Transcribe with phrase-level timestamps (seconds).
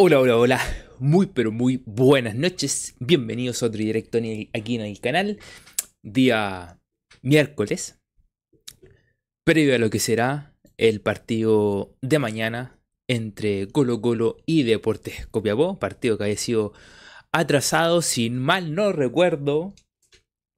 [0.00, 0.60] Hola, hola, hola.
[1.00, 2.94] Muy, pero muy buenas noches.
[3.00, 4.18] Bienvenidos a otro directo
[4.54, 5.40] aquí en el canal.
[6.04, 6.78] Día
[7.20, 7.98] miércoles.
[9.44, 15.80] Previo a lo que será el partido de mañana entre Colo Colo y Deportes Copiapó.
[15.80, 16.74] Partido que había sido
[17.32, 19.74] atrasado, sin mal no recuerdo.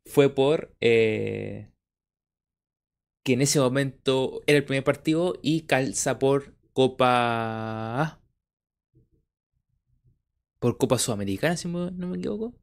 [0.07, 1.71] Fue por eh,
[3.25, 8.20] que en ese momento era el primer partido y calza por Copa
[10.61, 12.55] por Copa Sudamericana, si no me equivoco.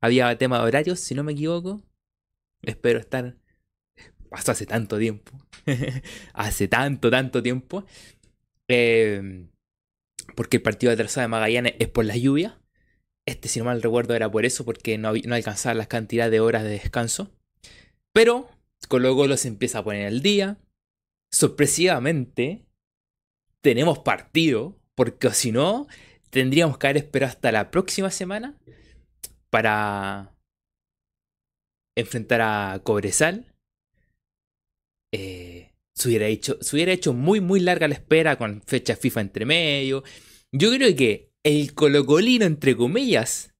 [0.00, 1.82] Había tema de horarios, si no me equivoco.
[2.62, 3.36] Espero estar.
[4.28, 5.32] Pasó hace tanto tiempo.
[6.34, 7.84] hace tanto, tanto tiempo.
[8.68, 9.48] Em,
[10.36, 12.60] porque el partido de tercera de Magallanes es por la lluvia.
[13.26, 16.40] Este, si no mal recuerdo, era por eso, porque no, no alcanzaba las cantidades de
[16.40, 17.30] horas de descanso.
[18.12, 18.50] Pero
[18.88, 20.58] Colo Colo se empieza a poner al día.
[21.32, 22.66] Sorpresivamente,
[23.62, 25.86] tenemos partido, porque si no,
[26.34, 28.58] tendríamos que haber esperado hasta la próxima semana
[29.50, 30.34] para
[31.96, 33.54] enfrentar a Cobresal.
[35.12, 40.02] Eh, hecho, se hubiera hecho muy, muy larga la espera con fecha FIFA entre medio.
[40.50, 43.54] Yo creo que el colocolino, entre comillas,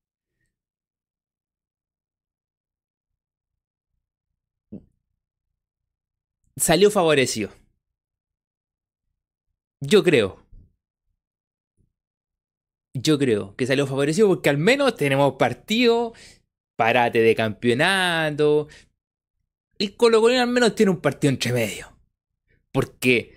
[6.56, 7.52] salió favorecido.
[9.80, 10.43] Yo creo.
[12.94, 16.14] Yo creo que salió favorecido porque al menos tenemos partido,
[16.76, 18.68] parate de campeonato.
[19.78, 21.92] El Colo Colo al menos tiene un partido entre medio.
[22.70, 23.34] Porque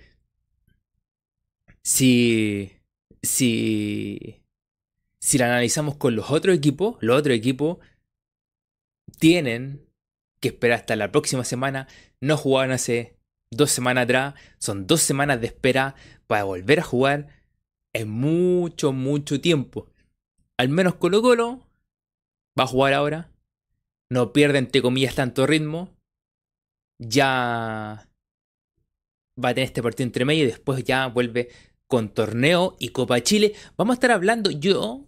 [1.82, 2.72] si
[3.22, 4.42] si
[5.20, 7.78] si la analizamos con los otros equipos, los otros equipos
[9.18, 9.84] tienen
[10.40, 11.88] que esperar hasta la próxima semana.
[12.20, 13.16] No jugaban hace
[13.50, 14.34] dos semanas atrás.
[14.58, 15.96] Son dos semanas de espera
[16.28, 17.37] para volver a jugar
[17.98, 19.88] es mucho, mucho tiempo.
[20.56, 21.66] Al menos Colo Colo
[22.58, 23.30] va a jugar ahora.
[24.10, 25.90] No pierde, entre comillas, tanto ritmo.
[26.98, 28.08] Ya
[29.42, 31.48] va a tener este partido entre medio y después ya vuelve
[31.86, 33.54] con torneo y Copa Chile.
[33.76, 35.06] Vamos a estar hablando, yo,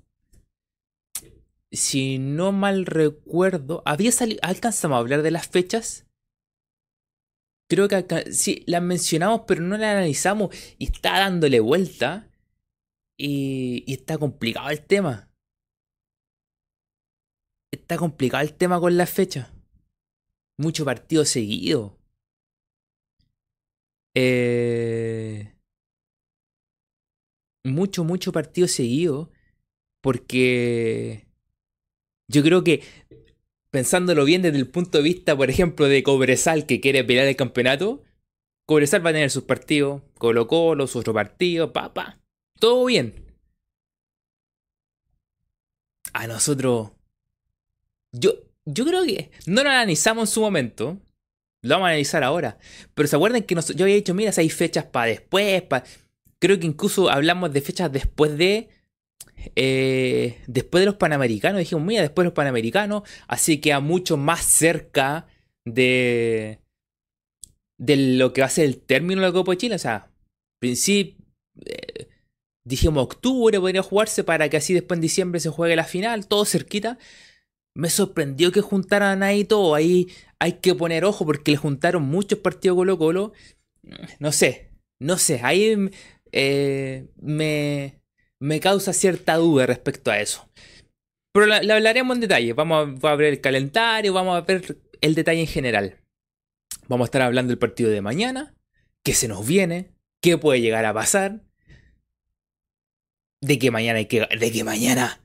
[1.73, 6.07] si no mal recuerdo, había salido, alcanzamos a hablar de las fechas.
[7.69, 12.30] Creo que sí, las mencionamos, pero no las analizamos y está dándole vuelta.
[13.23, 15.29] Y, está complicado el tema.
[17.71, 19.53] Está complicado el tema con las fechas.
[20.57, 21.99] Mucho partido seguido.
[24.15, 25.55] Eh,
[27.63, 29.31] mucho, mucho partido seguido.
[30.01, 31.27] Porque
[32.27, 32.83] yo creo que,
[33.71, 37.37] pensándolo bien desde el punto de vista, por ejemplo, de Cobresal que quiere pelear el
[37.37, 38.03] campeonato,
[38.65, 42.21] Cobresal va a tener sus partidos, Colo Colo, su otro partido, papá.
[42.61, 43.15] Todo bien.
[46.13, 46.91] A nosotros.
[48.13, 48.35] Yo,
[48.67, 50.99] yo creo que no lo analizamos en su momento.
[51.63, 52.59] Lo vamos a analizar ahora.
[52.95, 55.65] Pero se acuerdan que yo había dicho, mira, si hay fechas para después.
[56.39, 58.69] Creo que incluso hablamos de fechas después de.
[59.57, 61.61] Eh, después de los Panamericanos.
[61.61, 63.03] Dijimos, mira, después de los Panamericanos.
[63.27, 65.27] Así que a mucho más cerca
[65.65, 66.61] de.
[67.79, 69.75] De lo que va a ser el término de la Copa de Chile.
[69.77, 70.11] O sea,
[70.59, 71.20] principio.
[72.71, 76.45] Dijimos octubre podría jugarse para que así después en diciembre se juegue la final, todo
[76.45, 76.99] cerquita.
[77.75, 79.75] Me sorprendió que juntaran ahí todo.
[79.75, 80.07] Ahí
[80.39, 83.33] hay que poner ojo porque le juntaron muchos partidos Colo Colo.
[84.21, 84.71] No sé,
[85.01, 85.41] no sé.
[85.43, 85.91] Ahí
[86.31, 88.01] eh, me,
[88.39, 90.49] me causa cierta duda respecto a eso.
[91.33, 92.53] Pero la, hablaremos en detalle.
[92.53, 95.97] Vamos a, a, ver el calendario, vamos a ver el detalle en general.
[96.87, 98.55] Vamos a estar hablando del partido de mañana,
[99.05, 99.91] qué se nos viene,
[100.23, 101.50] qué puede llegar a pasar
[103.41, 104.21] de que mañana hay que.
[104.27, 105.21] de que mañana.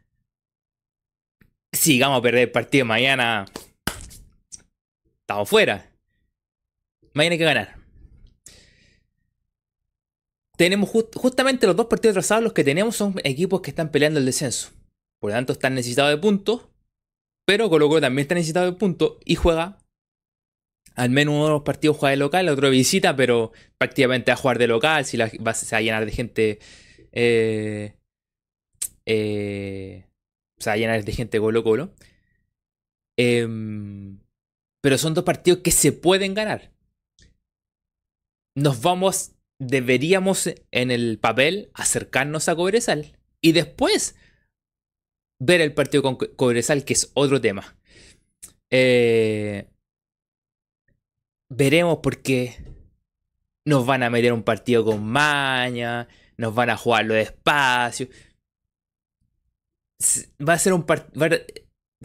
[1.71, 3.45] Si vamos a perder el partido mañana.
[5.21, 5.91] Estamos fuera.
[7.13, 7.75] Mañana hay que ganar.
[10.57, 14.25] Tenemos justamente los dos partidos atrasados, los que tenemos son equipos que están peleando el
[14.25, 14.69] descenso.
[15.19, 16.67] Por lo tanto, están necesitados de puntos.
[17.45, 19.79] Pero Colo Colo también está necesitado de puntos y juega.
[20.95, 24.31] Al menos uno de los partidos juega de local, el otro de visita, pero prácticamente
[24.31, 25.03] va a jugar de local.
[25.05, 26.59] Si la, se va a llenar de gente
[27.11, 27.95] eh,
[29.05, 30.05] eh,
[30.57, 31.93] o sea, llenar de gente Colo Colo.
[33.17, 34.19] Em,
[34.81, 36.71] pero son dos partidos que se pueden ganar.
[38.55, 44.15] Nos vamos, deberíamos en el papel acercarnos a Cobresal y después
[45.39, 47.77] ver el partido con Cobresal, que es otro tema.
[48.71, 49.69] Eh,
[51.49, 52.55] veremos porque
[53.65, 56.07] nos van a meter un partido con maña,
[56.37, 58.07] nos van a jugarlo despacio.
[60.47, 61.29] Va a ser un partido.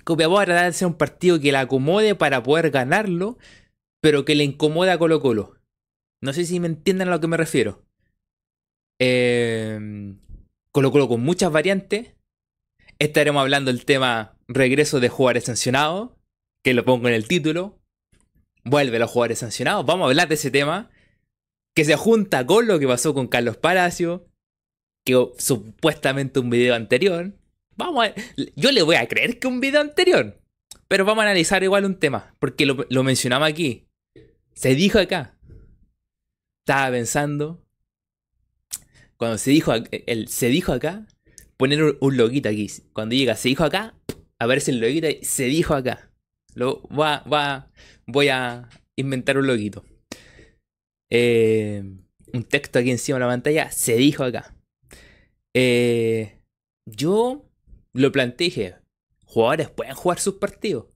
[0.04, 3.38] Copiapó va a tratar de ser un partido que le acomode para poder ganarlo,
[4.00, 5.58] pero que le incomoda a Colo Colo.
[6.22, 7.84] No sé si me entienden a lo que me refiero.
[9.00, 10.14] Eh,
[10.72, 12.14] Colo Colo con muchas variantes.
[12.98, 16.10] Estaremos hablando del tema regreso de jugadores sancionados,
[16.62, 17.78] que lo pongo en el título.
[18.64, 19.86] Vuelve los jugadores sancionados.
[19.86, 20.90] Vamos a hablar de ese tema.
[21.74, 24.28] Que se junta con lo que pasó con Carlos Palacio.
[25.06, 27.32] Que supuestamente un video anterior.
[27.80, 28.08] Vamos
[28.56, 30.38] yo le voy a creer que un video anterior.
[30.86, 32.34] Pero vamos a analizar igual un tema.
[32.38, 33.88] Porque lo, lo mencionamos aquí.
[34.54, 35.38] Se dijo acá.
[36.64, 37.64] Estaba pensando.
[39.16, 41.06] Cuando se dijo, el, se dijo acá,
[41.58, 42.70] poner un, loguito aquí.
[42.94, 43.94] Cuando llega se dijo acá,
[44.38, 46.10] aparece el loguito y se dijo acá.
[46.54, 47.70] Lo, va, va,
[48.06, 49.84] voy a inventar un loguito.
[51.10, 51.82] Eh,
[52.32, 54.56] un texto aquí encima de la pantalla, se dijo acá.
[55.52, 56.38] Eh,
[56.86, 57.49] yo
[57.92, 58.80] lo planteé
[59.30, 60.86] jugadores pueden jugar sus partidos.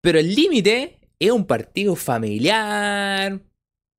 [0.00, 3.42] Pero el límite es un partido familiar,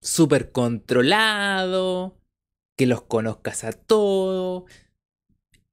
[0.02, 2.20] súper controlado,
[2.78, 4.64] que los conozcas a todos,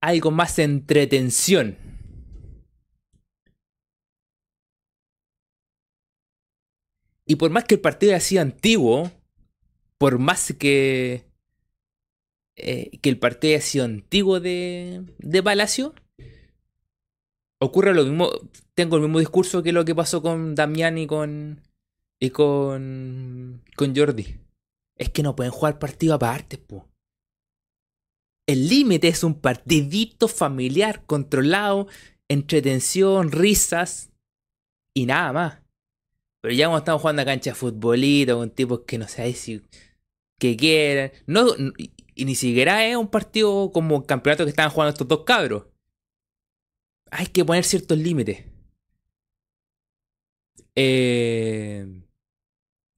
[0.03, 1.79] algo más entretención.
[7.29, 9.11] Y por más que el partido haya sido antiguo,
[9.99, 11.25] por más que,
[12.57, 15.95] eh, que el partido haya sido antiguo de, de Palacio,
[17.61, 18.31] ocurre lo mismo.
[18.75, 21.61] Tengo el mismo discurso que lo que pasó con Damián y con.
[22.21, 23.63] y con.
[23.77, 24.39] con Jordi.
[24.97, 26.89] Es que no pueden jugar partido aparte, po.
[28.49, 31.89] El límite es un partidito familiar, controlado,
[32.29, 34.11] entretención, risas
[34.95, 35.63] y nada más.
[36.41, 39.63] Pero ya cuando estamos jugando a cancha de futbolito con tipos que no sé si
[40.39, 41.13] que quieren.
[41.27, 41.47] No,
[42.15, 45.65] y ni siquiera es un partido como campeonato que estaban jugando estos dos cabros.
[47.19, 48.45] Hay que poner ciertos límites.
[50.75, 52.03] Eh,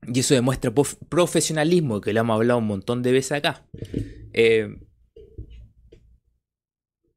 [0.09, 0.73] y eso demuestra
[1.09, 3.65] profesionalismo, que lo hemos hablado un montón de veces acá.
[4.33, 4.77] Eh,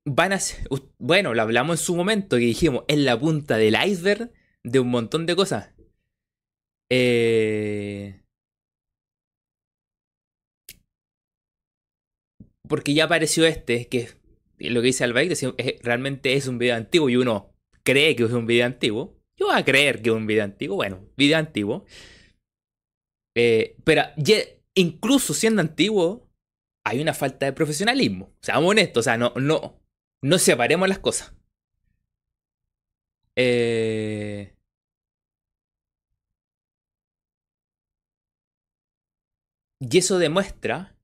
[0.06, 0.68] van a ser,
[1.00, 4.32] bueno, lo hablamos en su momento, que dijimos, es la punta del iceberg
[4.64, 5.74] de un montón de cosas.
[6.92, 8.22] Eh,
[12.68, 14.21] porque ya apareció este, que
[14.70, 15.34] lo que dice Albaik,
[15.82, 17.54] realmente es un video antiguo y uno
[17.84, 19.18] cree que es un video antiguo.
[19.38, 21.86] Yo voy a creer que es un video antiguo, bueno, video antiguo.
[23.36, 24.04] Eh, pero
[24.76, 26.30] incluso siendo antiguo,
[26.86, 28.34] hay una falta de profesionalismo.
[28.42, 29.82] Seamos honestos, o sea, no, no,
[30.22, 31.34] no separemos las cosas.
[33.36, 34.56] Eh...
[39.80, 40.96] Y eso demuestra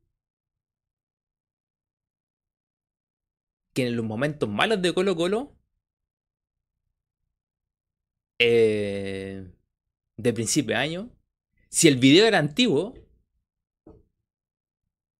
[3.77, 5.55] que en los momentos malos de Colo Colo,
[8.39, 9.53] eh,
[10.15, 11.11] de principio de año,
[11.69, 12.95] si el video era antiguo,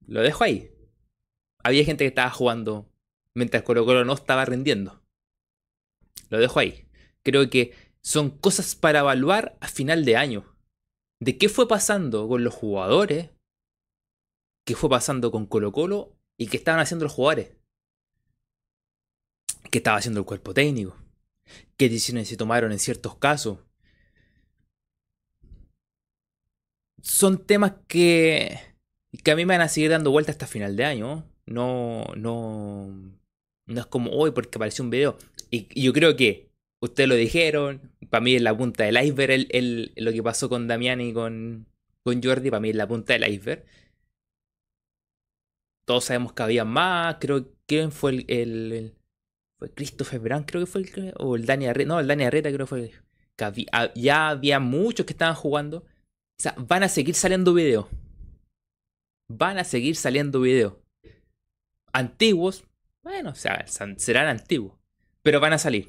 [0.08, 0.72] lo dejo ahí.
[1.60, 2.92] Había gente que estaba jugando
[3.36, 5.04] mientras Colo Colo no estaba rindiendo.
[6.30, 6.90] Lo dejo ahí.
[7.22, 10.58] Creo que son cosas para evaluar a final de año.
[11.20, 13.30] De qué fue pasando con los jugadores,
[14.66, 17.57] qué fue pasando con Colo Colo y qué estaban haciendo los jugadores.
[19.72, 20.96] ¿Qué estaba haciendo el cuerpo técnico?
[21.78, 23.60] ¿Qué decisiones se tomaron en ciertos casos?
[27.02, 28.60] Son temas que,
[29.24, 31.30] que a mí me van a seguir dando vuelta hasta final de año.
[31.46, 32.88] No, no,
[33.66, 35.18] no es como hoy porque apareció un video.
[35.52, 36.50] Y, yo creo que
[36.82, 37.94] ustedes lo dijeron.
[38.10, 41.68] Para mí es la punta del iceberg el, lo que pasó con Damián y con,
[42.04, 42.50] con Jordi.
[42.50, 43.66] Para mí es la punta del iceberg.
[45.86, 47.18] Todos sabemos que había más.
[47.20, 48.97] Creo que fue el, el,
[49.58, 52.50] fue Christopher Brown, creo que fue el o el Dani Arreta, no, el Dani Arreta
[52.50, 52.92] creo que fue
[53.38, 55.78] que ah, ya había muchos que estaban jugando.
[55.80, 57.88] O sea, van a seguir saliendo videos.
[59.30, 60.74] Van a seguir saliendo videos.
[61.94, 62.66] Antiguos,
[63.04, 64.78] bueno, o sea, serán antiguos,
[65.24, 65.88] pero van a salir.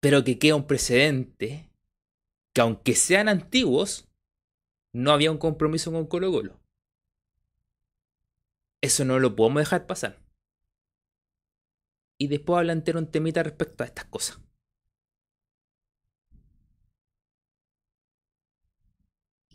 [0.00, 1.70] Pero que queda un precedente
[2.54, 4.08] que aunque sean antiguos,
[4.94, 6.60] no había un compromiso con Colo Colo.
[8.80, 10.22] Eso no lo podemos dejar pasar.
[12.20, 14.40] Y después plantear un temita respecto a estas cosas.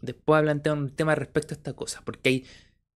[0.01, 2.01] Después plantear un tema respecto a estas cosas.
[2.03, 2.47] Porque hay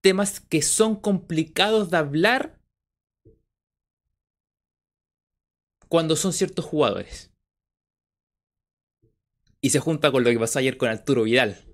[0.02, 2.62] temas que son complicados de hablar
[5.88, 7.32] cuando son ciertos jugadores.
[9.62, 11.66] Y se junta con lo que pasó ayer con Arturo Vidal.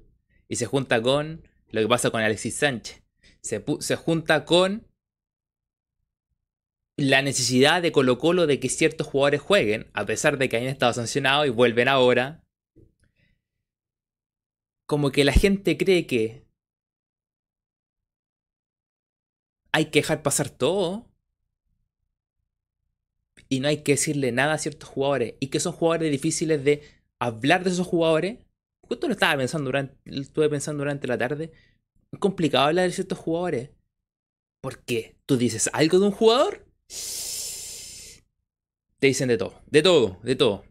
[0.47, 3.02] Y se junta con Lo que pasa con Alexis Sánchez.
[3.43, 4.87] Se, junta con
[6.95, 10.69] la necesidad de Colo Colo de que ciertos jugadores jueguen, a pesar de que hayan
[10.69, 12.41] estado sancionados y vuelven ahora.
[14.85, 16.47] Como que la gente cree que
[19.73, 21.09] hay que dejar pasar todo
[23.49, 26.81] y no hay que decirle nada a ciertos jugadores y que son jugadores difíciles de
[27.19, 28.39] hablar de esos jugadores.
[28.81, 31.51] Justo lo estaba pensando durante, estuve pensando durante la tarde.
[32.19, 33.71] Complicado hablar de ciertos jugadores.
[34.61, 36.65] Porque tú dices algo de un jugador,
[38.99, 40.63] te dicen de todo, de todo, de todo.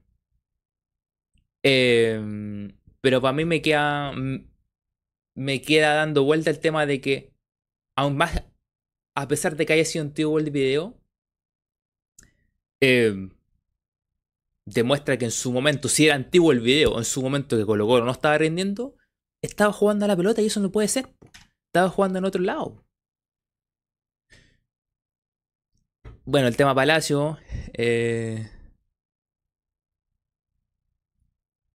[1.62, 2.72] Em,
[3.02, 4.12] pero para mí me queda,
[5.34, 7.32] me queda dando vuelta el tema de que,
[7.96, 8.44] aún más,
[9.14, 10.98] a pesar de que haya sido antiguo el video,
[12.80, 13.28] eh,
[14.64, 18.04] demuestra que en su momento, si era antiguo el video, en su momento que Colo
[18.04, 18.96] no estaba rindiendo,
[19.42, 21.08] estaba jugando a la pelota y eso no puede ser.
[21.66, 22.84] Estaba jugando en otro lado.
[26.24, 27.38] Bueno, el tema Palacio.
[27.74, 28.48] Eh,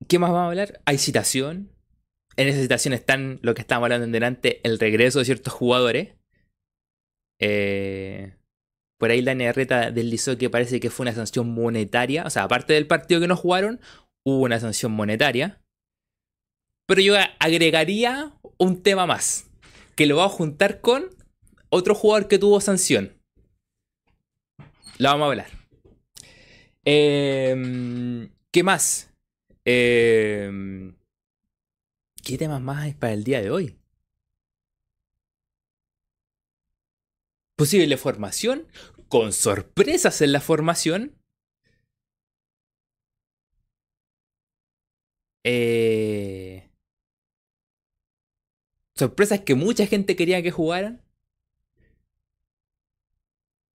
[0.08, 0.82] ¿Qué más vamos a hablar?
[0.86, 1.70] Hay citación.
[2.38, 6.16] En esa citación están lo que estábamos hablando en delante, el regreso de ciertos jugadores.
[7.40, 8.38] Eh,
[8.98, 12.24] por ahí la NReta deslizó que parece que fue una sanción monetaria.
[12.26, 13.82] O sea, aparte del partido que no jugaron,
[14.24, 15.62] hubo una sanción monetaria.
[16.88, 19.48] Pero yo agregaría un tema más.
[19.96, 21.10] Que lo vamos a juntar con
[21.70, 23.14] otro jugador que tuvo sanción.
[24.98, 25.50] Lo vamos a hablar.
[26.86, 29.12] Em, ¿Qué más?
[29.66, 30.96] Em,
[32.24, 33.78] ¿Qué temas más hay para el día de hoy?
[37.58, 38.68] posible formación,
[39.10, 41.18] con sorpresas en la formación.
[45.44, 46.37] Eh...
[48.98, 51.04] Sorpresas que mucha gente quería que jugaran.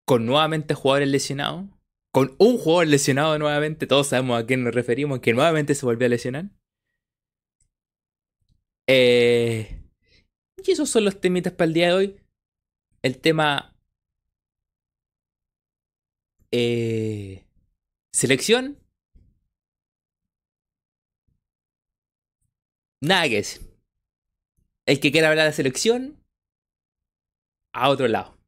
[0.04, 1.66] Con nuevamente jugadores lesionados.
[2.12, 3.86] Con un jugador lesionado nuevamente.
[3.86, 5.20] Todos sabemos a quién nos referimos.
[5.20, 6.50] Que nuevamente se volvió a lesionar.
[8.88, 9.78] Eh...
[10.64, 12.16] Y esos son los temitas para el día de hoy.
[13.02, 13.72] El tema
[16.52, 17.46] eh,
[18.12, 18.78] selección.
[23.00, 23.26] Nada.
[24.86, 26.22] El que quiera hablar de selección,
[27.72, 28.38] a otro lado.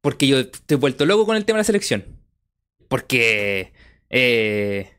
[0.00, 2.04] Porque yo estoy vuelto loco con el tema de la selección.
[2.88, 3.72] Porque...
[4.10, 4.92] Eh,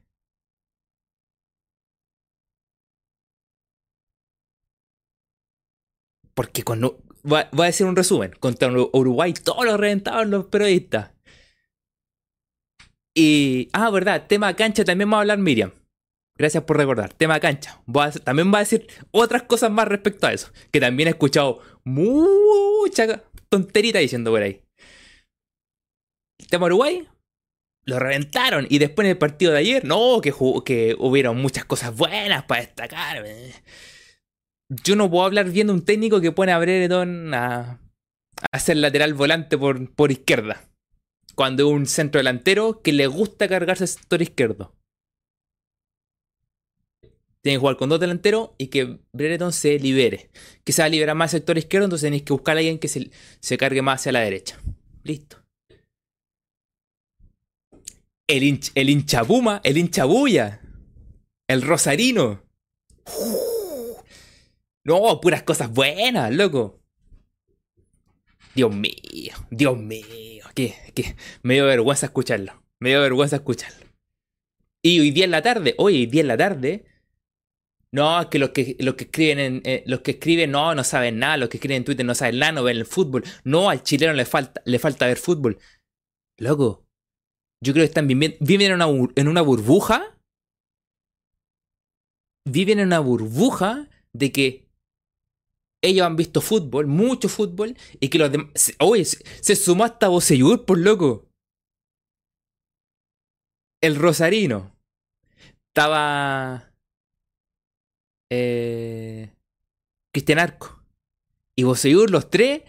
[6.33, 7.01] porque cuando...
[7.23, 8.31] Voy a decir un resumen.
[8.39, 11.11] Contra Uruguay todos los reventados los periodistas.
[13.13, 15.73] Y, ah, verdad, tema cancha también va a hablar Miriam.
[16.37, 17.13] Gracias por recordar.
[17.13, 17.81] Tema cancha.
[18.23, 20.51] también va a decir otras cosas más respecto a eso.
[20.71, 24.61] Que también he escuchado mucha tonterita diciendo por ahí.
[26.39, 27.07] El tema Uruguay.
[27.85, 28.67] Lo reventaron.
[28.69, 30.33] Y después en el partido de ayer, no, que,
[30.65, 33.23] que hubieron muchas cosas buenas para destacar.
[34.83, 37.79] Yo no puedo hablar viendo un técnico que pone a Brereton a,
[38.51, 40.67] a ser lateral volante por, por izquierda
[41.37, 44.73] cuando un centro delantero que le gusta cargarse el sector izquierdo.
[47.47, 50.29] Tiene que jugar con dos delanteros y que Brereton se libere.
[50.65, 52.89] Que se va liberar más el sector izquierdo, entonces tenéis que buscar a alguien que
[52.89, 54.59] se, se cargue más hacia la derecha.
[55.05, 55.41] Listo.
[58.27, 60.59] El, hinch, el hinchapuma, el hinchabuya,
[61.47, 62.43] el rosarino.
[64.83, 66.81] no, puras cosas buenas, loco.
[68.55, 72.61] Dios mío, Dios mío, que, que me dio vergüenza escucharlo.
[72.81, 73.87] Me dio vergüenza escucharlo.
[74.81, 76.83] Y hoy día en la tarde, hoy día en la tarde,
[77.91, 81.19] no, que los que, los que escriben en, eh, los que escriben no, no saben
[81.19, 83.23] nada, los que escriben en Twitter no saben nada, no ven el fútbol.
[83.43, 85.57] No, al chileno le falta, le falta ver fútbol.
[86.37, 86.85] Loco,
[87.63, 90.17] yo creo que están viviendo, viven en una, en una burbuja.
[92.45, 94.67] Viven en una burbuja de que
[95.81, 98.73] ellos han visto fútbol, mucho fútbol, y que los demás.
[98.79, 101.29] Oye, se, sumó hasta Bocellur, por loco.
[103.81, 104.75] El Rosarino.
[105.69, 106.73] Estaba.
[108.29, 109.31] Eh,
[110.13, 110.83] Cristian Arco.
[111.55, 112.63] Y Bocellur, los tres.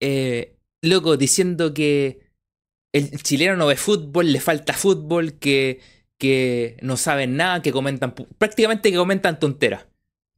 [0.00, 2.28] Eh, loco, diciendo que
[2.92, 5.80] el chileno no ve fútbol, le falta fútbol, que,
[6.18, 8.14] que no saben nada, que comentan.
[8.14, 9.86] Prácticamente que comentan tonteras.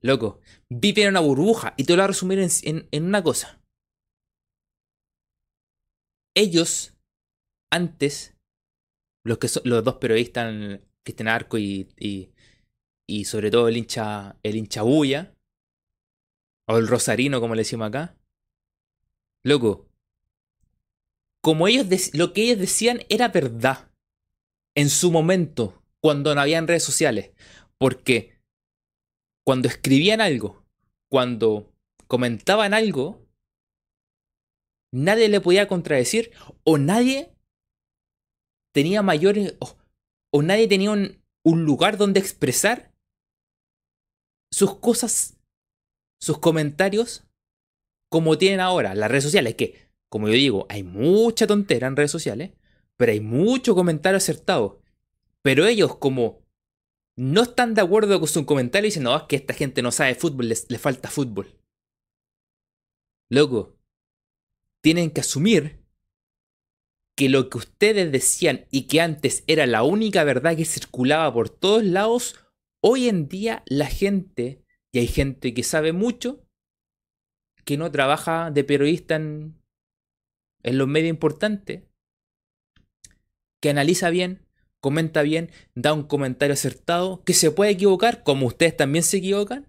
[0.03, 0.41] Loco,
[0.71, 3.61] viven en una burbuja y te lo voy a resumir en, una cosa.
[6.35, 6.97] Ellos,
[7.71, 8.35] antes,
[9.25, 12.33] los, que los dos periodistas, Cristian Arco y,
[13.11, 15.35] y sobre todo el hincha, el hincha bulla,
[16.69, 18.17] o el rosarino como le decimos acá,
[19.43, 19.89] loco,
[21.43, 23.91] como ellos lo que ellos decían era verdad
[24.77, 27.33] en su momento, cuando no habían redes sociales,
[27.79, 28.39] porque
[29.45, 30.65] cuando escribían algo,
[31.11, 31.75] cuando
[32.07, 33.27] comentaban algo,
[34.93, 36.31] nadie le podía contradecir
[36.63, 37.35] o nadie
[38.73, 39.57] tenía mayores
[40.31, 42.90] o, nadie tenía un, un lugar donde expresar
[44.53, 45.39] sus cosas,
[46.21, 47.25] sus comentarios
[48.11, 52.11] como tienen ahora las redes sociales, que, como yo digo, hay mucha tontera en redes
[52.11, 52.53] sociales,
[52.97, 54.83] pero hay mucho comentario acertado.
[55.43, 56.43] Pero ellos como
[57.17, 60.15] no están de acuerdo con su comentario dicen, no, es que esta gente no sabe
[60.15, 61.57] fútbol, les, le falta fútbol.
[63.31, 63.79] Loco,
[64.83, 65.85] tienen que asumir
[67.17, 71.49] que lo que ustedes decían y que antes era la única verdad que circulaba por
[71.49, 72.35] todos lados,
[72.81, 76.45] hoy en día la gente, y hay gente que sabe mucho,
[77.65, 79.61] que no trabaja de periodista en,
[80.63, 81.85] los medios importantes,
[83.61, 84.47] que analiza bien,
[84.81, 89.67] comenta bien, da un comentario acertado, que se puede equivocar, como ustedes también se equivocan,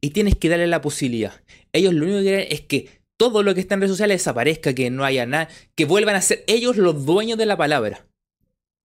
[0.00, 1.44] y tienes que darle la posibilidad.
[1.72, 4.74] Ellos lo único que quieren es que todo lo que está en redes sociales desaparezca,
[4.74, 8.08] que no haya nada, que vuelvan a ser ellos los dueños de la palabra.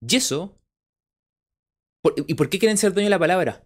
[0.06, 0.55] Y eso...
[2.26, 3.64] ¿Y por qué quieren ser dueños de la palabra?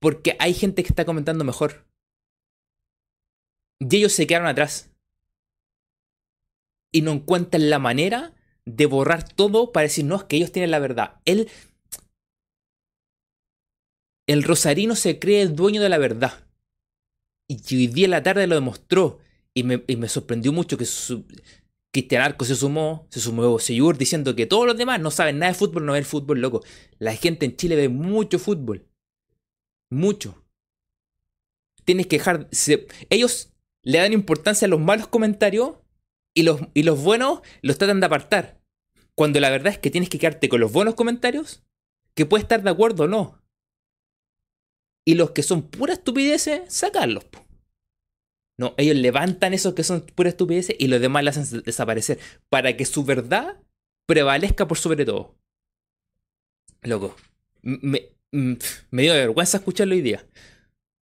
[0.00, 1.86] Porque hay gente que está comentando mejor.
[3.78, 4.90] Y ellos se quedaron atrás.
[6.92, 8.34] Y no encuentran la manera
[8.64, 11.20] de borrar todo para decir, no, es que ellos tienen la verdad.
[11.24, 11.48] Él,
[14.26, 16.46] el rosarino se cree el dueño de la verdad.
[17.48, 19.20] Y hoy día en la tarde lo demostró.
[19.54, 21.24] Y me, sorprendió mucho que su,
[21.96, 25.52] Cristian Arco se sumó, se sumó Seyur diciendo que todos los demás no saben nada
[25.52, 26.62] de fútbol, no ven fútbol, loco.
[26.98, 28.86] La gente en Chile ve mucho fútbol.
[29.88, 30.44] Mucho.
[31.86, 32.50] Tienes que dejar.
[33.08, 35.78] ellos le dan importancia a los malos comentarios
[36.34, 38.60] y los, y los buenos los tratan de apartar.
[39.14, 41.64] Cuando la verdad es que tienes que quedarte con los buenos comentarios,
[42.14, 43.42] que puedes estar de acuerdo o no.
[45.06, 47.24] Y los que son pura estupideces, sacarlos.
[48.58, 52.18] No, ellos levantan esos que son pura estupideces y los demás las hacen desaparecer.
[52.48, 53.60] Para que su verdad
[54.06, 55.36] prevalezca por sobre todo.
[56.82, 57.16] Loco.
[57.62, 60.26] Me, me dio vergüenza escucharlo hoy día.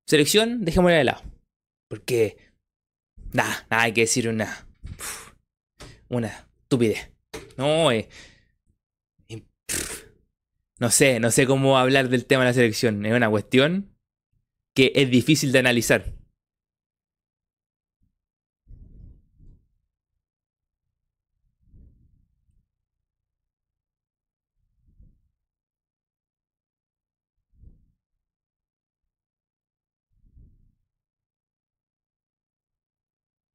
[0.08, 1.22] Selección, dejémosla de lado.
[1.88, 2.38] Porque.
[3.32, 4.68] Nada, nada hay que decir una.
[6.10, 7.12] Una estupidez.
[7.58, 8.10] No, eh,
[10.80, 13.06] no sé, no sé cómo hablar del tema de la selección.
[13.06, 13.90] Es una cuestión
[14.76, 16.14] que es difícil de analizar.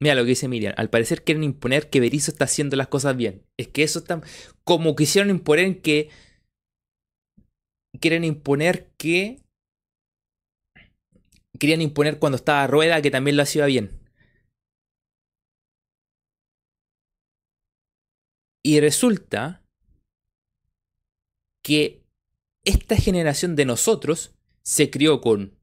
[0.01, 0.75] Mira lo que dice Miriam.
[0.77, 3.45] Al parecer quieren imponer que Berizzo está haciendo las cosas bien.
[3.57, 4.21] Es que eso está.
[4.65, 6.11] Como quisieron imponer que.
[8.01, 9.43] Quieren imponer que.
[11.59, 13.99] Querían imponer cuando estaba Rueda que también lo hacía bien.
[18.63, 19.65] Y resulta
[21.65, 22.05] que
[22.65, 25.59] esta generación de nosotros se crió con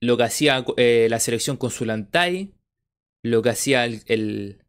[0.00, 2.55] lo que hacía eh, la selección con Zulantay,
[3.26, 4.62] lo que hacía el,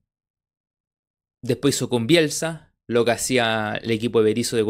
[1.43, 4.63] después hizo con Bielsa, lo que hacía el equipo de Berizzo de,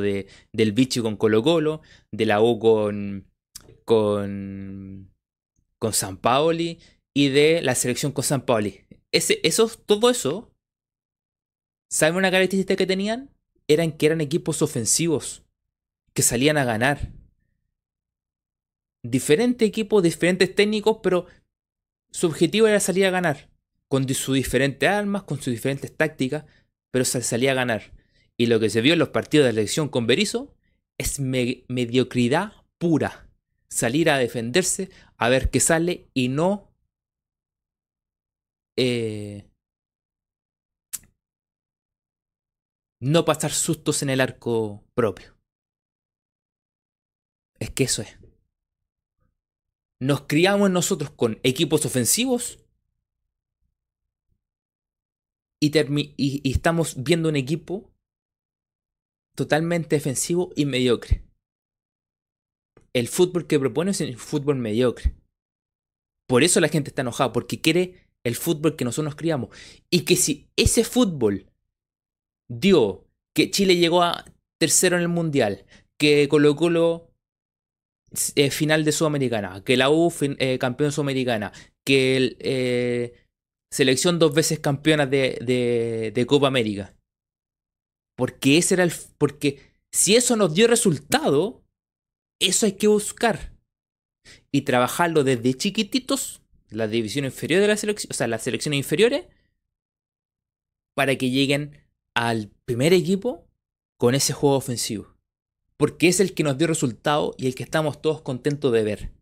[0.00, 3.26] de, del Vichy con Colo Colo, de la U con
[3.84, 5.10] con
[5.78, 6.78] con San Paoli
[7.14, 8.84] y de la selección con San Paoli.
[9.12, 9.40] Ese,
[9.84, 10.54] todo eso,
[11.90, 13.30] ¿saben una característica que tenían?
[13.68, 15.42] Eran que eran equipos ofensivos,
[16.14, 17.12] que salían a ganar.
[19.04, 21.26] Diferentes equipos, diferentes técnicos, pero
[22.12, 23.50] su objetivo era salir a ganar,
[23.88, 26.44] con sus diferentes armas, con sus diferentes tácticas,
[26.90, 27.92] pero salía a ganar.
[28.36, 30.54] Y lo que se vio en los partidos de elección con Berizzo
[30.98, 33.28] es mediocridad pura.
[33.68, 36.70] Salir a defenderse, a ver qué sale y no...
[38.76, 39.48] Eh,
[43.00, 45.36] no pasar sustos en el arco propio.
[47.58, 48.21] Es que eso es
[50.02, 52.58] nos criamos nosotros con equipos ofensivos
[55.60, 57.94] y, estamos viendo un equipo
[59.36, 61.22] totalmente defensivo y mediocre.
[62.92, 65.14] El fútbol que propone es el fútbol mediocre.
[66.26, 69.56] Por eso la gente está enojada, porque quiere el fútbol que nosotros nos criamos.
[69.88, 71.48] Y que si ese fútbol
[72.50, 74.24] dio que Chile llegó a
[74.58, 75.64] tercero en el mundial,
[75.96, 77.11] que Colo Colo
[78.36, 81.52] eh, final de Sudamericana, que la U eh, campeón Sudamericana,
[81.84, 83.14] que el, eh,
[83.70, 86.94] selección dos veces campeona de, de, Copa América.
[88.16, 88.92] Porque ese era el.
[89.18, 91.64] Porque si eso nos dio resultado,
[92.40, 93.52] eso hay que buscar.
[94.52, 99.26] Y trabajarlo desde chiquititos, la división inferior de la selección, o sea, las selecciones inferiores,
[100.94, 101.80] para que lleguen
[102.14, 103.48] al primer equipo
[103.98, 105.11] con ese juego ofensivo.
[105.76, 109.12] Porque es el que nos dio resultado y el que estamos todos contentos de ver.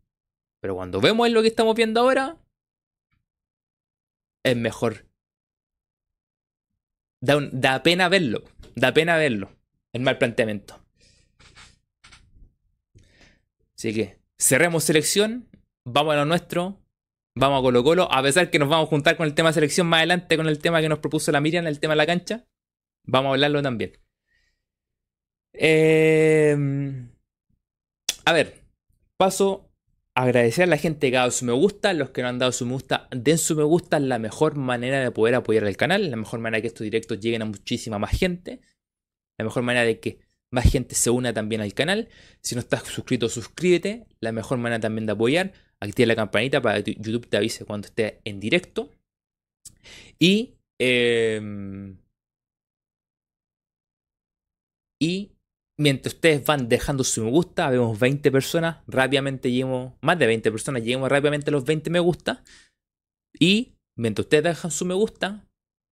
[0.60, 2.36] Pero cuando vemos lo que estamos viendo ahora,
[4.44, 5.06] es mejor.
[7.22, 8.44] Da, da pena verlo.
[8.74, 9.50] Da pena verlo.
[9.92, 10.80] El mal planteamiento.
[13.76, 15.48] Así que cerremos selección.
[15.86, 16.80] Vamos a lo nuestro.
[17.36, 18.12] Vamos a Colo Colo.
[18.12, 20.58] A pesar que nos vamos a juntar con el tema selección más adelante, con el
[20.58, 22.46] tema que nos propuso la Miriam, el tema de la cancha.
[23.06, 23.92] Vamos a hablarlo también.
[25.52, 27.10] Em,
[28.24, 28.64] a ver,
[29.16, 29.70] paso
[30.14, 31.92] a agradecer a la gente que ha dado su me gusta.
[31.92, 33.98] Los que no han dado su me gusta, den su me gusta.
[34.00, 36.10] La mejor manera de poder apoyar el canal.
[36.10, 38.60] La mejor manera de que estos directos lleguen a muchísima más gente.
[39.38, 40.20] La mejor manera de que
[40.52, 42.08] más gente se una también al canal.
[42.42, 44.06] Si no estás suscrito, suscríbete.
[44.20, 47.88] La mejor manera también de apoyar, activa la campanita para que YouTube te avise cuando
[47.88, 48.90] esté en directo.
[50.18, 50.54] Y.
[50.78, 51.98] Em,
[55.02, 55.32] y
[55.80, 60.52] Mientras ustedes van dejando su me gusta, vemos 20 personas, rápidamente lleguemos, más de 20
[60.52, 62.44] personas, lleguemos rápidamente a los 20 me gusta.
[63.38, 65.48] Y mientras ustedes dejan su me gusta,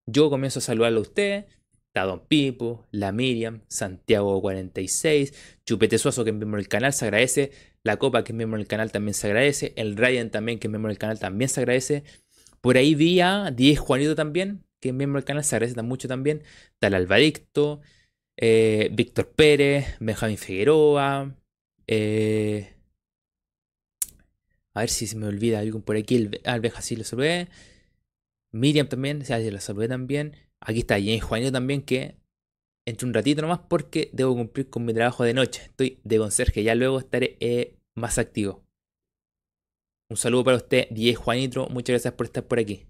[0.06, 1.44] yo comienzo a saludarle a ustedes.
[1.72, 7.52] Está Don Pipo, la Miriam, Santiago46, Chupete Suazo, que es miembro del canal, se agradece.
[7.82, 9.72] La Copa, que es miembro del canal, también se agradece.
[9.74, 12.04] El Ryan también, que es miembro del canal, también se agradece.
[12.60, 16.08] Por ahí vi a 10 Juanito también, que es miembro del canal, se agradece mucho
[16.08, 16.42] también.
[16.74, 17.80] Está el Albadicto.
[18.40, 21.34] Eh, Víctor Pérez, Benjamín Figueroa.
[21.88, 22.72] Eh,
[24.74, 26.30] a ver si se me olvida algún por aquí.
[26.44, 27.48] Alveja sí lo saludé.
[28.52, 30.36] Miriam también, o lo saludé también.
[30.60, 32.16] Aquí está James Juanito también, que
[32.86, 35.62] entre un ratito nomás porque debo cumplir con mi trabajo de noche.
[35.64, 38.64] Estoy de conserje, ya luego estaré eh, más activo.
[40.10, 41.68] Un saludo para usted, 10 Juanito.
[41.70, 42.86] Muchas gracias por estar por aquí.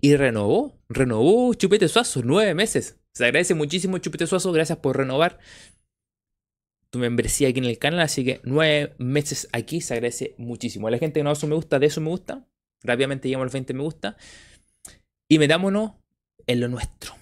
[0.00, 2.99] Y renovó, renovó Chupete Suazo, nueve meses.
[3.12, 4.52] Se agradece muchísimo, Chupete Suazo.
[4.52, 5.38] Gracias por renovar
[6.90, 8.00] tu membresía aquí en el canal.
[8.00, 10.88] Así que nueve meses aquí se agradece muchísimo.
[10.88, 12.46] A la gente que no da su me gusta, de eso me gusta.
[12.82, 14.16] Rápidamente llegamos a los 20 me gusta.
[15.28, 15.92] Y metámonos
[16.46, 17.14] en lo nuestro.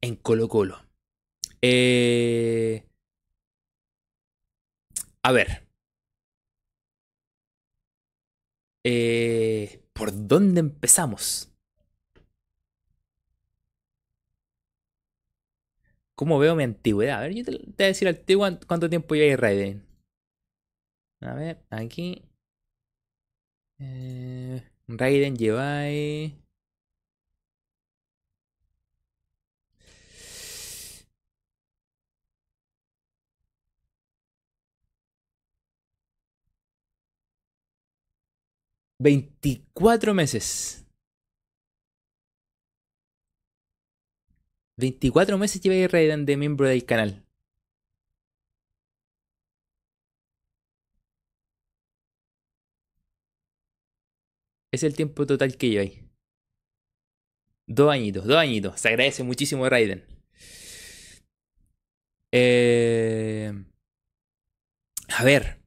[0.00, 0.84] En Colo Colo.
[1.62, 2.84] Eh...
[5.22, 5.66] A ver.
[8.84, 9.80] Eh...
[9.94, 11.53] ¿Por dónde empezamos?
[16.16, 17.18] ¿Cómo veo mi antigüedad?
[17.18, 18.24] A ver, yo te, voy a decir al
[18.66, 19.84] cuánto tiempo lleva Raiden.
[21.20, 22.22] A ver, aquí.
[23.78, 26.34] Eh, Raiden lleváis.
[38.98, 40.83] Veinticuatro meses.
[44.76, 45.60] 24 meses
[45.90, 47.24] Raiden de miembro del canal.
[54.72, 56.04] Es el tiempo total que lleva ahí.
[57.66, 58.80] Dos añitos, dos añitos.
[58.80, 60.04] Se agradece muchísimo Raiden.
[62.32, 63.52] Eh...
[65.08, 65.60] A ver.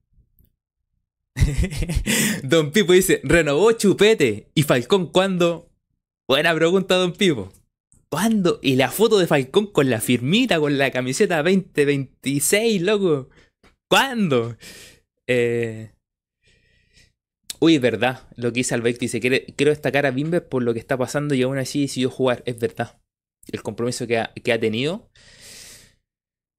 [2.44, 4.52] Don Pipo dice, renovó Chupete.
[4.54, 5.72] ¿Y Falcón cuándo?
[6.28, 7.54] Buena pregunta, Don Pipo.
[8.10, 8.60] ¿Cuándo?
[8.62, 13.30] Y la foto de Falcón con la firmita, con la camiseta 2026, loco.
[13.90, 14.58] ¿Cuándo?
[15.28, 15.92] Eh...
[17.60, 18.28] Uy, verdad.
[18.36, 21.42] Lo que dice Albert dice, quiero destacar a Bimber por lo que está pasando y
[21.42, 22.44] aún así decidió jugar.
[22.46, 23.02] Es verdad.
[23.52, 25.10] El compromiso que ha, que ha tenido.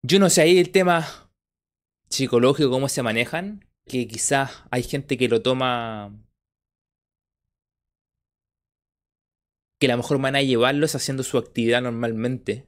[0.02, 1.30] Yo no sé ahí el tema
[2.10, 3.64] psicológico, cómo se manejan.
[3.86, 6.12] Que quizás hay gente que lo toma
[9.78, 12.66] que la mejor manera de llevarlo es haciendo su actividad normalmente.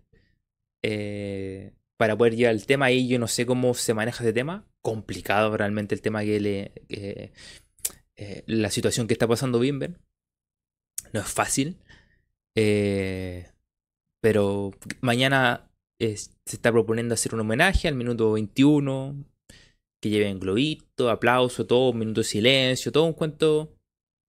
[0.83, 4.67] Eh, para poder llevar el tema ahí, yo no sé cómo se maneja ese tema.
[4.81, 6.73] Complicado realmente el tema que le.
[6.89, 7.33] Eh,
[8.47, 9.99] la situación que está pasando Bimber.
[11.13, 11.79] No es fácil.
[12.55, 13.49] Eh,
[14.21, 19.25] pero mañana se está proponiendo hacer un homenaje al minuto 21.
[20.01, 23.75] Que lleven globito, aplauso, todo, un minuto de silencio, todo un cuento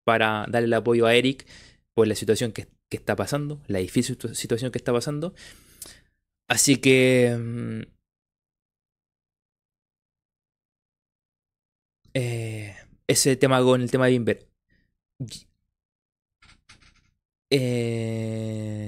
[0.04, 1.46] para darle el apoyo a Eric
[1.94, 5.34] por la situación que, está pasando, la difícil situación que está pasando.
[6.48, 7.36] Así que...
[7.38, 7.82] Mm,
[12.14, 12.76] eh,
[13.06, 14.48] ese tema con el tema de Bimber.
[17.50, 18.82] Eh,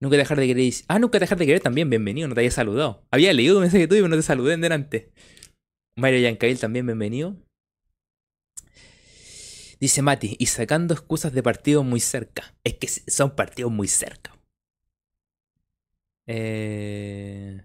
[0.00, 0.72] Nunca dejar de querer.
[0.88, 1.90] Ah, nunca dejar de querer también.
[1.90, 3.06] Bienvenido, no te había saludado.
[3.10, 5.12] Había leído un mensaje tuyo, pero no te saludé en delante.
[6.00, 7.36] Mario Yancail también, bienvenido.
[9.78, 12.54] Dice Mati, y sacando excusas de partidos muy cerca.
[12.64, 14.34] Es que son partidos muy cerca.
[16.26, 17.62] Eh...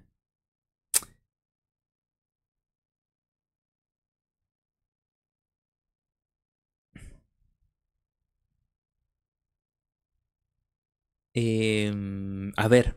[11.33, 12.95] Em, a ver,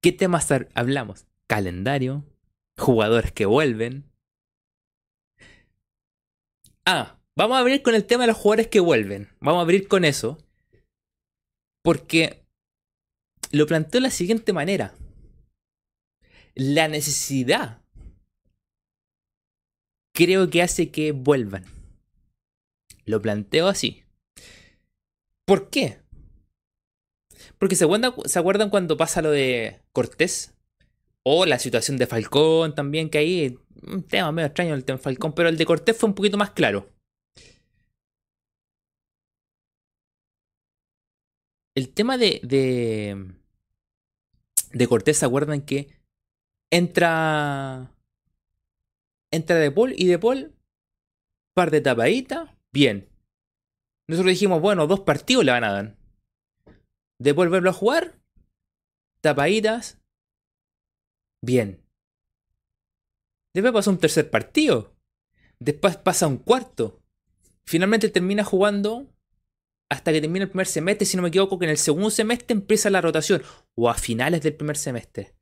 [0.00, 1.26] ¿qué temas hablamos?
[1.46, 2.24] Calendario,
[2.76, 4.13] jugadores que vuelven.
[6.86, 9.28] Ah, vamos a abrir con el tema de los jugadores que vuelven.
[9.40, 10.38] Vamos a abrir con eso.
[11.82, 12.44] Porque
[13.52, 14.94] lo planteo de la siguiente manera.
[16.54, 17.82] La necesidad
[20.14, 21.64] creo que hace que vuelvan.
[23.04, 24.04] Lo planteo así.
[25.46, 26.00] ¿Por qué?
[27.58, 30.54] Porque se acuerdan, cuando pasa lo de Cortés.
[31.24, 33.58] O la situación de Falcón también, que ahí.
[33.86, 36.36] Un tema medio extraño el tema de Falcón, pero el de Cortés fue un poquito
[36.38, 36.88] más claro.
[41.74, 42.40] El tema de.
[42.42, 43.32] de,
[44.72, 45.88] de Cortés, ¿se acuerdan que
[46.70, 47.90] entra.
[49.32, 50.54] Entra De Paul y De Paul.
[51.54, 52.50] Par de tapaditas.
[52.72, 53.08] Bien.
[54.08, 56.04] Nosotros dijimos, bueno, dos partidos le van a dar
[57.18, 58.20] de volverlo a jugar,
[59.20, 59.98] tapaditas,
[61.44, 61.84] bien.
[63.52, 64.96] Después pasa un tercer partido.
[65.58, 67.00] Después pasa un cuarto.
[67.64, 69.06] Finalmente termina jugando
[69.88, 72.52] hasta que termina el primer semestre, si no me equivoco, que en el segundo semestre
[72.54, 73.42] empieza la rotación.
[73.74, 75.34] O a finales del primer semestre.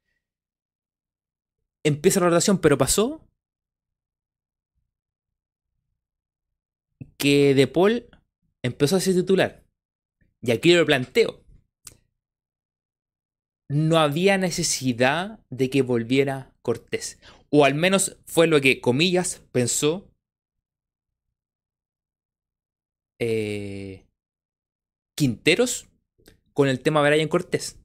[1.85, 3.27] Empieza la rotación, pero pasó
[7.17, 8.09] que De Paul
[8.63, 9.65] empezó a ser titular.
[10.43, 11.42] Y aquí lo planteo
[13.73, 17.19] no había necesidad de que volviera Cortés.
[17.51, 20.11] O al menos fue lo que, comillas, pensó
[23.19, 24.07] eh,
[25.17, 25.89] Quinteros
[26.53, 27.79] con el tema Brian Cortés.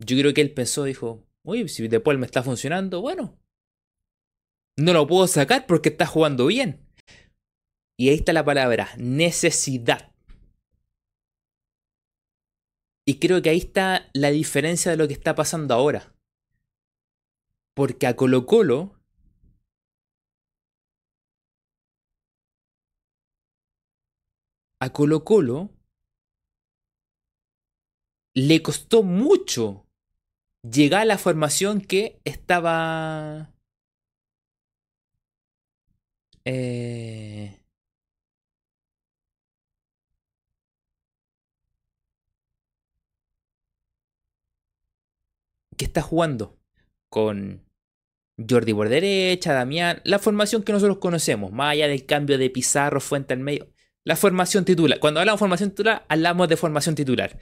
[0.00, 3.38] Yo creo que él pensó, dijo, uy, si después me está funcionando, bueno.
[4.76, 6.84] No lo puedo sacar porque está jugando bien.
[7.96, 10.13] Y ahí está la palabra, necesidad.
[13.06, 16.14] Y creo que ahí está la diferencia de lo que está pasando ahora.
[17.74, 19.00] Porque a Colo Colo
[24.80, 25.70] a Colo Colo
[28.34, 29.86] le costó mucho
[30.62, 33.52] llegar a la formación que estaba...
[36.44, 37.63] Eh,
[45.76, 46.58] que está jugando
[47.10, 47.64] con
[48.36, 53.00] Jordi por derecha, Damián, la formación que nosotros conocemos, más allá del cambio de Pizarro,
[53.00, 53.72] Fuente al medio,
[54.04, 54.98] la formación titular.
[54.98, 57.38] Cuando hablamos de formación titular, hablamos de formación titular.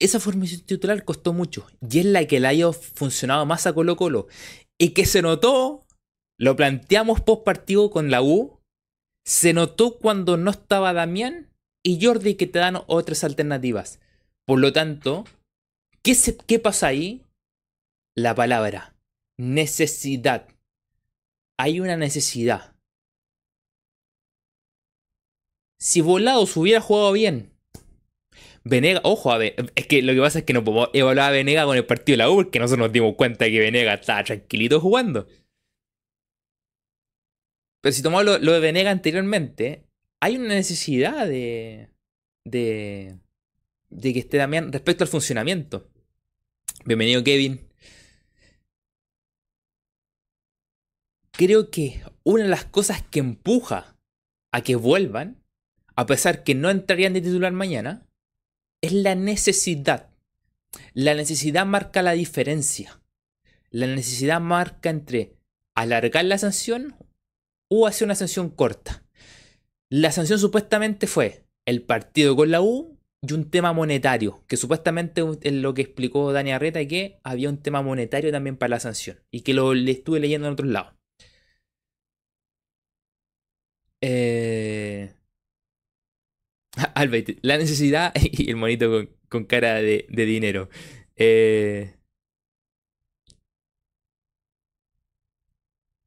[0.00, 3.96] Esa formación titular costó mucho y es la que le ha funcionado más a Colo
[3.96, 4.28] Colo
[4.78, 5.86] y que se notó,
[6.38, 8.60] lo planteamos post partido con la U,
[9.24, 11.47] se notó cuando no estaba Damián
[11.84, 14.00] y Jordi que te dan otras alternativas.
[14.46, 15.24] Por lo tanto,
[16.02, 17.24] ¿qué, pasa ahí?
[18.16, 18.94] La palabra
[19.38, 20.48] necesidad.
[21.58, 22.74] Hay una necesidad.
[25.80, 27.52] Si Volados hubiera jugado bien,
[28.64, 31.32] Venega, ojo, a ver, es que lo que pasa es que no podemos evaluar a
[31.32, 34.24] Venega con el partido de la U porque nosotros nos dimos cuenta que Venega estaba
[34.24, 35.28] tranquilito jugando.
[37.80, 39.87] Pero si tomamos lo de Venega anteriormente,
[40.20, 41.90] hay una necesidad de,
[42.44, 43.18] de,
[43.90, 45.90] de que esté Damián respecto al funcionamiento.
[46.84, 47.68] Bienvenido, Kevin.
[51.32, 53.96] Creo que una de las cosas que empuja
[54.52, 55.44] a que vuelvan,
[55.94, 58.06] a pesar que no entrarían de titular mañana,
[58.80, 60.10] es la necesidad.
[60.94, 63.00] La necesidad marca la diferencia.
[63.70, 65.36] La necesidad marca entre
[65.76, 66.96] alargar la sanción
[67.68, 69.07] o hacer una sanción corta.
[69.90, 75.22] La sanción supuestamente fue el partido con la U y un tema monetario, que supuestamente
[75.42, 79.18] es lo que explicó Dani Arreta, que había un tema monetario también para la sanción,
[79.30, 80.94] y que lo le estuve leyendo en otros lados.
[84.00, 85.12] Eh,
[86.94, 90.68] Albert, la necesidad y el monito con, cara de, de dinero.
[91.16, 91.94] Eh,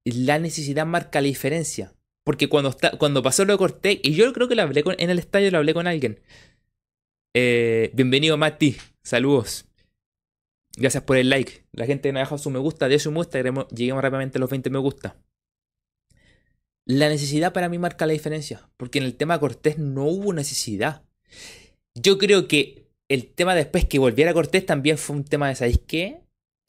[0.05, 1.93] la necesidad marca la diferencia.
[2.23, 4.95] Porque cuando, está, cuando pasó lo de Cortés, y yo creo que lo hablé con,
[4.99, 6.19] en el estadio, lo hablé con alguien.
[7.33, 8.77] Eh, bienvenido, Mati.
[9.01, 9.65] Saludos.
[10.77, 11.65] Gracias por el like.
[11.71, 14.49] La gente no ha dejado su me gusta, de su muestra, lleguemos rápidamente a los
[14.49, 15.17] 20 me gusta.
[16.85, 18.69] La necesidad para mí marca la diferencia.
[18.77, 21.03] Porque en el tema Cortés no hubo necesidad.
[21.95, 25.79] Yo creo que el tema después que volviera Cortés también fue un tema de, ¿sabéis
[25.85, 26.21] qué?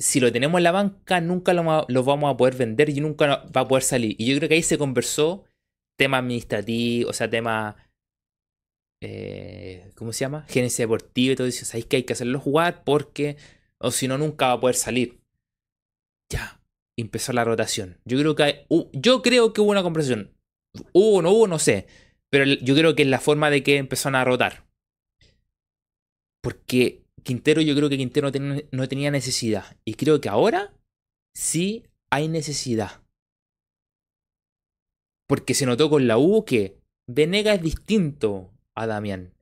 [0.03, 3.61] Si lo tenemos en la banca, nunca lo, vamos a poder vender y nunca va
[3.61, 4.17] a poder salir.
[4.19, 5.45] Y yo creo que ahí se conversó
[5.97, 7.77] tema administrativo, o sea, tema.
[9.01, 10.45] Eh, ¿Cómo se llama?
[10.49, 11.65] Gerencia deportiva y todo eso.
[11.65, 13.37] Sabéis que hay que hacerlo jugar porque,
[13.79, 15.21] o si no, nunca va a poder salir.
[16.29, 16.61] Ya,
[16.97, 17.99] empezó la rotación.
[18.05, 20.33] Yo creo que, yo creo que hubo una conversación.
[20.93, 21.87] Hubo o no hubo, no sé.
[22.29, 24.65] Pero yo creo que es la forma de que empezaron a rotar.
[26.41, 28.31] Porque Quintero, yo creo que Quintero
[28.73, 29.77] no tenía, necesidad.
[29.85, 30.73] Y creo que ahora
[31.35, 33.03] sí hay necesidad.
[35.29, 36.77] Porque se notó con la U que
[37.09, 39.33] Venega es distinto a Damián.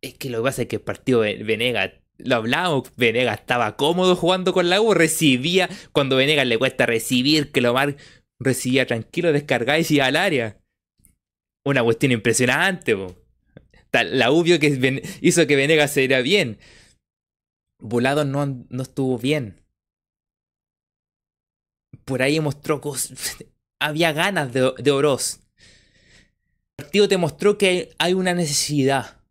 [0.00, 3.76] Es que lo que pasa es que el partido de Venega, lo hablamos, Venega estaba
[3.76, 7.96] cómodo jugando con la U, recibía, cuando Venega le cuesta recibir, que lo mar
[8.38, 10.60] recibía tranquilo, descargaba y se iba al área.
[11.64, 13.25] Una cuestión impresionante, po
[14.04, 16.58] la obvio que hizo que Venegas se iera bien.
[17.78, 19.62] Volado no, no estuvo bien.
[22.04, 23.36] Por ahí mostró cosas.
[23.80, 25.40] Había ganas de, de Oroz.
[26.78, 29.22] El partido te mostró que hay una necesidad.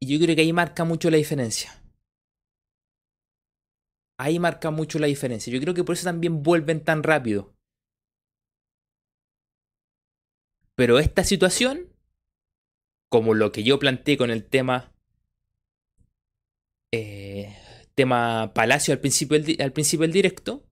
[0.00, 1.82] Y yo creo que ahí marca mucho la diferencia.
[4.18, 5.52] Ahí marca mucho la diferencia.
[5.52, 7.54] Yo creo que por eso también vuelven tan rápido.
[10.76, 11.93] Pero esta situación
[13.14, 14.92] como lo que yo planteé con el tema
[16.90, 17.56] eh,
[17.94, 20.66] tema Palacio al principio, del, al principio del directo,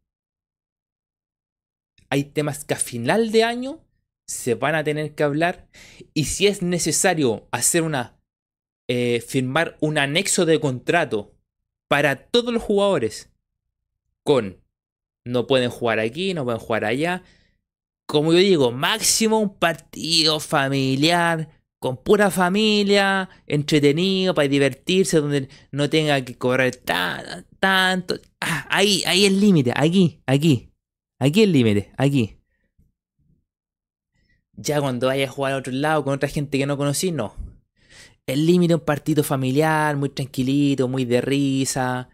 [2.11, 3.79] hay temas que a final de año
[4.27, 5.69] se van a tener que hablar
[6.15, 8.19] y si es necesario hacer una
[8.89, 11.37] eh, firmar un anexo de contrato
[11.87, 13.31] para todos los jugadores
[14.25, 14.61] con
[15.25, 17.23] no pueden jugar aquí, no pueden jugar allá.
[18.07, 25.91] Como yo digo, máximo un partido familiar, con pura familia, entretenido, para divertirse, donde no
[25.91, 28.21] tenga que correr tanto.
[28.41, 30.71] Ah, ahí, ahí el límite, aquí, aquí.
[31.19, 32.39] Aquí el límite, aquí.
[34.53, 37.35] Ya cuando vaya a jugar a otro lado con otra gente que no conocí, no.
[38.27, 42.09] El límite es un partido familiar, muy tranquilito, muy de risa.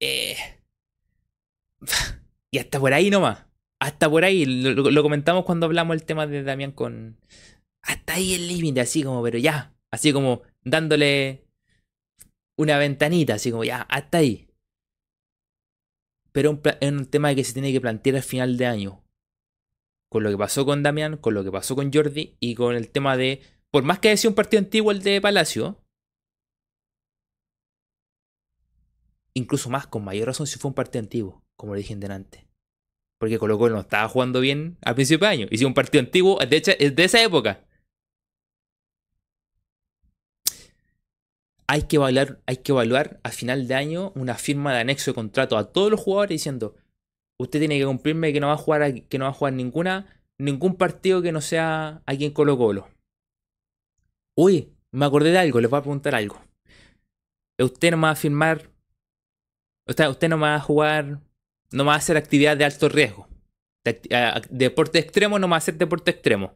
[0.00, 0.36] Eh.
[2.54, 3.46] Y hasta por ahí nomás
[3.82, 7.18] hasta por ahí, lo, comentamos cuando hablamos el tema de Damián con...
[7.82, 11.48] Hasta ahí el límite, así como, pero ya, así como dándole
[12.56, 14.48] una ventanita, así como ya, hasta ahí.
[16.30, 19.02] Pero es un tema que se tiene que plantear al final de año.
[20.08, 22.88] Con lo que pasó con Damián, con lo que pasó con Jordi y con el
[22.88, 23.42] tema de...
[23.72, 25.82] Por más que haya sido un partido antiguo el de Palacio,
[29.34, 32.51] incluso más, con mayor razón si fue un partido antiguo, como lo dije en delante.
[33.22, 35.46] Porque Colo Colo no estaba jugando bien a principio de año.
[35.48, 37.64] Hicieron un partido antiguo, de hecho, es de esa época.
[41.68, 45.14] Hay que, evaluar, hay que evaluar a final de año una firma de anexo de
[45.14, 46.74] contrato a todos los jugadores diciendo,
[47.38, 50.20] usted tiene que cumplirme que no va a jugar, que no va a jugar ninguna,
[50.36, 52.88] ningún partido que no sea aquí en Colo Colo.
[54.36, 56.42] Uy, me acordé de algo, les voy a preguntar algo.
[57.56, 58.68] Usted no me va a firmar,
[59.86, 61.20] usted no me va a jugar
[61.72, 63.28] no va a hacer actividad de alto riesgo.
[64.50, 66.54] deporte extremo no va a hacer deporte extremo.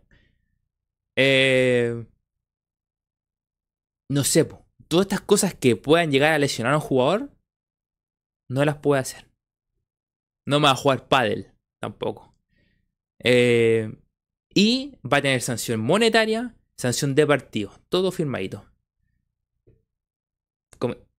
[1.17, 2.07] Eh,
[4.09, 4.47] no sé,
[4.89, 7.31] todas estas cosas que puedan llegar a lesionar a un jugador,
[8.49, 9.29] no las puede hacer.
[10.47, 12.35] No va a jugar pádel tampoco.
[13.19, 13.97] Eh,
[14.55, 18.65] y va a tener sanción monetaria, sanción de partido, todo firmadito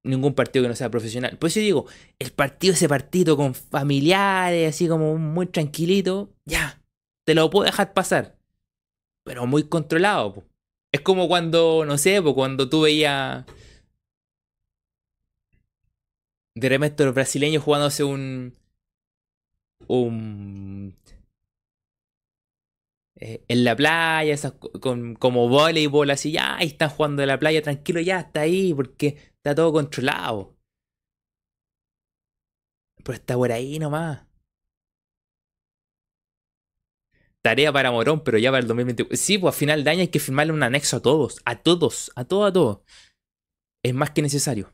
[0.07, 1.37] ningún partido que no sea profesional.
[1.37, 1.85] Por eso digo,
[2.19, 6.81] el partido, ese partido con familiares, así como muy tranquilito, ya,
[7.25, 8.37] te lo puedo dejar pasar.
[9.23, 10.43] Pero muy controlado.
[10.93, 13.45] Es como cuando, no sé, cuando tú veías
[16.59, 18.53] de repente los brasileños jugándose un.
[19.87, 20.95] un.
[23.19, 24.35] Eh, en la playa,
[24.79, 28.73] con, como voleibol, así, ya, ahí están jugando en la playa tranquilo, ya, está ahí,
[28.75, 30.57] porque Está todo controlado.
[33.01, 34.27] Pero está por ahí nomás.
[37.41, 39.15] tarea para Morón, pero ya para el 2021.
[39.15, 42.11] Sí, pues a final de año hay que firmarle un anexo a todos, a todos,
[42.17, 42.83] a todo, a todo.
[43.81, 44.73] Es más que necesario.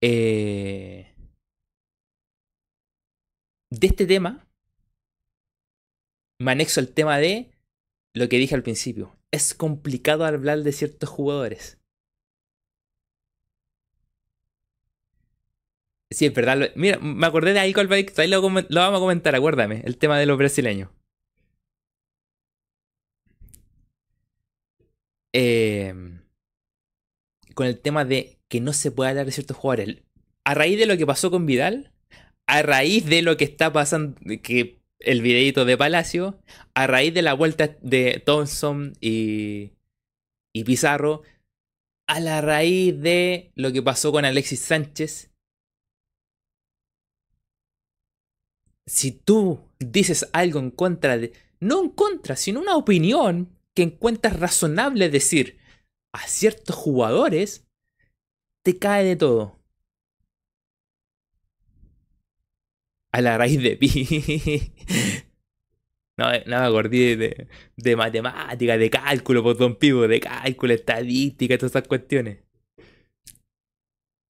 [0.00, 1.12] Eh,
[3.70, 4.48] de este tema,
[6.38, 7.50] me anexo el tema de
[8.14, 9.19] lo que dije al principio.
[9.32, 11.78] Es complicado hablar de ciertos jugadores.
[16.10, 16.70] Sí, es verdad.
[16.74, 17.72] Mira, me acordé de ahí,
[18.16, 20.90] ahí lo, vamos a comentar, acuérdame, el tema de los brasileños.
[25.32, 25.94] Eh,
[27.54, 30.02] con el tema de que no se puede hablar de ciertos jugadores.
[30.44, 31.92] A raíz de lo que pasó con Vidal,
[32.46, 36.40] a raíz de lo que está pasando, que el videito de Palacio,
[36.74, 39.72] a raíz de la vuelta de Thompson y,
[40.54, 41.22] y Pizarro,
[42.06, 45.30] a la raíz de lo que pasó con Alexis Sánchez,
[48.86, 54.40] si tú dices algo en contra de, no en contra, sino una opinión que encuentras
[54.40, 55.58] razonable decir
[56.12, 57.68] a ciertos jugadores,
[58.64, 59.59] te cae de todo.
[63.12, 63.88] A la raíz de pi.
[66.16, 71.72] no, no me de, de, matemática, de cálculo, por Don Pivo, de cálculo, estadística, todas
[71.72, 72.38] esas cuestiones.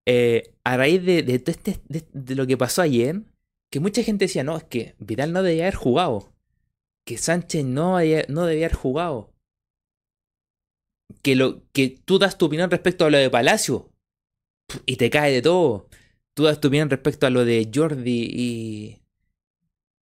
[0.06, 3.22] Eh, a raíz de, de, este, de, lo que pasó ayer,
[3.70, 6.32] que mucha gente decía, no, es que Vidal no debía haber jugado.
[7.04, 7.92] Que Sánchez no,
[8.28, 9.32] no debía haber jugado.
[11.22, 13.90] Que, lo, que tú das tu opinión respecto a lo de Palacio
[14.86, 15.88] y te cae de todo.
[16.34, 18.96] Tú das tu opinión respecto a lo de Jordi y...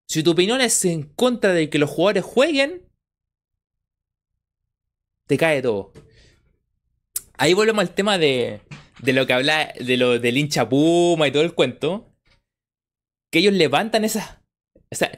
[0.07, 2.87] Si tu opinión es en contra de que los jugadores jueguen,
[5.27, 5.91] te cae todo.
[7.37, 8.61] Ahí volvemos al tema de,
[9.01, 12.13] de lo que habla de lo del hincha Puma y todo el cuento.
[13.29, 14.41] Que ellos levantan esa...
[14.89, 15.11] O sea,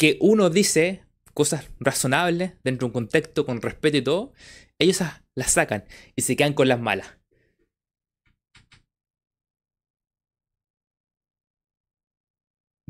[0.00, 4.32] que uno dice cosas razonables dentro de un contexto con respeto y todo,
[4.80, 5.00] ellos
[5.36, 5.84] las sacan
[6.16, 7.16] y se quedan con las malas.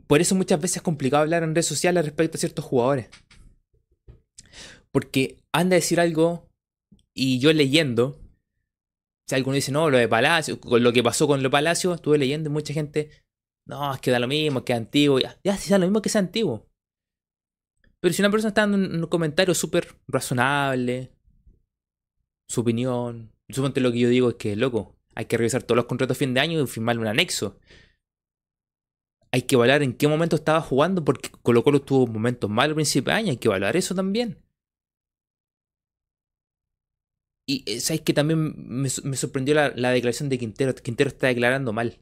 [0.07, 3.09] Por eso muchas veces es complicado hablar en redes sociales respecto a ciertos jugadores.
[4.91, 6.49] Porque anda a decir algo
[7.14, 8.18] y yo leyendo,
[9.28, 12.18] si alguno dice, no, lo de Palacio, con lo que pasó con lo Palacio, estuve
[12.18, 13.11] leyendo y mucha gente,
[13.68, 16.03] no, es que da lo mismo, que es antiguo, ya, ya, si da lo mismo
[16.03, 16.66] que sea antiguo.
[18.01, 21.12] Pero si una persona está dando un comentario súper razonable,
[22.51, 23.30] su opinión.
[23.48, 26.18] Suponte lo que yo digo es que, loco, hay que revisar todos los contratos a
[26.18, 27.61] fin de año y firmarle un anexo.
[29.30, 32.74] Hay que evaluar en qué momento estaba jugando, porque Colo Colo tuvo momentos malos al
[32.76, 34.36] principio de año, hay que evaluar eso también.
[37.46, 40.74] Y eh, sabes que también me, sorprendió la, declaración de Quintero.
[40.74, 42.01] Quintero está declarando mal.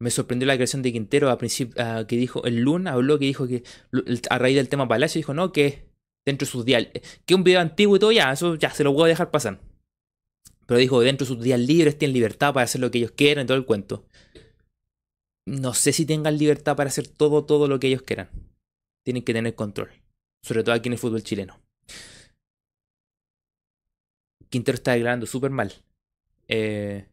[0.00, 1.76] Me sorprendió la declaración de Quintero a principio,
[2.08, 3.62] que dijo, el Luna habló que dijo que
[4.30, 5.89] a raíz del tema Palacio dijo, no, que
[6.24, 6.86] dentro de sus días,
[7.24, 9.60] que un video antiguo y todo, ya, eso ya se lo puedo dejar pasar.
[10.66, 13.44] Pero dijo, dentro de sus días libres tienen libertad para hacer lo que ellos quieran
[13.44, 14.06] y todo el cuento.
[15.46, 18.30] No sé si tengan libertad para hacer todo, todo lo que ellos quieran.
[19.04, 19.90] Tienen que tener control.
[20.42, 21.60] Sobre todo aquí en el fútbol chileno.
[24.48, 25.72] Quintero está declarando súper mal.
[26.46, 27.06] Eh,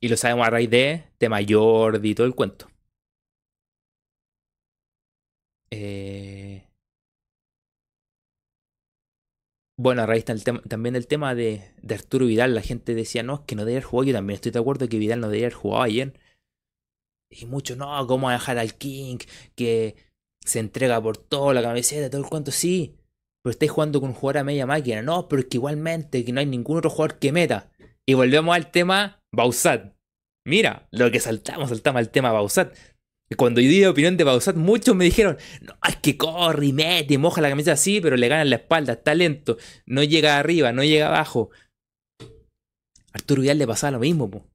[0.00, 2.68] y lo sabemos a raíz de tema Jordi y todo el cuento.
[5.70, 6.37] Eh,
[9.80, 13.54] Bueno, a raíz también del tema de, Arturo Vidal, la gente decía, no, es que
[13.54, 14.08] no debería haber jugado.
[14.08, 16.18] Yo también estoy de acuerdo que Vidal no debería haber jugado ayer.
[17.30, 19.18] Y muchos, no, ¿cómo dejar al King
[19.54, 19.94] que
[20.44, 22.50] se entrega por todo, la camiseta, todo el cuento?
[22.50, 22.96] Sí,
[23.40, 25.00] pero estáis jugando con un jugador a media máquina.
[25.00, 27.70] No, pero es que igualmente, que no hay ningún otro jugador que meta.
[28.04, 29.94] Y volvemos al tema Bausat.
[30.44, 32.74] Mira, lo que saltamos, saltamos al tema Bausat.
[33.36, 37.18] Cuando yo di opinión de Bausat, muchos me dijeron, no, es que corre y mete
[37.18, 40.72] moja la camisa así, pero le gana en la espalda, está lento, no llega arriba,
[40.72, 41.50] no llega abajo.
[43.12, 44.46] Arturo Vidal le pasaba lo mismo, po.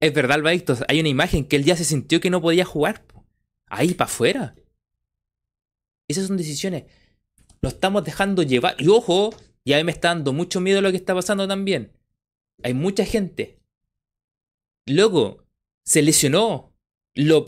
[0.00, 3.06] Es verdad, Alvadicto, hay una imagen que él ya se sintió que no podía jugar,
[3.06, 3.26] po.
[3.66, 4.54] Ahí para afuera.
[6.08, 6.84] Esas son decisiones.
[7.62, 8.76] Lo estamos dejando llevar.
[8.78, 9.34] Y ojo,
[9.64, 11.92] ya me está dando mucho miedo lo que está pasando también.
[12.62, 13.58] Hay mucha gente.
[14.86, 15.46] Luego,
[15.84, 16.73] se lesionó,
[17.14, 17.44] lo,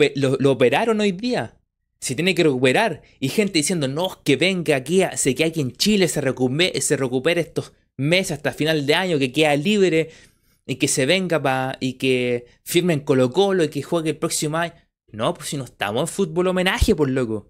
[0.50, 1.56] operaron hoy día.
[1.98, 3.02] Se tiene que recuperar.
[3.20, 6.96] Y gente diciendo, no, que venga aquí, se que aquí en Chile se recupere, se
[6.96, 10.10] recupere estos meses hasta final de año, que queda libre
[10.66, 14.58] y que se venga para y que firmen Colo Colo y que juegue el próximo
[14.58, 14.74] año.
[15.12, 17.48] No, pues si no estamos en fútbol homenaje, por loco.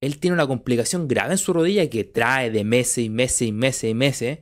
[0.00, 3.52] Él tiene una complicación grave en su rodilla que trae de meses y meses y
[3.52, 4.38] meses y meses.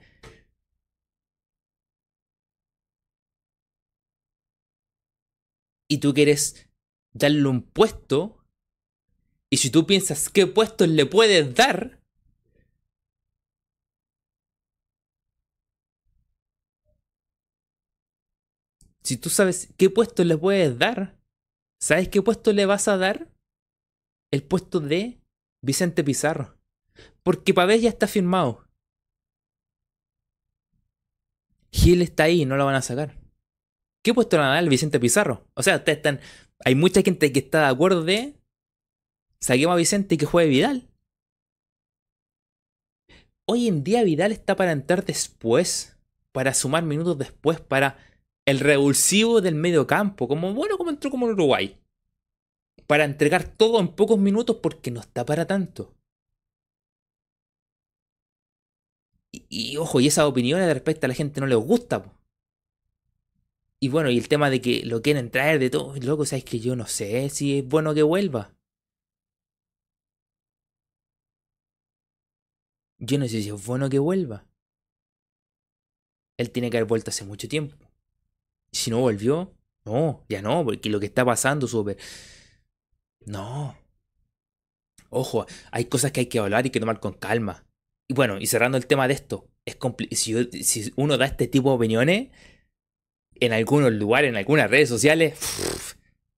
[5.92, 6.70] Y tú quieres
[7.12, 8.42] darle un puesto,
[9.50, 12.00] y si tú piensas qué puestos le puedes dar,
[19.02, 21.20] si tú sabes qué puesto le puedes dar,
[21.78, 23.30] ¿sabes qué puesto le vas a dar?
[24.30, 25.20] El puesto de
[25.60, 26.58] Vicente Pizarro.
[27.22, 28.66] Porque Pavés ya está firmado.
[31.70, 33.21] Gil está ahí, no lo van a sacar.
[34.02, 35.46] ¿Qué puesto le van a dar Vicente Pizarro?
[35.54, 36.20] O sea, ustedes están.
[36.64, 38.34] Hay mucha gente que está de acuerdo de.
[39.40, 40.88] Saquemos a Vicente y que juegue Vidal.
[43.46, 45.96] Hoy en día Vidal está para entrar después.
[46.32, 47.60] Para sumar minutos después.
[47.60, 47.98] Para
[48.44, 50.26] el revulsivo del medio campo.
[50.26, 51.78] Como bueno, como entró como Uruguay.
[52.88, 55.94] Para entregar todo en pocos minutos porque no está para tanto.
[59.48, 62.04] Y, ojo, y esas opiniones de respecto a la gente no les gusta.
[63.82, 66.60] Y bueno, y el tema de que lo quieren traer de todo, loco, sabes que
[66.60, 68.54] yo no sé si es bueno que vuelva.
[73.00, 74.46] Yo no sé si es bueno que vuelva.
[76.36, 77.76] Él tiene que haber vuelto hace mucho tiempo.
[78.70, 79.52] Si no volvió,
[79.84, 81.98] no, ya no, porque lo que está pasando súper...
[83.26, 83.76] No.
[85.10, 87.66] Ojo, hay cosas que hay que hablar y que tomar con calma.
[88.06, 89.76] Y bueno, y cerrando el tema de esto, es
[90.12, 92.30] si, si, uno da este tipo de opiniones,
[93.42, 95.36] en algunos lugares, en algunas redes sociales,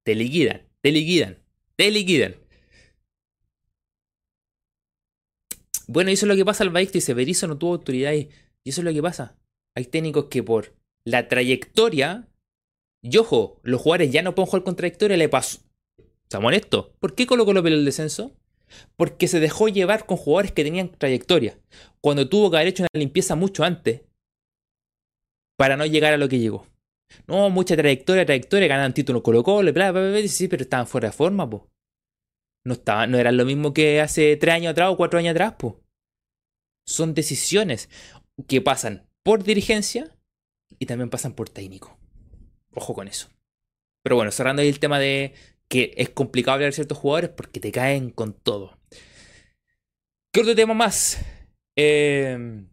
[0.05, 1.39] te liquidan, te liquidan,
[1.77, 2.37] te liquidan.
[5.87, 8.31] Bueno, y eso es lo que pasa al Bahía, dice, Berizzo no tuvo autoridad y
[8.65, 9.37] eso es lo que pasa.
[9.75, 10.75] Hay técnicos que por
[11.05, 12.27] la trayectoria,
[13.03, 15.61] y ojo, los jugadores ya no pueden jugar con trayectoria, le pasó.
[16.23, 16.87] ¿Estamos honestos?
[17.01, 18.35] ¿Por qué colocó lo pelo el descenso?
[18.97, 21.59] Porque se dejó llevar con jugadores que tenían trayectoria.
[22.01, 24.01] Cuando tuvo que haber hecho una limpieza mucho antes.
[25.57, 26.67] Para no llegar a lo que llegó.
[27.27, 31.09] No, mucha trayectoria, trayectoria, ganaron título colocó, bla, bla, bla, bla, sí, pero estaban fuera
[31.09, 31.71] de forma, po.
[32.65, 35.55] No, estaban, no eran lo mismo que hace tres años atrás o cuatro años atrás,
[35.59, 35.81] po.
[36.87, 37.89] Son decisiones
[38.49, 40.17] que pasan por dirigencia
[40.79, 41.99] y también pasan por técnico.
[42.75, 43.29] Ojo con eso.
[44.03, 45.35] Pero bueno, cerrando ahí el tema de
[45.69, 48.79] que es complicado hablar ciertos jugadores porque te caen con todo.
[50.33, 51.25] ¿Qué otro tema más?
[51.77, 52.69] Em,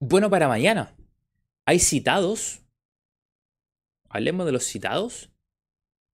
[0.00, 0.94] bueno, para mañana.
[1.66, 2.62] Hay citados.
[4.10, 5.30] Hablemos de los citados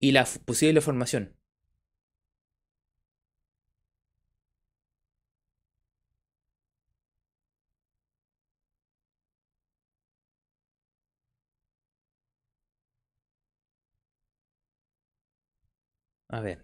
[0.01, 1.37] y la posible formación.
[16.29, 16.64] A ver.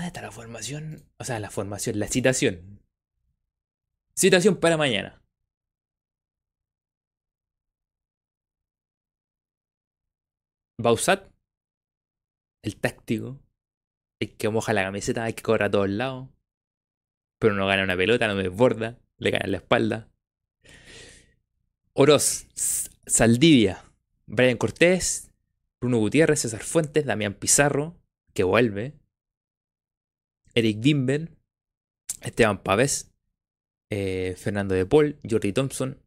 [0.00, 1.04] ¿Dónde está la formación?
[1.18, 2.80] O sea, la formación, la citación.
[4.16, 5.22] Citación para mañana.
[10.78, 11.30] Bausat
[12.62, 13.42] el táctico,
[14.20, 16.30] el que moja la camiseta, hay que correr a todos lados.
[17.38, 20.08] Pero no gana una pelota, no desborda, le gana en la espalda.
[21.92, 23.84] Oroz, Saldivia,
[24.24, 25.30] Brian Cortés,
[25.78, 28.00] Bruno Gutiérrez, César Fuentes, Damián Pizarro,
[28.32, 28.99] que vuelve.
[30.54, 31.30] Eric Dimber,
[32.22, 33.12] Esteban Pavés,
[33.90, 35.98] eh, Fernando de Paul, Jordi Thompson,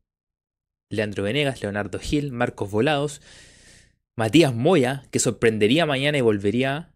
[0.89, 3.22] Leandro Venegas, Leonardo Gil, Marcos Volados,
[4.16, 6.94] Matías Moya, que sorprendería mañana y volvería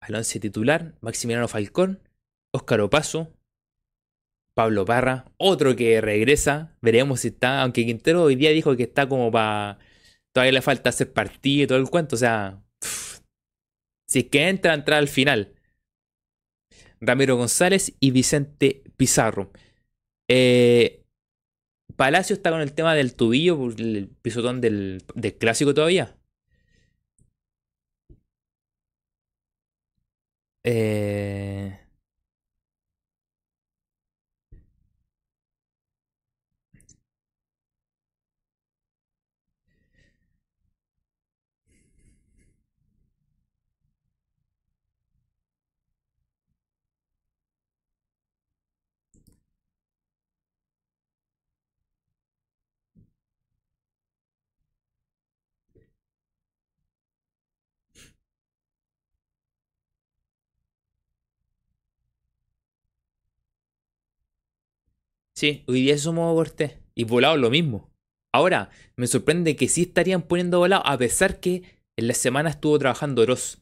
[0.00, 0.94] al once titular.
[1.00, 2.00] Maximiliano Falcón,
[2.52, 3.32] Óscar Opaso,
[4.54, 6.76] Pablo Parra, otro que regresa.
[6.82, 9.78] Veremos si está, aunque Quintero hoy día dijo que está como para...
[10.32, 12.62] Todavía le falta hacer partido y todo el cuento, o sea...
[14.06, 15.53] si es que entra, entra al final.
[17.06, 19.50] Ramiro González y Vicente Pizarro.
[20.28, 21.02] Eh,
[21.96, 25.02] Palacio está con el tema del tubillo, el pisotón del
[25.38, 26.16] clásico todavía.
[30.64, 31.83] Eh...
[65.36, 66.78] Sí, hoy día somos Cortés.
[66.94, 67.90] Y volado lo mismo.
[68.32, 71.62] Ahora, me sorprende que sí estarían poniendo volado, a pesar que
[71.96, 73.58] en la semana estuvo trabajando Oroz.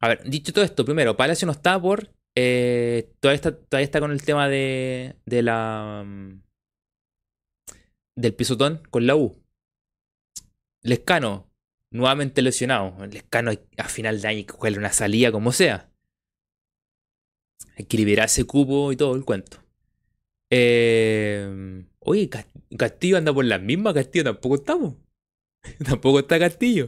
[0.00, 2.10] A ver, dicho todo esto, primero, Palacio no está por.
[2.36, 6.04] Eh, todavía, está, todavía está con el tema de, de la.
[6.06, 6.42] Mm,
[8.16, 9.36] del pisotón con la U.
[10.82, 11.48] Lescano,
[11.92, 13.04] nuevamente lesionado.
[13.06, 15.90] Lescano a final de año hay que jugarle una salida como sea.
[17.76, 19.63] Hay que liberar ese cubo y todo el cuento.
[20.56, 22.30] Eh, oye,
[22.78, 24.94] Castillo anda por las mismas, Castillo tampoco estamos.
[25.84, 26.86] tampoco está Castillo.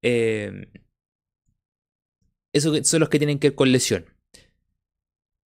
[0.00, 0.66] Eh,
[2.54, 4.06] esos son los que tienen que ver con lesión.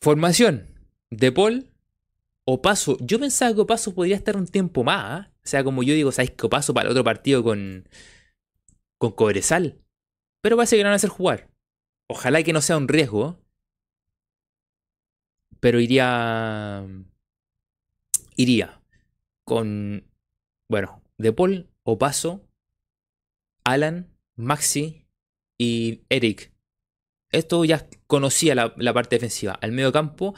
[0.00, 0.68] Formación.
[1.10, 1.68] De Paul
[2.44, 2.96] o Paso.
[3.00, 5.04] Yo pensaba que Opaso podría estar un tiempo más.
[5.04, 5.32] ¿ah?
[5.38, 7.88] O sea, como yo digo, ¿sabes que Opaso para el otro partido con,
[8.96, 9.80] con Cobresal?
[10.40, 11.50] Pero parece que no van a hacer jugar.
[12.08, 13.41] Ojalá que no sea un riesgo.
[15.62, 16.84] Pero iría.
[18.34, 18.82] Iría
[19.44, 20.04] con.
[20.68, 22.48] Bueno, De Paul, Opaso,
[23.62, 25.06] Alan, Maxi
[25.56, 26.52] y Eric.
[27.30, 29.52] Esto ya conocía la, parte defensiva.
[29.52, 30.34] Al medio campo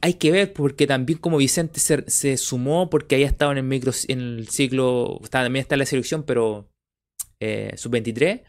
[0.00, 3.92] hay que ver porque también como Vicente se, sumó porque había estado en el micro
[4.08, 6.72] en el ciclo, también está en la selección, pero
[7.38, 8.44] eh, sub-23.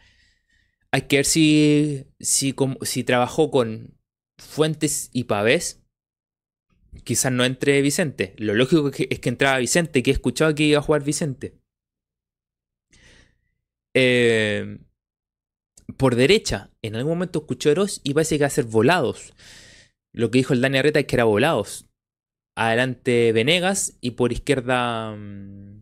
[0.92, 3.98] Hay que ver si, si, si trabajó con
[4.46, 5.82] Fuentes y Pavés.
[7.04, 8.34] Quizás no entre Vicente.
[8.38, 11.58] Lo lógico es que, entraba Vicente, que he escuchado que iba a jugar Vicente.
[13.94, 14.78] Eh,
[15.96, 19.32] por derecha, en algún momento escuchó Eros y parece que va a ser volados.
[20.12, 21.86] Lo que dijo el Dani Arreta es que era volados.
[22.56, 25.14] Adelante Venegas y por izquierda.
[25.16, 25.81] Mm,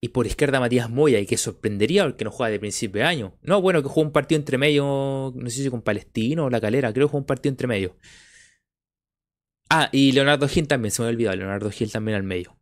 [0.00, 3.38] y por izquierda Matías Moya, y que sorprendería porque no juega de principio de año.
[3.42, 6.60] No, bueno, que jugó un partido entre medio, no sé si con Palestino o La
[6.60, 7.96] Calera, creo que jugó un partido entre medio.
[9.68, 12.58] Ah, y Leonardo Gil también, se me había olvidado, Leonardo Gil también al medio.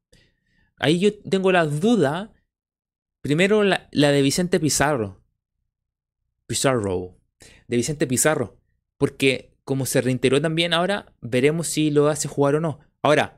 [0.79, 2.33] Ahí yo tengo la duda,
[3.21, 5.25] primero la, la de Vicente Pizarro.
[6.47, 7.19] Pizarro.
[7.67, 8.61] De Vicente Pizarro.
[8.97, 12.81] Porque como se reintegró también ahora, veremos si lo hace jugar o no.
[13.03, 13.38] Ahora,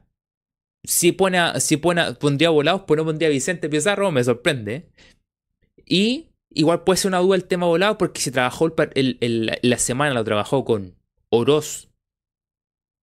[0.85, 4.91] si pone, si pone pondría volados, pues no pondría Vicente Pizarro, me sorprende.
[5.85, 10.25] Y igual puede ser una duda el tema volado, porque si trabajó la semana, lo
[10.25, 10.97] trabajó con
[11.31, 11.91] Oroz.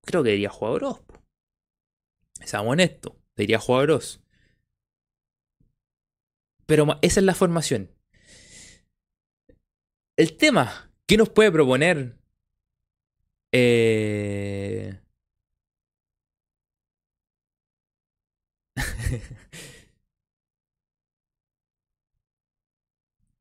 [0.05, 1.03] Creo que debería jugar Oroz.
[2.45, 4.21] Seamos honestos, debería jugar Oroz.
[6.67, 7.91] Pero esa es la formación.
[10.17, 12.17] El tema, ¿qué nos puede proponer?
[13.53, 14.99] Eh...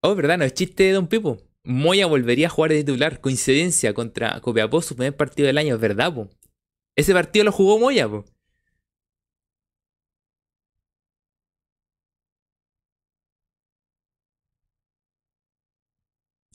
[0.01, 1.38] oh, verdad, no es chiste de Don Pipo.
[1.63, 3.20] Moya volvería a jugar de titular.
[3.22, 6.30] Coincidencia contra Copiapó, su primer partido del año, es verdad, po.
[6.95, 8.26] Ese partido lo jugó Moya, po.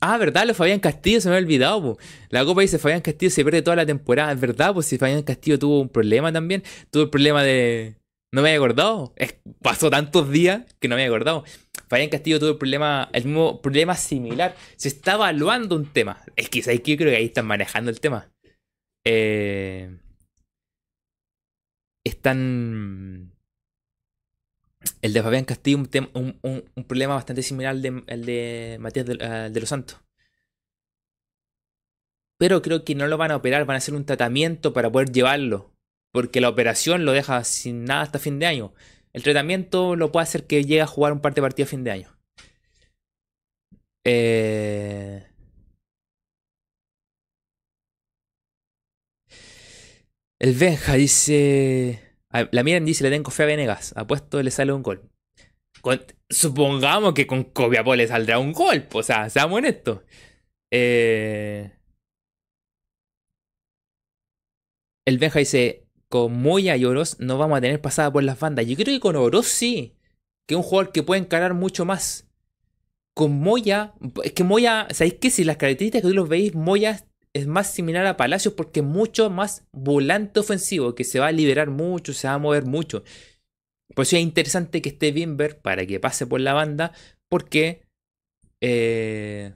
[0.02, 0.46] Ah, ¿verdad?
[0.46, 1.98] Lo Fabián Castillo se me ha olvidado, po.
[2.30, 4.32] La Copa dice Fabián Castillo se pierde toda la temporada.
[4.32, 6.62] Es verdad, pues si Fabián Castillo tuvo un problema también.
[6.90, 7.99] Tuvo el problema de.
[8.32, 9.14] No me había acordado.
[9.62, 11.44] pasó tantos días que no me había acordado.
[11.88, 14.54] Fabián Castillo tuvo el problema, el mismo problema similar.
[14.76, 16.22] Se está evaluando un tema.
[16.36, 16.92] Es que, ¿sabes qué?
[16.92, 18.30] Yo creo que ahí están manejando el tema.
[19.04, 19.98] Eh,
[22.04, 23.32] están
[25.02, 25.78] el de Fabián Castillo,
[26.14, 29.98] un, un, problema bastante similar al de, de Matías de, los Santos.
[32.38, 35.10] Pero creo que no lo van a operar, van a hacer un tratamiento para poder
[35.10, 35.69] llevarlo.
[36.12, 38.74] Porque la operación lo deja sin nada hasta fin de año.
[39.12, 41.84] El tratamiento lo puede hacer que llegue a jugar un par de partidos a fin
[41.84, 42.18] de año.
[44.04, 45.26] Eh...
[50.40, 52.16] El Benja dice.
[52.50, 53.92] La miren dice, le tengo fe a Venegas.
[53.96, 55.10] Apuesto le sale un gol.
[56.30, 58.86] supongamos que con Copiapó le saldrá un gol.
[58.92, 60.02] O sea, seamos honestos.
[60.72, 61.72] Eh,
[65.06, 68.66] el Benja dice, con Moya y Oroz no vamos a tener pasada por las bandas.
[68.66, 69.94] Yo creo que con Oroz sí.
[70.46, 72.28] Que es un jugador que puede encarar mucho más.
[73.14, 73.94] Con Moya,
[74.24, 75.30] es que Moya, ¿sabéis qué?
[75.30, 78.86] Si las características que tú los veis, Moya es más similar a Palacios porque es
[78.86, 83.04] mucho más volante ofensivo, que se va a liberar mucho, se va a mover mucho.
[83.94, 86.92] Por eso es interesante que esté Bimber para que pase por la banda,
[87.28, 87.82] porque
[88.60, 89.52] eh,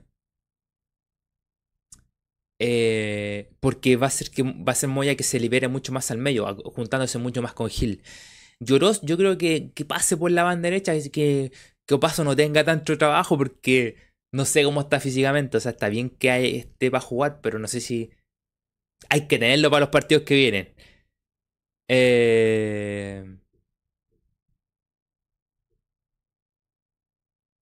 [2.67, 6.09] eh, porque va a ser que va a ser Moya que se libere mucho más
[6.09, 8.01] al medio, juntándose mucho más con Gil.
[8.59, 11.51] Lloros, yo creo que, que pase por la banda derecha, y que,
[11.85, 13.97] que Opaso no tenga tanto trabajo porque
[14.33, 15.57] no sé cómo está físicamente.
[15.57, 18.09] O sea, está bien que esté para jugar, pero no sé si
[19.09, 20.73] hay que tenerlo para los partidos que vienen.
[21.89, 23.37] Eh...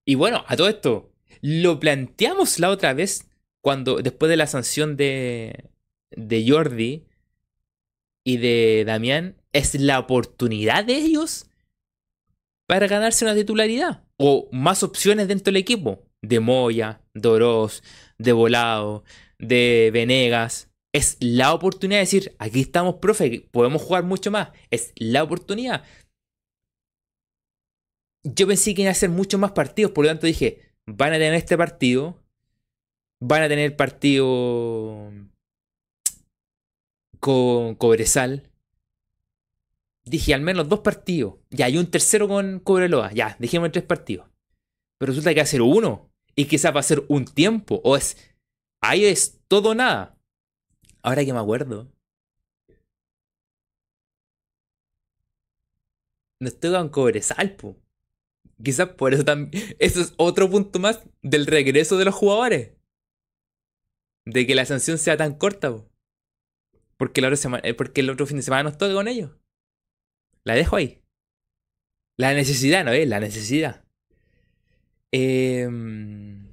[0.06, 3.33] Y bueno, a todo esto, lo planteamos la otra vez
[3.64, 5.70] cuando, después de la sanción de,
[6.46, 7.06] Jordi
[8.26, 11.50] y de Damián, es la oportunidad de ellos
[12.68, 16.04] para ganarse una titularidad o más opciones dentro del equipo.
[16.22, 17.84] De Moya, de Oroz,
[18.18, 19.04] de Volado,
[19.40, 20.70] de Venegas.
[20.94, 24.50] Es la oportunidad de decir, aquí estamos, profe, podemos jugar mucho más.
[24.72, 25.84] Es la oportunidad.
[28.24, 31.18] Yo pensé que iban a hacer muchos más partidos, por lo tanto dije, van a
[31.18, 32.23] tener este partido,
[33.26, 35.12] van a tener partido
[37.22, 38.52] con Cobresal,
[40.04, 41.36] dije al menos dos partidos.
[41.50, 43.14] Ya, hay un tercero con Cobreloa.
[43.14, 44.28] Ya, dijimos tres partidos.
[44.98, 46.12] Pero resulta que va a ser uno.
[46.36, 47.80] Y quizás va a ser un tiempo.
[47.86, 48.18] O es.
[48.82, 50.18] Ahí es todo o nada.
[51.02, 51.90] Ahora que me acuerdo.
[56.42, 57.78] No estoy con Cobresal, po.
[58.62, 59.64] Quizás por eso también.
[59.80, 62.72] Eso es otro punto más del regreso de los jugadores.
[64.26, 65.90] De que la sanción sea tan corta, po.
[66.98, 67.30] Porque, la
[67.64, 69.32] eh, porque el otro fin de semana no estoy con ellos.
[70.46, 71.02] La dejo ahí.
[72.18, 73.08] La necesidad, ¿no es?
[73.08, 73.84] La necesidad.
[75.12, 76.48] Em,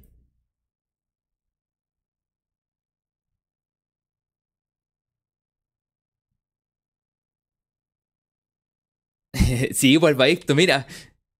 [9.73, 10.87] sí, pues Esto, mira,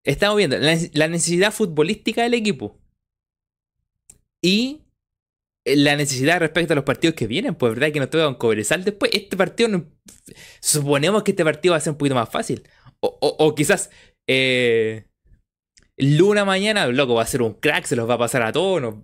[0.04, 2.78] estamos viendo la necesidad futbolística del equipo
[4.42, 4.81] y
[5.64, 8.84] la necesidad respecto a los partidos que vienen, pues verdad que nos toca con Cobresal
[8.84, 9.10] después.
[9.14, 9.84] Este partido,
[10.60, 12.62] suponemos que este partido va a ser un poquito más fácil.
[13.00, 13.90] O, quizás
[14.28, 15.06] eh,
[15.96, 18.94] Luna mañana, loco, va a ser un crack, se los va a pasar a todos.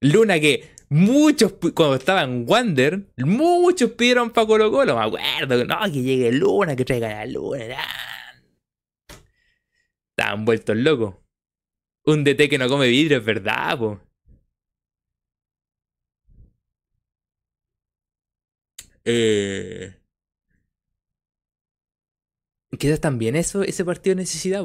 [0.00, 5.80] Luna que muchos, cuando estaba en Wander, muchos pidieron para Colo Colo, me acuerdo, no,
[5.92, 7.76] que llegue Luna, que traiga la Luna.
[10.16, 11.16] Estaban vueltos locos.
[12.06, 13.98] Un DT que no come vidrio, es verdad, pues.
[19.04, 19.94] Eh,
[22.78, 24.64] queda también eso, ese partido necesidad.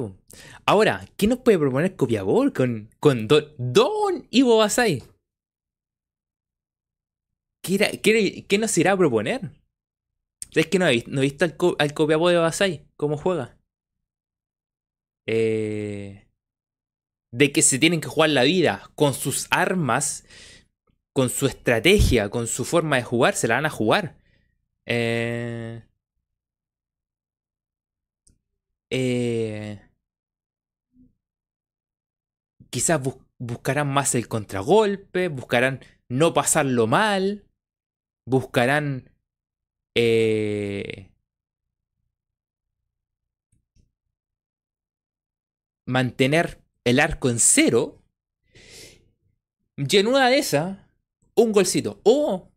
[0.66, 5.04] Ahora, ¿qué nos puede proponer Copiabol con, con Don, Ivo Basay?
[7.62, 9.52] ¿Qué, ¿Qué, nos irá a proponer?
[10.54, 13.58] Es que no he, no visto al, al Copiapó de Basay, cómo juega.
[15.28, 16.26] Eh,
[17.32, 20.26] de que se tienen que jugar la vida con sus armas,
[21.14, 24.19] con su estrategia, con su forma de jugar, se la van a jugar.
[24.92, 25.84] Eh,
[28.90, 29.80] eh,
[32.72, 33.00] quizás
[33.38, 37.46] buscarán más el contragolpe, buscarán no pasarlo mal,
[38.26, 39.12] buscarán
[39.96, 41.12] eh,
[45.86, 48.02] mantener el arco en cero.
[49.78, 50.80] Y en una de esas,
[51.36, 52.02] un golcito.
[52.04, 52.52] O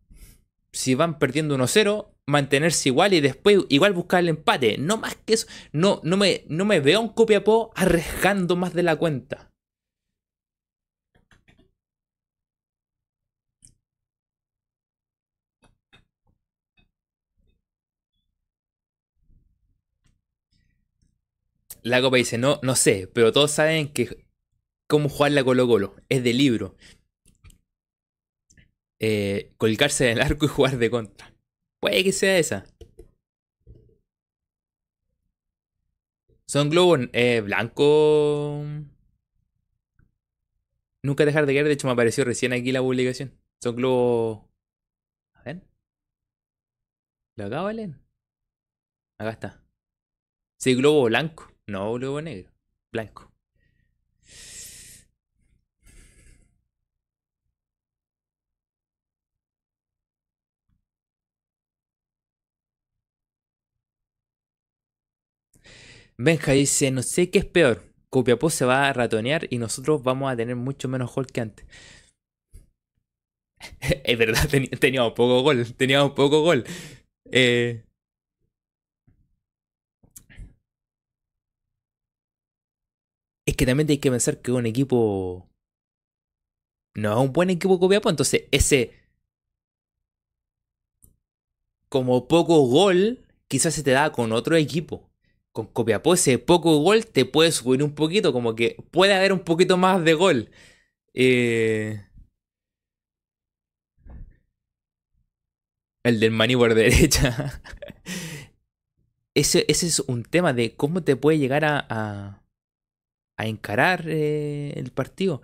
[0.73, 4.79] si van perdiendo 1-0, mantenerse igual y después igual buscar el empate.
[4.79, 5.47] No más que eso.
[5.73, 9.51] No, no, me, no me veo un Copiapó arriesgando más de la cuenta.
[21.83, 24.25] La copa dice, no, no sé, pero todos saben que
[24.89, 25.97] cómo jugar la Colo Colo.
[26.09, 26.77] Es de libro.
[29.01, 31.32] Eh, colgarse en el arco y jugar de contra.
[31.83, 32.65] Puede que sea esa.
[36.47, 38.65] Son globos eh, blancos.
[41.03, 41.67] Nunca dejar de caer.
[41.67, 43.37] De hecho, me apareció recién aquí la publicación.
[43.61, 44.45] Son globos.
[45.35, 45.63] A ver.
[47.35, 47.95] ¿Lo acabo de?
[49.19, 49.65] Acá está.
[50.61, 51.53] Sí, globo blanco.
[51.67, 52.53] No globo negro.
[52.93, 53.32] Blanco.
[66.25, 67.83] Benja dice, no sé qué es peor.
[68.09, 71.67] Copiapó se va a ratonear y nosotros vamos a tener mucho menos gol que antes.
[74.05, 74.49] es verdad,
[74.81, 75.75] teníamos poco gol.
[75.75, 76.65] Teníamos poco gol.
[77.33, 77.85] Eh,
[83.47, 85.49] es que también hay que pensar que un equipo
[86.95, 88.93] no es un buen equipo Copiapó, entonces ese
[91.89, 95.12] como poco gol quizás se te da con otro equipo
[95.53, 99.41] con Copiapó ese poco gol te puede subir un poquito, como que puede haber un
[99.41, 100.51] poquito más de gol.
[101.15, 102.05] Eh,
[106.05, 107.63] el del maní derecha.
[109.35, 112.43] ese, ese, es un tema de cómo te puede llegar a, a,
[113.37, 115.43] a encarar eh, el partido.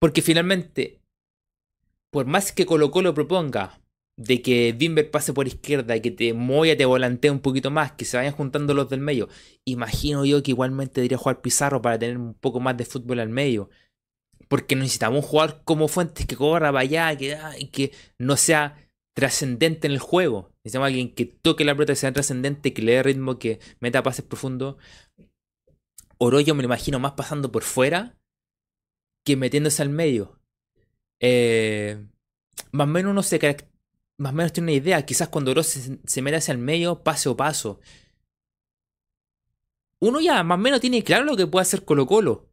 [0.00, 1.00] Porque finalmente,
[2.10, 3.80] por más que Colo Colo proponga
[4.18, 8.04] de que Bimber pase por izquierda, que te Moya te volantee un poquito más, que
[8.04, 9.28] se vayan juntando los del medio,
[9.64, 13.28] imagino yo que igualmente debería jugar Pizarro para tener un poco más de fútbol al
[13.28, 13.70] medio.
[14.48, 20.00] Porque necesitamos jugar como Fuentes que corra para allá, que, no sea trascendente en el
[20.00, 20.52] juego.
[20.64, 24.02] Necesitamos alguien que toque la pelota, que sea trascendente, que le dé ritmo, que meta
[24.02, 24.76] pases profundos.
[26.18, 28.18] Oroyo me lo imagino más pasando por fuera
[29.24, 30.40] que metiéndose al medio.
[31.20, 32.04] Eh,
[32.72, 33.38] más o menos uno se
[34.18, 35.06] más o menos tiene una idea.
[35.06, 37.80] Quizás cuando Oroyo se, se mete hacia el medio, pase o paso.
[40.00, 42.48] Uno ya más o menos tiene claro lo que puede hacer Colo Colo.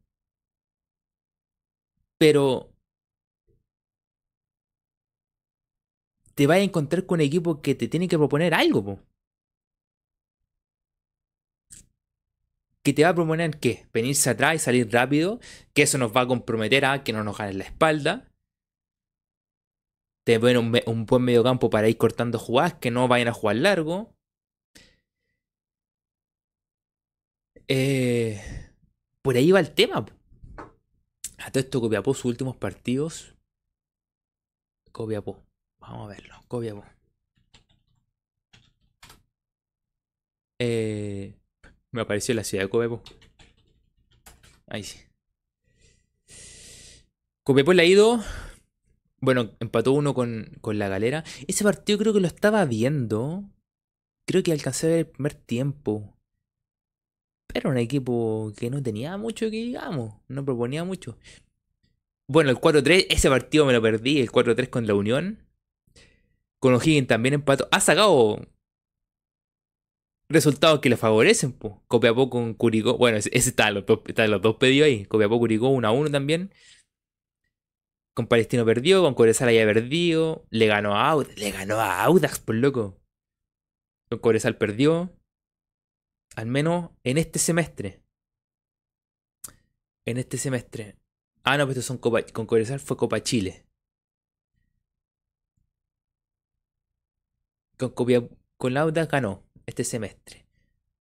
[2.17, 2.75] Pero
[6.35, 8.99] te vas a encontrar con un equipo que te tiene que proponer algo,
[12.83, 13.87] Que te va a proponer qué?
[13.91, 15.39] Venirse atrás y salir rápido,
[15.73, 18.31] que eso nos va a comprometer a que no nos ganen la espalda.
[20.25, 23.33] Te ponen un, un buen medio campo para ir cortando jugadas, que no vayan a
[23.33, 24.15] jugar largo.
[27.67, 28.41] Eh,
[29.21, 30.05] por ahí va el tema.
[31.37, 33.35] A todo esto Copiapó, sus últimos partidos.
[34.91, 35.43] Copiapó.
[35.79, 36.35] Vamos a verlo.
[36.47, 36.83] Copiapó.
[40.59, 41.35] Eh,
[41.91, 43.03] me apareció la ciudad de Copiapó.
[44.67, 44.99] Ahí sí.
[47.43, 48.23] Copiapó le ha ido.
[49.25, 51.23] Bueno, empató uno con, con la galera.
[51.47, 53.43] Ese partido creo que lo estaba viendo.
[54.27, 56.15] Creo que alcancé a ver el primer tiempo.
[57.47, 60.13] Pero un equipo que no tenía mucho que digamos.
[60.27, 61.17] No proponía mucho.
[62.27, 64.19] Bueno, el 4-3, ese partido me lo perdí.
[64.19, 65.39] El 4-3 con la Unión
[66.59, 67.67] con O'Higgins también empató.
[67.71, 68.39] Ha sacado
[70.29, 71.51] resultados que le favorecen.
[71.51, 71.83] Po.
[71.87, 72.97] Copiapó con Curicó.
[72.97, 75.05] Bueno, ese, está, los dos, está los dos pedidos ahí.
[75.05, 76.51] Copiapó Curicó 1 a 1 también.
[78.15, 80.47] Con Palestino perdió, con Cobresal ya perdido.
[80.49, 81.37] Le ganó a Audax.
[81.37, 82.97] Le ganó a Audax, por loco.
[84.09, 85.13] Con Cobresal perdió.
[86.37, 88.01] Al menos en este semestre.
[90.05, 90.97] En este semestre.
[91.43, 93.65] Ah, no, pero estos son con Cobresal fue Copa Chile.
[97.77, 97.93] Con,
[98.55, 100.47] con Lauda ganó este semestre.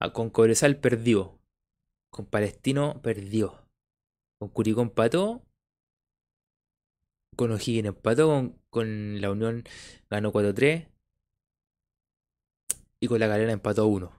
[0.00, 1.38] Ah, con Cobresal perdió.
[2.10, 3.68] Con Palestino perdió.
[4.40, 5.46] Con Curicó empató.
[7.36, 8.54] Con O'Higgins empató.
[8.70, 9.64] Con, la Unión
[10.10, 10.88] ganó 4-3.
[13.00, 14.12] Y con la Galera empató 1.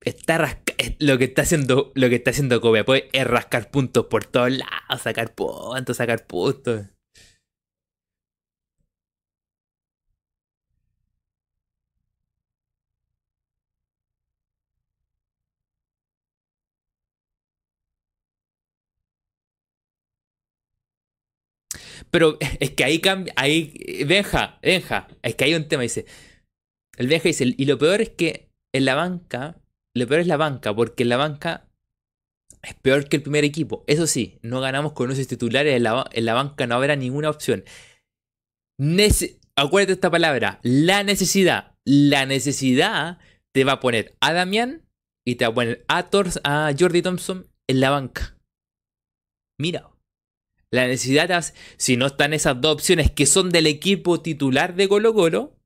[0.00, 4.06] Está rasca lo que está haciendo lo que está haciendo Kobe pues, es rascar puntos
[4.06, 6.86] por todos lados, sacar puntos, sacar puntos.
[22.10, 26.06] Pero es que ahí cambia, ahí, Benja, Benja, es que hay un tema, dice,
[26.96, 29.60] el Benja dice, y lo peor es que en la banca,
[29.94, 31.68] lo peor es la banca, porque en la banca
[32.62, 33.84] es peor que el primer equipo.
[33.86, 37.30] Eso sí, no ganamos con esos titulares, en la, en la banca no habrá ninguna
[37.30, 37.64] opción.
[39.56, 41.74] Acuérdate de esta palabra, la necesidad.
[41.84, 43.18] La necesidad
[43.52, 44.84] te va a poner a Damián
[45.26, 46.08] y te va a poner a,
[46.44, 48.38] a Jordi Thompson en la banca.
[49.58, 49.90] Mira.
[50.70, 55.14] La necesidad, si no están esas dos opciones que son del equipo titular de Colo
[55.14, 55.56] Colo,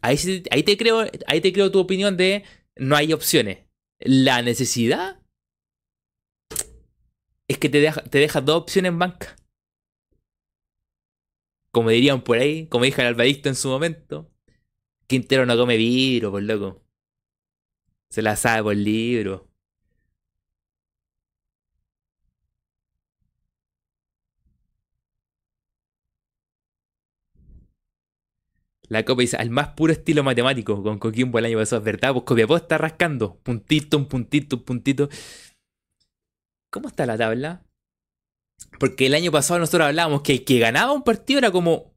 [0.00, 0.16] ahí,
[0.50, 2.44] ahí, te, creo, ahí te creo tu opinión de
[2.76, 3.58] no hay opciones.
[3.98, 5.20] La necesidad
[7.48, 9.36] es que te deja, te deja dos opciones en banca.
[11.70, 14.30] Como dirían por ahí, como dijo el albadista en su momento,
[15.06, 16.82] Quintero no come viro, por loco.
[18.10, 19.48] Se la sabe por libro.
[28.88, 32.24] La Copa dice, al más puro estilo matemático, con Coquimbo el año pasado, verdad, pues
[32.24, 35.08] Copiapó está rascando, puntito, un puntito, un puntito.
[36.70, 37.64] ¿Cómo está la tabla?
[38.78, 41.96] Porque el año pasado nosotros hablábamos que el que ganaba un partido era como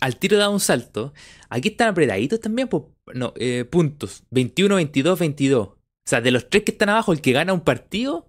[0.00, 1.12] al tiro daba un salto.
[1.48, 4.24] Aquí están apretaditos también, pues, no, eh, puntos.
[4.30, 5.68] 21, 22, 22.
[5.68, 8.28] O sea, de los tres que están abajo, el que gana un partido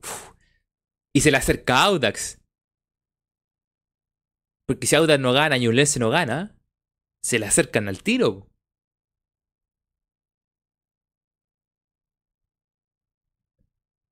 [1.13, 2.39] y se le acerca a Audax.
[4.67, 6.54] Porque si Audax no gana y Ulense no gana,
[7.25, 8.47] se le acercan al tiro.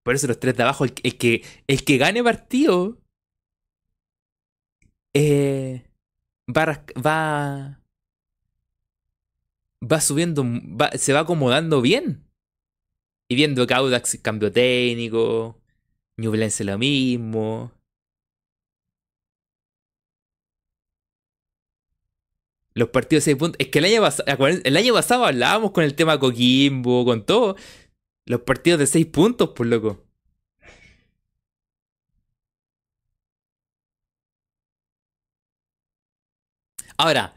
[0.01, 2.97] Por eso los tres de abajo, el, que, el que gane partido
[5.14, 5.86] eh,
[6.49, 7.84] va, va,
[9.80, 10.43] va subiendo,
[10.95, 12.28] se va acomodando bien.
[13.28, 15.61] Y viendo que Audax cambio técnico,
[16.18, 17.72] Ñublense lo mismo.
[22.76, 23.57] Los partidos de 6 puntos.
[23.59, 24.01] Es que el año,
[24.63, 27.55] el año pasado hablábamos con el tema Coquimbo, con todo.
[28.26, 30.03] Los partidos de 6 puntos, pues loco.
[36.97, 37.36] Ahora,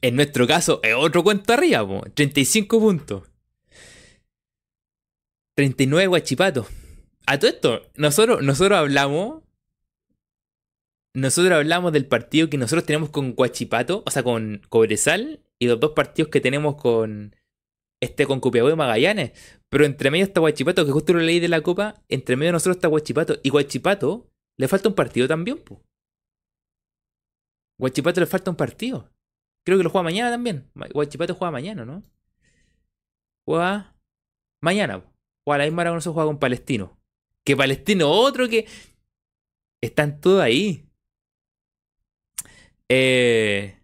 [0.00, 2.02] en nuestro caso, es otro cuento arriba, po.
[2.14, 3.28] 35 puntos.
[5.54, 6.66] 39 guachipatos.
[7.26, 9.42] A todo esto, nosotros, nosotros hablamos.
[11.14, 15.78] Nosotros hablamos del partido que nosotros tenemos con Guachipato, o sea, con Cobresal, y los
[15.78, 17.36] dos partidos que tenemos con.
[18.00, 19.32] Este con Copiapó y Magallanes.
[19.68, 22.02] Pero entre medio está Guachipato, que justo lo leí de la copa.
[22.08, 23.36] Entre medio de nosotros está Guachipato.
[23.44, 25.80] Y Guachipato le falta un partido también, pues.
[27.78, 29.08] Guachipato le falta un partido.
[29.64, 30.68] Creo que lo juega mañana también.
[30.74, 32.02] Guachipato juega mañana, ¿no?
[33.46, 33.94] Juega
[34.60, 35.04] mañana.
[35.44, 36.98] Juega la misma hora que nosotros juega con Palestino.
[37.44, 38.66] Que Palestino, otro que.
[39.80, 40.88] Están todos ahí.
[42.88, 43.78] Eh,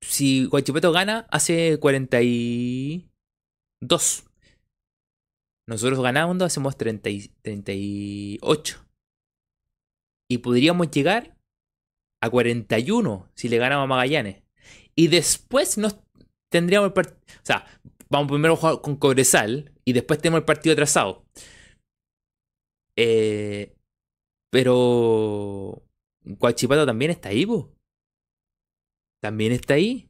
[0.00, 4.24] si Guachipato gana, hace 42.
[5.66, 7.10] Nosotros ganando hacemos 30
[7.42, 8.84] 38.
[10.30, 11.36] Y podríamos llegar
[12.22, 14.42] a 41 si le ganamos a Magallanes.
[14.94, 15.98] Y después nos
[16.50, 17.18] tendríamos el partido.
[17.42, 17.66] O sea,
[18.08, 21.24] vamos primero a jugar con Cobresal y después tenemos el partido atrasado.
[22.96, 23.73] Eh,
[24.54, 25.82] pero
[26.24, 27.74] Guachipato también está ahí, po.
[29.20, 30.08] También está ahí.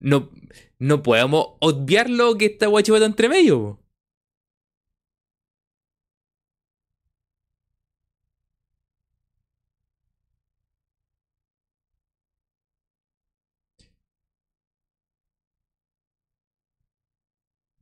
[0.00, 0.30] No,
[0.78, 3.76] no podemos obviarlo que está Guachipato entre medio.
[3.76, 3.88] Po.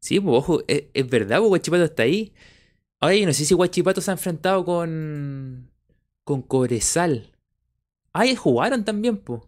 [0.01, 2.33] Sí, pues ojo, es, verdad, Guachipato está ahí.
[3.01, 5.76] Ay, no sé si Guachipato se ha enfrentado con.
[6.27, 7.33] Con Cobresal.
[8.13, 9.43] Ay, jugaron también, pues.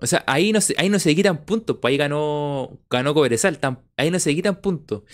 [0.00, 3.58] O sea, ahí no se, ahí no se quitan puntos, pues ahí ganó, ganó Cobresal,
[3.96, 5.04] ahí no se quitan puntos.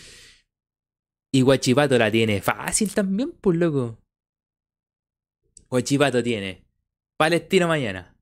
[1.31, 3.99] Y Guachipato la tiene fácil también, pues loco.
[5.69, 6.65] Guachipato tiene
[7.19, 8.17] Palestino mañana.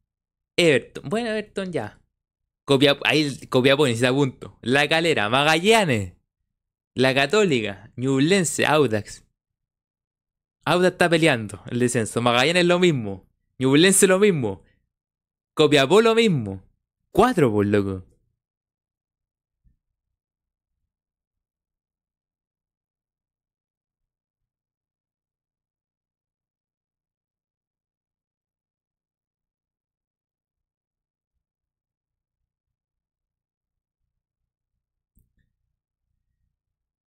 [0.57, 2.01] Everton, bueno, Everton ya.
[2.67, 4.59] Copia, ahí Copiapó necesita punto.
[4.61, 6.15] La Calera, Magallanes,
[6.95, 9.28] La Católica, Ñublense, Audax.
[10.71, 12.21] Audax está peleando el descenso.
[12.21, 13.25] Magallanes lo mismo.
[13.59, 14.63] Ñublense lo mismo.
[15.55, 16.63] Copiapó lo mismo.
[17.11, 18.05] Cuatro, por loco.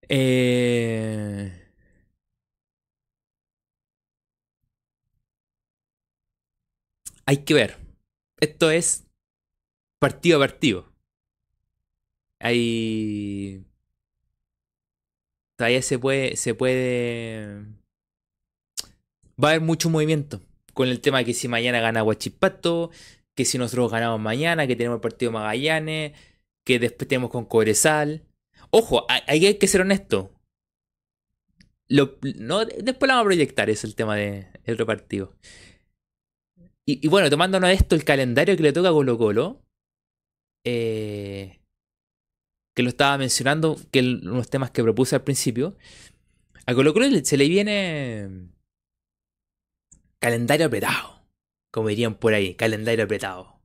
[0.09, 0.70] Eh...
[7.31, 7.77] Hay que ver.
[8.41, 9.07] Esto es
[9.99, 10.91] partido a partido.
[12.39, 13.63] Hay.
[15.55, 16.35] Todavía se puede.
[16.35, 17.63] Se puede.
[19.41, 20.41] Va a haber mucho movimiento.
[20.73, 22.91] Con el tema de que si mañana gana Huachipato.
[23.33, 24.67] Que si nosotros ganamos mañana.
[24.67, 26.11] Que tenemos el partido Magallanes.
[26.65, 28.25] Que después tenemos con Cobresal.
[28.71, 30.33] Ojo, hay, que ser honesto.
[31.87, 35.33] no, después lo vamos a proyectar, es el tema del de, repartido.
[37.01, 39.61] Y, bueno, tomándonos esto, el calendario que le toca a Colo Colo,
[40.65, 41.59] eh,
[42.75, 45.77] que lo estaba mencionando, que unos temas que propuse al principio,
[46.65, 48.49] a Colo Colo se le viene
[50.19, 51.25] calendario apretado,
[51.71, 53.61] como dirían por ahí, calendario apretado.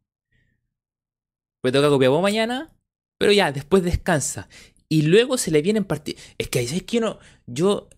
[1.62, 2.72] Le toca Copiapó mañana,
[3.18, 4.48] pero ya, después descansa.
[4.88, 6.22] Y luego se le vienen partidos.
[6.38, 7.18] Es que es que no.
[7.46, 7.88] Yo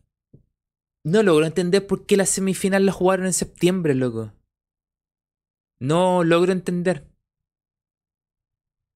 [1.04, 4.32] no logro entender por qué la semifinal la jugaron en septiembre, loco.
[5.80, 7.06] No logro entender.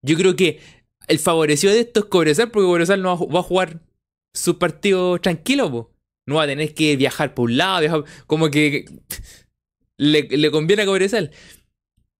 [0.02, 0.60] Yo creo que
[1.06, 3.80] el favorecido de esto es Cobresal, porque Cobresal no va a jugar
[4.34, 5.92] su partido tranquilo.
[6.26, 8.84] No va a tener que viajar por un lado, como que
[9.96, 11.30] le, conviene a Cobresal.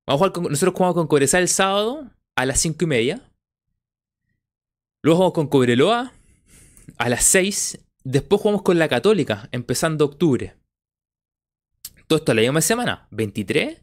[0.07, 3.33] Vamos a jugar nosotros jugamos con Cobresal el sábado a las cinco y media.
[5.03, 6.13] Luego jugamos con Cobreloa
[6.99, 7.81] a las 6.
[8.05, 10.55] Después jugamos con la Católica, empezando octubre.
[12.07, 13.09] Todo esto la misma semana.
[13.11, 13.81] 23,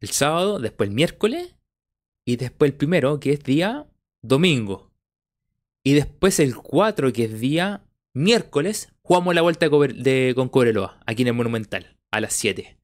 [0.00, 1.54] el sábado, después el miércoles.
[2.24, 3.86] Y después el primero, que es día
[4.22, 4.90] domingo.
[5.84, 11.22] Y después el 4, que es día miércoles, jugamos la vuelta de, con Cobreloa, aquí
[11.22, 12.76] en el Monumental, a las 7.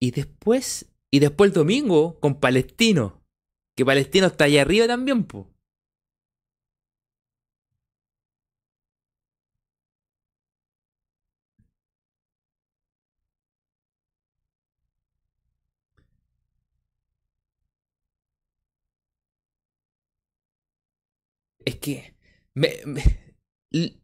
[0.00, 3.22] Y después, y después el domingo, con Palestino.
[3.76, 5.55] que Palestino está allá arriba también, po.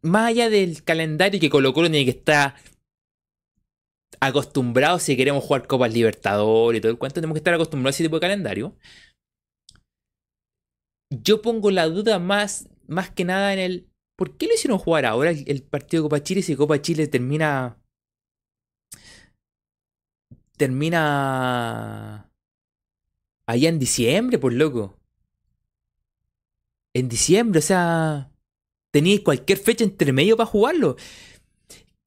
[0.03, 2.55] Más allá del calendario que Colo Colo tiene que estar
[4.21, 7.97] acostumbrado si queremos jugar Copas Libertadores y todo el cuento, tenemos que estar acostumbrados a
[7.97, 8.77] ese tipo de calendario.
[11.11, 13.89] Yo pongo la duda más, más que nada en el.
[14.17, 17.79] ¿Por qué lo hicieron jugar ahora el, partido de Copa Chile si Copa Chile termina.
[20.57, 22.31] Termina.
[23.47, 25.02] Allá en diciembre, por loco
[26.95, 28.31] en diciembre, o sea,
[28.91, 30.97] tenéis cualquier fecha entre medio para jugarlo.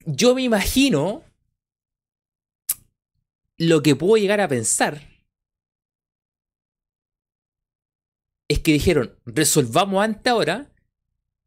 [0.04, 1.24] Yo me imagino
[3.58, 5.02] lo que puedo llegar a pensar
[8.48, 10.72] es que dijeron, resolvamos antes ahora,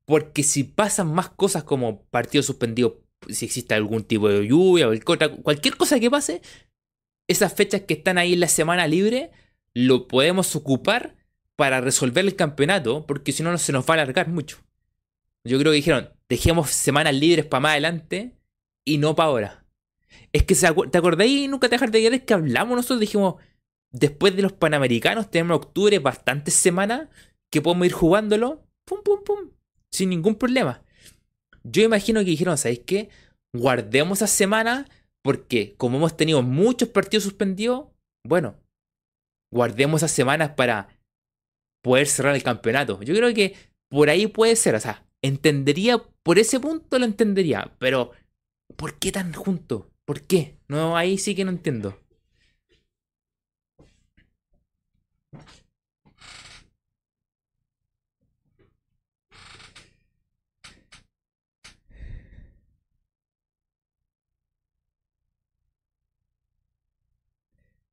[0.06, 4.94] porque si pasan más cosas como partido suspendido, si existe algún tipo de lluvia, o
[5.44, 6.42] cualquier cosa que pase,
[7.28, 9.32] esas fechas que están ahí en la semana libre,
[9.74, 11.16] lo podemos ocupar
[11.60, 14.60] para resolver el campeonato, porque si no, se nos va a alargar mucho.
[15.44, 18.32] Yo creo que dijeron, dejemos semanas libres para más adelante
[18.86, 19.66] y no para ahora.
[20.32, 21.50] Es que, ¿te acordáis?
[21.50, 23.36] Nunca te dejar de es que hablamos nosotros, dijimos,
[23.92, 27.10] después de los Panamericanos tenemos octubre bastantes semanas
[27.52, 29.50] que podemos ir jugándolo, pum, pum, pum,
[29.92, 30.82] sin ningún problema.
[31.66, 33.10] Yo imagino que dijeron, ¿sabéis qué?
[33.52, 34.90] Guardemos esas semanas
[35.22, 37.88] porque como hemos tenido muchos partidos suspendidos,
[38.26, 38.56] bueno,
[39.52, 40.98] guardemos esas semanas para
[41.82, 43.02] poder cerrar el campeonato.
[43.04, 43.56] Yo creo que
[43.90, 48.12] por ahí puede ser, o sea, entendería, por ese punto lo entendería, pero
[48.78, 49.92] ¿por qué tan junto?
[50.06, 50.58] ¿Por qué?
[50.68, 52.00] No, ahí sí que no entiendo.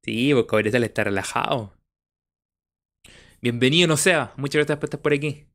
[0.03, 1.76] Sí, porque ahorita le está relajado.
[3.41, 4.33] Bienvenido, no sea.
[4.37, 5.47] Muchas gracias por estar por aquí.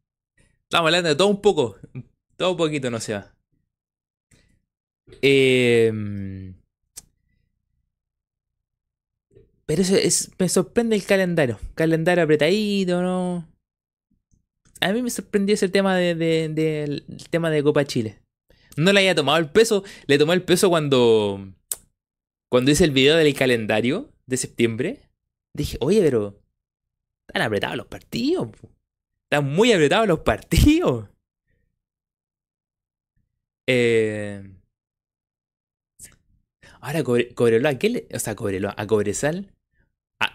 [0.64, 1.78] Estamos hablando de todo un poco.
[2.38, 3.36] Todo un poquito, no sea.
[5.22, 6.56] Em,
[9.66, 11.60] pero eso es, me sorprende el calendario.
[11.76, 13.48] Calendario apretadito, ¿no?
[14.80, 18.20] A mí me sorprendió ese tema de, del tema de Copa Chile.
[18.78, 19.84] No le había tomado el peso.
[20.08, 21.54] Le tomé el peso cuando.
[22.50, 25.02] Cuando hice el video del calendario de septiembre.
[25.54, 26.41] Dije, oye, pero
[27.32, 28.50] están apretados los partidos.
[29.24, 31.08] Están muy apretados los partidos.
[33.68, 34.52] Eh...
[36.82, 38.08] Ahora Cobreloa, ¿qué le...
[38.14, 39.54] O sea, Cobreloa, a Cobresal.
[40.20, 40.34] Ah,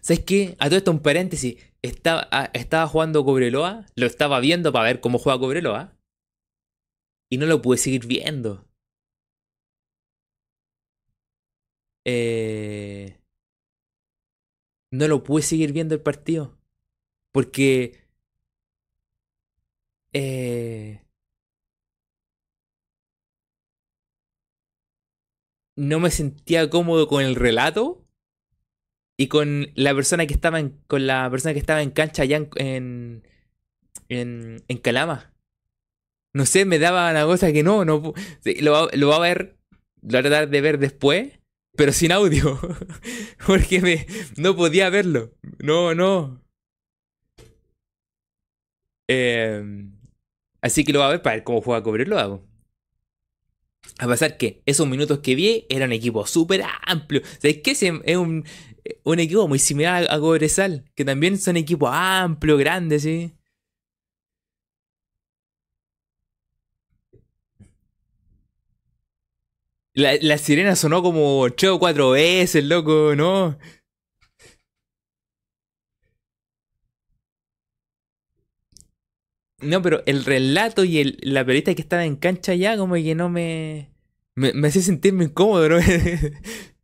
[0.00, 0.56] ¿Sabes qué?
[0.58, 1.62] A todo esto un paréntesis.
[1.82, 5.96] Estaba, ah, estaba jugando Cobreloa, lo estaba viendo para ver cómo juega Cobreloa.
[7.30, 8.66] Y no lo pude seguir viendo.
[12.04, 13.19] Eh
[14.90, 16.58] no lo pude seguir viendo el partido.
[17.32, 18.00] Porque...
[20.12, 21.00] Eh,
[25.76, 28.04] no me sentía cómodo con el relato
[29.16, 32.36] y con la persona que estaba en, con la persona que estaba en cancha allá
[32.56, 33.22] en,
[34.08, 35.32] en, en, Calama.
[36.32, 38.12] No sé, me daba una cosa que no, no
[38.60, 39.58] lo, lo va a ver,
[40.02, 41.39] lo va a tratar de ver después
[41.76, 42.58] pero sin audio.
[43.46, 44.06] Porque me,
[44.36, 45.32] no podía verlo.
[45.58, 46.42] No, no.
[49.08, 49.92] Em,
[50.62, 52.40] así que lo va a ver para ver cómo juega Cobreloa.
[53.98, 57.22] A pesar que esos minutos que vi era un equipo súper amplio.
[57.38, 57.72] ¿Sabes qué?
[57.72, 58.44] Es un,
[59.04, 60.84] un equipo muy similar a Cobresal.
[60.94, 63.32] Que también son equipos amplios, grandes, ¿sí?
[70.00, 73.58] La, sirena sonó como tres o cuatro veces, loco, ¿no?
[79.60, 83.28] No, pero el relato y la periodista que estaba en cancha ya, como que no
[83.28, 83.90] me.
[84.34, 85.78] Me, me hace sentirme incómodo, ¿no?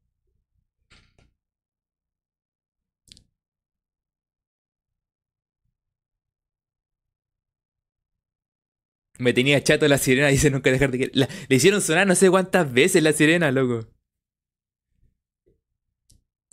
[9.18, 12.72] Me tenía chato la sirena, dice nunca dejar de le hicieron sonar no sé cuántas
[12.72, 13.88] veces la sirena, loco.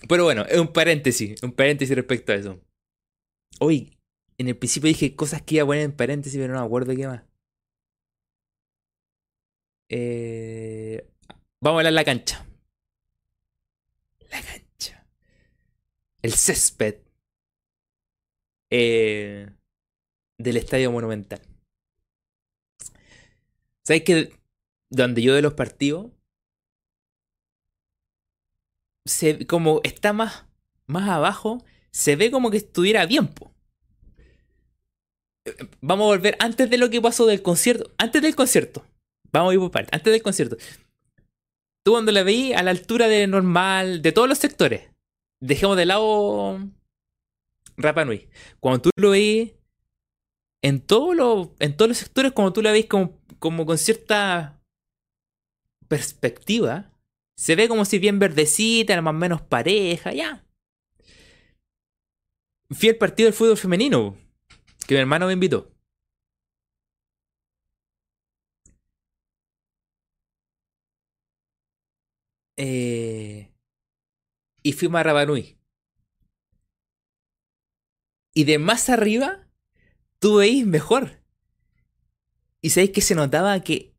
[0.07, 2.61] Pero bueno, es un paréntesis, un paréntesis respecto a eso.
[3.59, 3.97] Hoy,
[4.37, 6.95] en el principio dije cosas que iba a poner en paréntesis, pero no me acuerdo
[6.95, 7.23] qué más.
[9.89, 11.07] Eh,
[11.61, 12.45] vamos a hablar la cancha.
[14.31, 15.05] La cancha.
[16.21, 17.03] El césped.
[18.75, 19.47] eh,
[20.39, 21.41] del Estadio Monumental.
[23.83, 24.33] ¿Sabes que
[24.89, 26.11] donde yo de los partidos,
[29.05, 30.45] se, como está más,
[30.85, 33.53] más abajo, se ve como que estuviera bien, po.
[35.81, 37.91] Vamos a volver antes de lo que pasó del concierto.
[37.97, 38.85] Antes del concierto.
[39.31, 39.93] Vamos a ir por partes.
[39.93, 40.57] Antes del concierto.
[41.83, 44.89] Tú cuando la veí a la altura de normal, de todos los sectores.
[45.41, 46.59] Dejemos de lado
[47.75, 48.29] Rapa Nui.
[48.61, 49.51] Cuando tú lo veis
[50.63, 54.61] en, todo en todos los sectores, como tú la veis como, como con cierta
[55.87, 56.91] perspectiva,
[57.35, 60.45] se ve como si bien verdecita, más o menos pareja, ya.
[62.71, 64.17] Fui al partido del fútbol femenino,
[64.87, 65.69] que mi hermano me invitó.
[72.55, 73.51] Eh,
[74.63, 75.57] y fuimos a Rabanui.
[78.33, 79.47] Y de más arriba,
[80.23, 81.19] tú veis mejor.
[82.61, 83.93] Y sabéis que se notaba que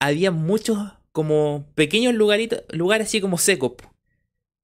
[0.00, 0.78] había muchos
[1.12, 2.60] como pequeños lugares
[3.00, 3.72] así como secos.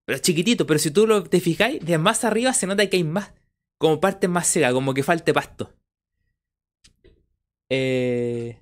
[0.04, 3.04] Pero chiquititos, pero si tú lo, te fijáis, de más arriba se nota que hay
[3.04, 3.32] más,
[3.78, 5.72] como parte más seca, como que falte pasto.
[7.70, 8.60] Eh...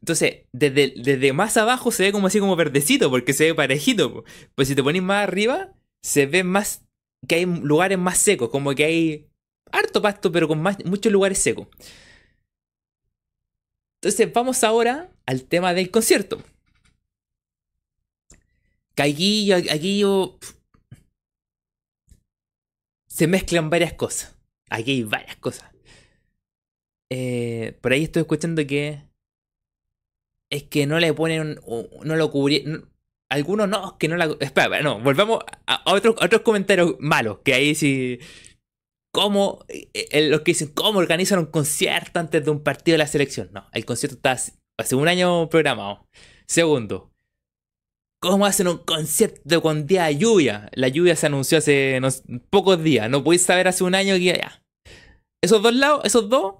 [0.00, 4.24] Entonces, desde, desde, más abajo se ve como así como verdecito, porque se ve parejito.
[4.56, 5.72] Pues si te pones más arriba,
[6.02, 6.84] se ve más
[7.28, 9.31] que hay lugares más secos, como que hay
[9.70, 11.68] harto pasto, pero con más, muchos lugares secos.
[14.00, 16.42] Entonces, vamos ahora al tema del concierto.
[18.96, 20.38] Aquí yo.
[23.06, 24.36] Se mezclan varias cosas.
[24.70, 25.70] Aquí hay varias cosas.
[27.10, 29.02] Eh, por ahí estoy escuchando que
[30.48, 31.60] es que no le ponen,
[32.04, 32.90] no lo cubrieron.
[33.28, 34.36] Algunos no, que no la.
[34.40, 38.18] Espera, no, volvamos a, otros, otros comentarios malos, que ahí sí.
[39.12, 39.64] ¿Cómo?
[39.68, 43.06] Eh, eh, los que dicen, ¿cómo organizan un concierto antes de un partido de la
[43.06, 43.50] selección?
[43.52, 44.32] No, el concierto está
[44.78, 46.06] hace un año programado.
[46.46, 47.12] Segundo,
[48.20, 50.70] ¿cómo hacen un concierto con día de lluvia?
[50.72, 52.00] La lluvia se anunció hace
[52.48, 54.62] pocos días, no podéis saber hace un año que ya.
[55.42, 56.54] Esos dos lados, esos dos,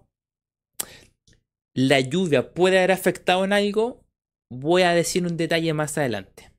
[1.74, 4.05] la lluvia puede haber afectado en algo,
[4.51, 6.53] voy a decir un detalle más adelante.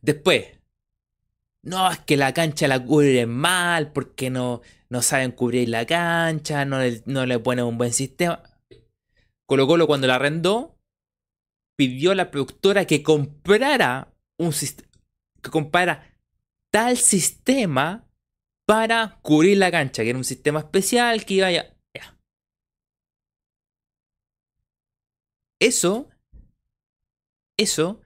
[0.00, 0.59] Después,
[1.62, 6.64] no, es que la cancha la cubren mal porque no, no saben cubrir la cancha,
[6.64, 8.42] no le, no le ponen un buen sistema.
[9.46, 10.78] Colo Colo cuando la arrendó,
[11.76, 14.52] pidió a la productora que comprara un
[15.42, 16.14] que comprara
[16.70, 18.06] tal sistema
[18.66, 21.80] para cubrir la cancha, que era un sistema especial que iba a
[25.58, 26.08] Eso,
[27.58, 28.00] eso,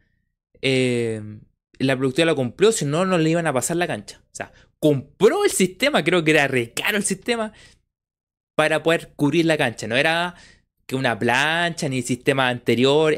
[0.61, 1.41] eh,
[1.79, 4.23] la productora lo compró, si no, no le iban a pasar la cancha.
[4.27, 7.53] O sea, compró el sistema, creo que era re caro el sistema,
[8.57, 9.87] para poder cubrir la cancha.
[9.87, 10.35] No era
[10.87, 13.17] que una plancha ni sistema anterior.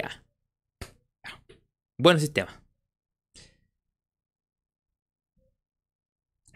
[1.99, 2.63] Buen sistema.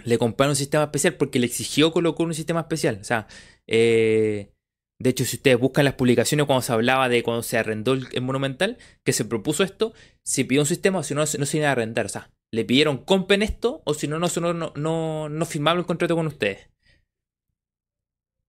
[0.05, 2.99] Le compraron un sistema especial porque le exigió colocar un sistema especial.
[3.01, 3.27] O sea,
[3.67, 4.53] eh,
[5.01, 8.21] de hecho, si ustedes buscan las publicaciones cuando se hablaba de cuando se arrendó el,
[8.21, 11.69] Monumental, que se propuso esto, se pidió un sistema o si no, no se iba
[11.69, 12.05] a arrendar.
[12.05, 16.15] O sea, le pidieron compren esto o si no, no, no, no, no el contrato
[16.15, 16.69] con ustedes.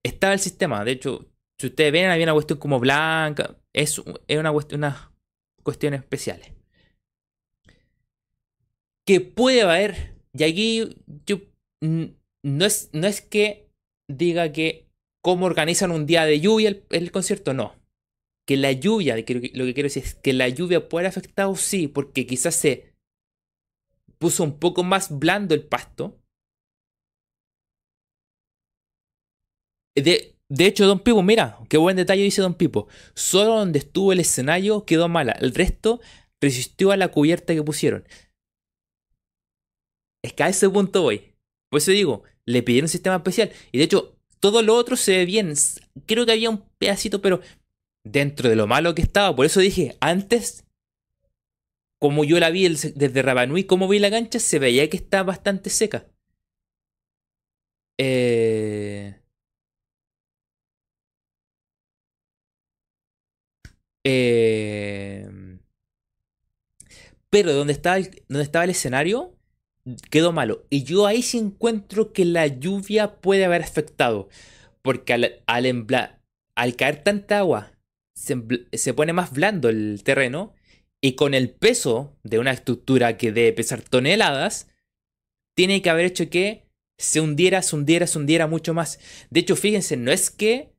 [0.03, 0.83] Estaba el sistema.
[0.83, 3.57] De hecho, si ustedes ven, había una cuestión como blanca.
[3.71, 5.07] Es, es una cuestión, unas
[5.79, 6.51] especiales.
[9.05, 10.17] Que puede haber.
[10.33, 11.37] Y aquí yo.
[11.79, 13.69] No es, no es que
[14.09, 14.90] diga que
[15.21, 17.75] cómo organizan un día de lluvia el, concierto, no.
[18.47, 21.87] Que la lluvia, lo que, quiero decir es que la lluvia puede haber afectado, sí,
[21.87, 22.93] porque quizás se
[24.17, 26.19] puso un poco más blando el pasto.
[29.95, 32.87] De, de hecho, Don Pipo, mira, qué buen detalle dice Don Pipo.
[33.15, 35.33] Solo donde estuvo el escenario quedó mala.
[35.33, 36.01] El resto
[36.41, 38.05] resistió a la cubierta que pusieron.
[40.23, 41.35] Es que a ese punto voy.
[41.69, 43.51] Por eso digo, le pidieron un sistema especial.
[43.71, 45.53] Y de hecho, todo lo otro se ve bien.
[46.05, 47.41] Creo que había un pedacito, pero
[48.03, 49.35] dentro de lo malo que estaba.
[49.35, 50.65] Por eso dije, antes,
[51.99, 55.69] como yo la vi desde Rabanui, como vi la cancha, se veía que está bastante
[55.69, 56.07] seca.
[57.97, 59.15] Eh...
[64.03, 65.29] Eh...
[67.29, 69.37] Pero donde estaba, el, donde estaba el escenario,
[70.09, 70.65] quedó malo.
[70.69, 74.29] Y yo ahí sí encuentro que la lluvia puede haber afectado.
[74.81, 77.71] Porque al, al, caer tanta agua,
[78.13, 80.53] se, pone más blando el terreno.
[81.01, 84.69] Y con el peso de una estructura que debe pesar toneladas,
[85.55, 86.67] tiene que haber hecho que
[86.97, 88.99] se hundiera, se hundiera, se hundiera mucho más.
[89.31, 90.75] De hecho, fíjense, no es que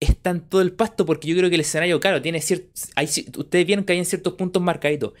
[0.00, 2.90] está en todo el pasto, porque yo creo que el escenario, claro, tiene ciertos.
[3.36, 5.12] Ustedes vieron que hay en ciertos puntos marcaditos.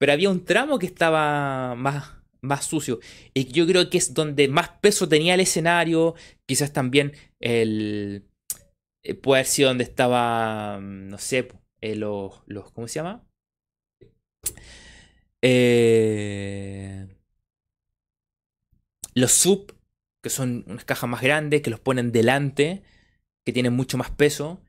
[0.00, 3.00] Pero había un tramo que estaba más, más sucio.
[3.34, 6.14] Y yo creo que es donde más peso tenía el escenario.
[6.46, 8.24] Quizás también el.
[9.02, 10.80] Eh, puede haber sido donde estaba.
[10.80, 11.48] Mm, no sé,
[11.82, 12.72] eh, los, los.
[12.72, 13.26] ¿Cómo se llama?
[15.42, 17.06] Eh,
[19.14, 19.76] los sub,
[20.22, 22.82] que son unas cajas más grandes, que los ponen delante,
[23.44, 24.62] que tienen mucho más peso.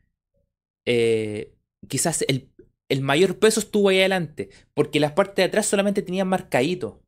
[0.85, 1.55] Eh,
[1.87, 2.50] quizás el,
[2.91, 7.01] el, mayor peso estuvo ahí adelante, porque las partes de atrás solamente tenían marcadito.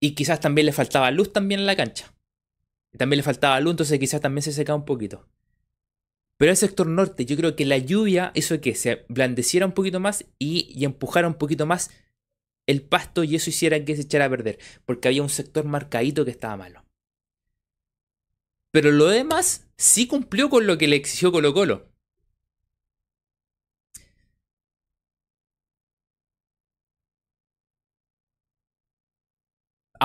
[0.00, 2.14] Y quizás también le faltaba luz también en la cancha.
[2.96, 5.28] También le faltaba luz, entonces quizás también se secaba un poquito.
[6.36, 10.00] Pero el sector norte, yo creo que la lluvia hizo que se blandeciera un poquito
[10.00, 11.90] más y, y empujara un poquito más
[12.66, 16.24] el pasto y eso hiciera que se echara a perder, porque había un sector marcadito
[16.24, 16.84] que estaba malo.
[18.70, 21.93] Pero lo demás sí cumplió con lo que le exigió Colo Colo.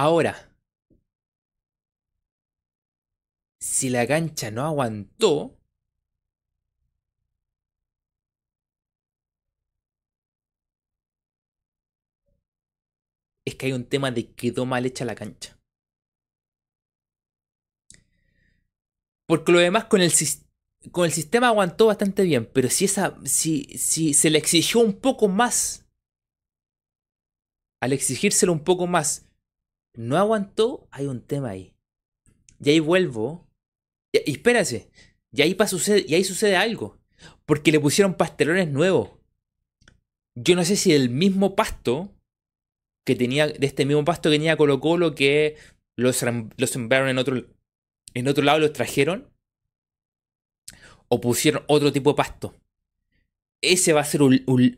[0.02, 0.34] Ahora,
[3.60, 5.60] si la cancha no aguantó,
[13.44, 15.60] es que hay un tema de que quedó mal hecha la cancha.
[19.28, 20.14] Porque lo demás con el,
[20.94, 24.98] con el sistema aguantó bastante bien, pero si, esa, si, si se le exigió un
[24.98, 25.90] poco más,
[27.82, 29.29] al exigírselo un poco más,
[29.96, 31.74] no aguantó, hay un tema ahí.
[32.64, 33.48] Y ahí vuelvo.
[34.12, 34.90] Y, espérase,
[35.32, 37.00] y ahí, sucede, y ahí sucede algo.
[37.46, 39.12] Porque le pusieron pastelones nuevos.
[40.36, 42.14] Yo no sé si el mismo pasto
[43.06, 45.58] que tenía, de este mismo pasto que tenía Colo Colo, que
[45.96, 46.24] los,
[46.58, 47.46] los sembraron en otro,
[48.14, 49.30] en otro lado, los trajeron,
[51.08, 52.56] o pusieron otro tipo de pasto.
[53.62, 54.78] Ese va a ser un, un,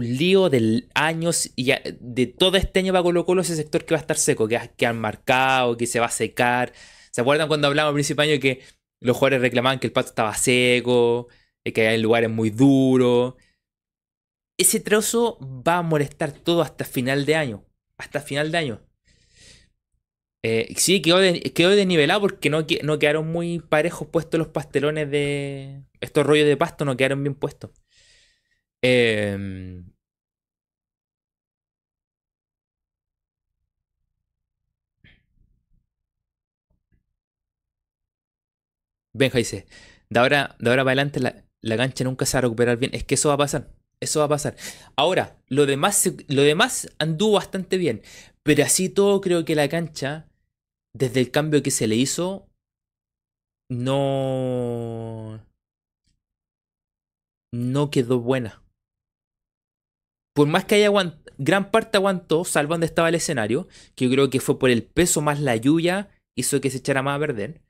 [0.00, 3.98] lío del años y de todo este año para Colo Colo ese sector que va
[3.98, 6.72] a estar seco, que, que han marcado, que se va a secar.
[7.10, 8.60] ¿Se acuerdan cuando hablamos al principio año que
[9.00, 11.28] los jugadores reclamaban que el pasto estaba seco,
[11.64, 13.34] que hay lugares muy duros?
[14.58, 18.80] Ese trozo va a molestar todo hasta final de año hasta final de año.
[20.44, 25.82] Eh, sí, quedó, desnivelado porque no, no quedaron muy parejos puestos los pastelones de.
[26.00, 27.72] Estos rollos de pasto no quedaron bien puestos.
[28.82, 29.82] Eh,
[39.12, 39.38] Benja
[40.10, 42.94] de ahora, de ahora para adelante la, la cancha nunca se va a recuperar bien.
[42.94, 43.72] Es que eso va a pasar.
[44.00, 44.56] Eso va a pasar.
[44.96, 48.02] Ahora, lo demás, lo demás anduvo bastante bien.
[48.42, 50.28] Pero así todo creo que la cancha,
[50.94, 52.48] desde el cambio que se le hizo,
[53.70, 55.38] no...
[57.52, 58.62] No quedó buena.
[60.38, 60.92] Por más que haya
[61.36, 63.66] gran parte aguantó, salvo donde estaba el escenario,
[63.96, 67.02] que yo creo que fue por el peso más la lluvia, hizo que se echara
[67.02, 67.60] más a perder.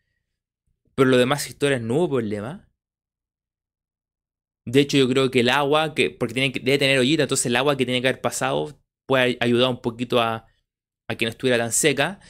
[0.94, 2.68] Pero lo demás historias no hubo problema.
[4.66, 7.46] De hecho, yo creo que el agua, que, porque tiene que, debe tener ollita, entonces
[7.46, 10.46] el agua que tiene que haber pasado puede ayudar un poquito a,
[11.08, 12.20] a que no estuviera tan seca,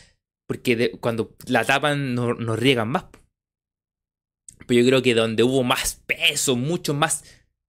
[0.47, 3.07] porque cuando la tapan nos no riegan más.
[4.69, 7.25] Pero yo creo que donde hubo más peso, mucho más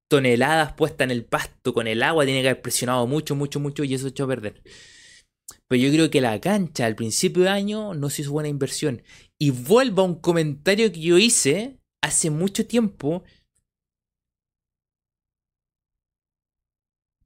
[0.10, 3.84] toneladas puestas en el pasto con el agua, tiene que haber presionado mucho, mucho, mucho
[3.84, 4.62] y eso echó a perder.
[5.68, 9.04] Pero yo creo que la cancha al principio de año no se hizo buena inversión.
[9.38, 13.24] Y vuelvo a un comentario que yo hice hace mucho tiempo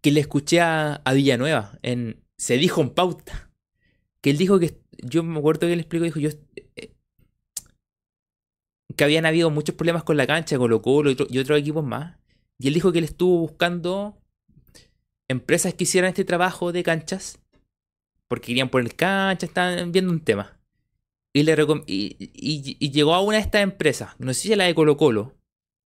[0.01, 3.49] que le escuché a, Villanueva, en, se dijo en pauta,
[4.21, 6.29] que él dijo que, yo me acuerdo que él explicó, dijo, yo,
[6.75, 6.93] eh,
[8.97, 12.17] que habían habido muchos problemas con la cancha, con Colo y, y otros equipos más,
[12.63, 14.17] y él dijo que él estuvo buscando
[15.27, 17.37] empresas que hicieran este trabajo de canchas,
[18.29, 20.57] porque querían poner canchas, estaban viendo un tema.
[21.33, 21.57] Y, le
[21.87, 22.15] y,
[22.79, 25.35] y, llegó a una de estas empresas, no sé si a la de Colo Colo,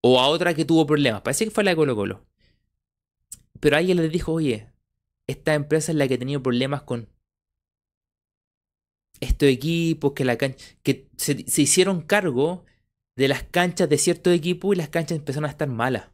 [0.02, 2.24] o a otra que tuvo problemas, parece que fue la de Colo Colo.
[3.58, 4.68] Pero alguien les dijo, oye,
[5.26, 7.08] esta empresa es la que ha tenido problemas con
[9.18, 12.64] estos equipos, que, la que se, se hicieron cargo
[13.16, 16.12] de las canchas de ciertos equipos y las canchas empezaron a estar malas.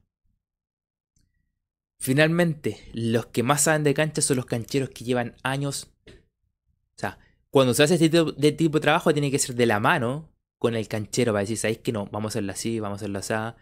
[1.98, 5.90] Finalmente, los que más saben de canchas son los cancheros que llevan años.
[6.06, 7.18] O sea,
[7.50, 10.30] cuando se hace este tipo de, tipo de trabajo, tiene que ser de la mano
[10.58, 12.06] con el canchero para decir, ¿sabéis que no?
[12.06, 13.56] Vamos a hacerlo así, vamos a hacerlo así, vamos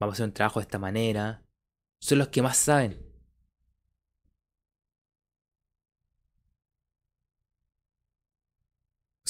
[0.00, 1.42] a hacer un trabajo de esta manera.
[2.00, 3.12] Son los que más saben.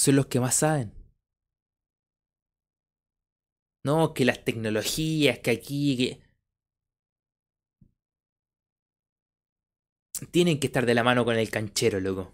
[0.03, 0.93] son los que más saben.
[3.83, 6.32] No, que las tecnologías, que aquí, que...
[10.31, 12.33] Tienen que estar de la mano con el canchero, loco.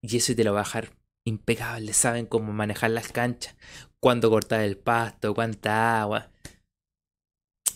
[0.00, 0.92] Y eso te lo va a dejar
[1.24, 1.92] impecable.
[1.92, 3.56] Saben cómo manejar las canchas,
[4.00, 6.30] cuándo cortar el pasto, cuánta agua.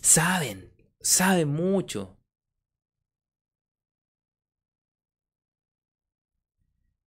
[0.00, 2.16] Saben, saben mucho.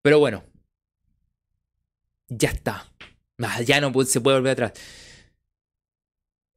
[0.02, 0.44] Pero bueno,
[2.30, 2.92] ya está.
[3.66, 4.74] Ya no se puede volver atrás.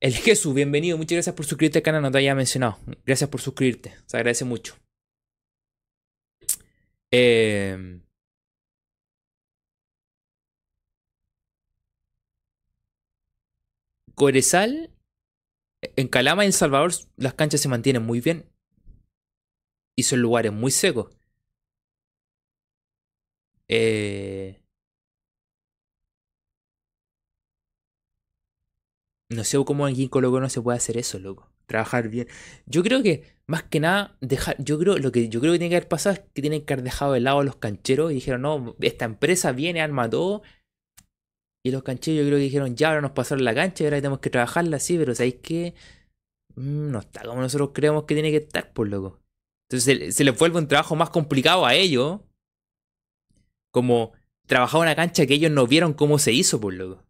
[0.01, 0.97] El Jesús, bienvenido.
[0.97, 2.79] Muchas gracias por suscribirte al canal, no te había mencionado.
[3.05, 3.95] Gracias por suscribirte.
[4.07, 4.77] Se agradece mucho.
[7.11, 8.01] Eh,
[15.97, 18.47] en Calama y en Salvador las canchas se mantienen muy bien.
[19.97, 21.09] Y son lugares muy secos.
[23.69, 24.38] Eh,
[29.31, 31.51] no sé cómo en Colo no se puede hacer eso, loco.
[31.67, 32.29] Trabajar bien.
[32.67, 34.57] Yo creo que, más que nada, dejar.
[34.59, 36.73] Yo creo lo que yo creo que tiene que haber pasado es que tienen que
[36.73, 40.43] haber dejado de lado a los cancheros y dijeron, no, esta empresa viene, arma todo
[41.65, 43.99] y los cancheros yo creo que dijeron, ya ahora nos pasaron la cancha y ahora
[43.99, 45.75] tenemos que trabajarla así, pero ¿sabéis qué?
[46.55, 49.21] Mm, no está como nosotros creemos que tiene que estar, por loco.
[49.69, 52.21] Entonces se, les vuelve un trabajo más complicado a ellos.
[53.71, 54.13] Como
[54.47, 57.05] trabajar una cancha que ellos no vieron cómo se hizo, por loco.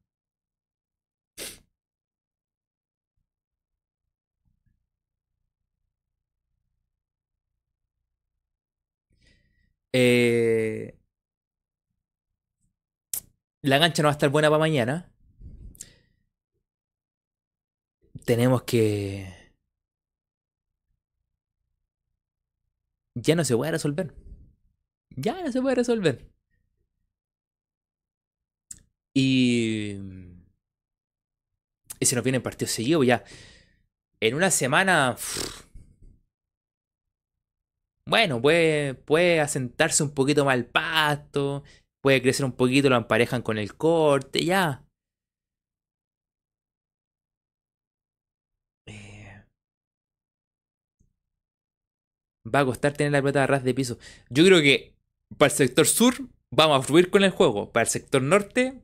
[9.92, 10.98] Eh,
[13.62, 15.12] la cancha no va a estar buena para mañana.
[18.24, 19.34] Tenemos que...
[23.14, 24.14] Ya no se puede resolver.
[25.10, 26.30] Ya no se puede resolver.
[29.14, 29.96] Y...
[32.00, 33.24] Y se nos viene partido seguido ya.
[34.20, 35.16] En una semana...
[38.08, 41.62] Bueno, puede, puede asentarse un poquito más el pasto
[42.08, 44.82] puede crecer un poquito, lo emparejan con el corte, ya.
[48.86, 49.44] Eh,
[52.54, 53.98] va a costar tener la pelota de ras de piso.
[54.30, 54.94] Yo creo que
[55.36, 56.14] para el sector sur
[56.50, 57.72] vamos a fluir con el juego.
[57.72, 58.82] Para el sector norte,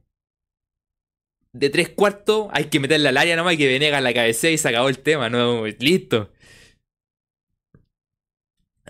[1.54, 4.58] de tres cuartos, hay que meterle al área nomás y que Venega la cabecea y
[4.58, 5.30] se acabó el tema.
[5.30, 6.33] No, listo.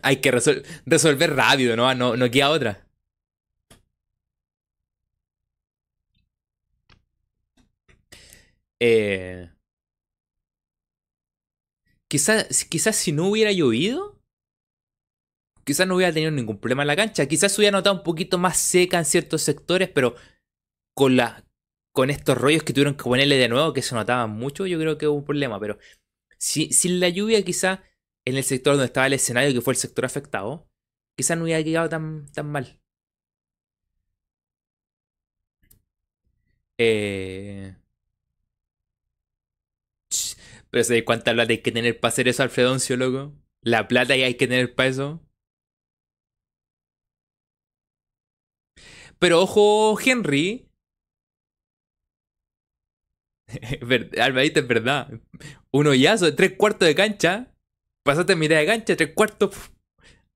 [0.03, 1.93] Hay que resolver rápido, ¿no?
[1.95, 2.87] No, no queda otra.
[8.81, 9.49] Eh,
[12.09, 14.19] quizás, quizás si no hubiera llovido,
[15.65, 17.27] quizás no hubiera tenido ningún problema en la cancha.
[17.27, 20.15] Quizás se hubiera notado un poquito más seca en ciertos sectores, pero
[20.95, 21.45] con, la,
[21.93, 24.99] con estos rollos que tuvieron que ponerle de nuevo, que se notaban mucho, yo creo
[24.99, 25.61] que hubo un problema.
[25.61, 25.79] Pero
[26.39, 27.81] si, sin la lluvia, quizás
[28.25, 30.69] en el sector donde estaba el escenario, que fue el sector afectado,
[31.17, 32.81] quizás no hubiera quedado tan, tan mal.
[36.79, 37.77] Eh,
[40.71, 43.33] pero ¿sabes cuánta plata hay que tener para hacer eso, Alfredoncio, loco?
[43.63, 45.21] La plata que hay que tener para eso.
[49.19, 50.69] Pero ojo, Henry.
[54.21, 55.11] Alvarito, es verdad.
[55.71, 57.54] Uno ya, tres cuartos de cancha.
[58.05, 59.55] Pasaste mitad de cancha, tres cuartos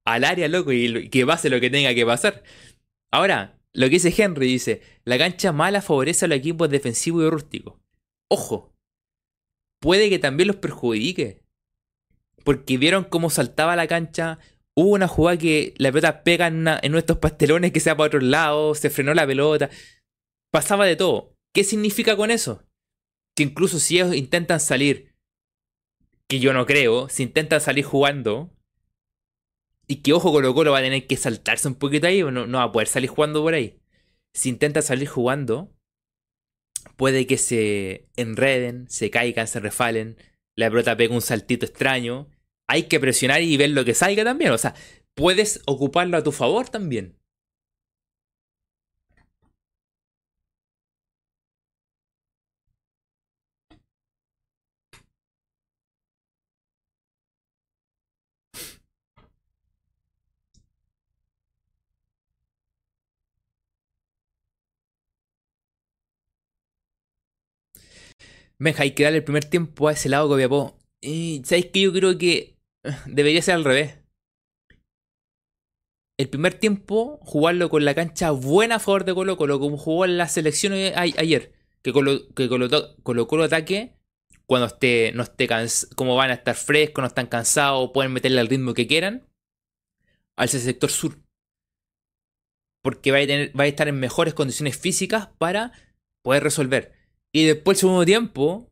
[0.06, 2.42] al área, loco, y que pase lo que tenga que pasar.
[3.12, 7.30] Ahora, lo que dice Henry dice: la cancha mala favorece a los equipos defensivos y
[7.30, 7.74] rústicos.
[8.30, 8.74] Ojo,
[9.80, 11.42] puede que también los perjudique.
[12.44, 14.38] Porque vieron cómo saltaba la cancha.
[14.74, 18.20] Hubo una jugada que la pelota pega en, nuestros pastelones que se va para otro
[18.20, 19.68] lado, se frenó la pelota.
[20.50, 21.34] Pasaba de todo.
[21.52, 22.64] ¿Qué significa con eso?
[23.36, 25.07] Que incluso si ellos intentan salir,
[26.28, 28.50] que yo no creo, si intentan salir jugando,
[29.86, 32.58] y que ojo Colo Colo va a tener que saltarse un poquito ahí, no, no
[32.58, 33.80] va a poder salir jugando por ahí.
[34.34, 35.74] Si intenta salir jugando,
[36.96, 40.18] puede que se enreden, se caigan, se refalen,
[40.56, 42.28] la pelota pega un saltito extraño.
[42.68, 44.50] Hay que presionar y ver lo que salga también.
[44.50, 44.74] O sea,
[45.14, 47.17] puedes ocuparlo a tu favor también.
[68.60, 70.78] Hay que darle el primer tiempo a ese lado Copiapó.
[71.00, 72.56] Y sabéis que yo creo que
[73.06, 73.98] debería ser al revés.
[76.18, 80.04] el primer tiempo jugarlo con la cancha buena a favor de Colo Colo, como jugó
[80.04, 81.52] en la selección ayer,
[81.82, 82.68] que Colo que Colo,
[83.04, 83.94] Colo, ataque
[84.46, 88.48] cuando no esté cansado, como van a estar frescos, no están cansados, pueden meterle al
[88.48, 89.28] ritmo que quieran,
[90.36, 91.18] al sector sur.
[92.82, 93.18] Porque va
[93.56, 95.72] va a estar en mejores condiciones físicas para
[96.22, 96.97] poder resolver.
[97.32, 98.70] Y después el segundo tiempo,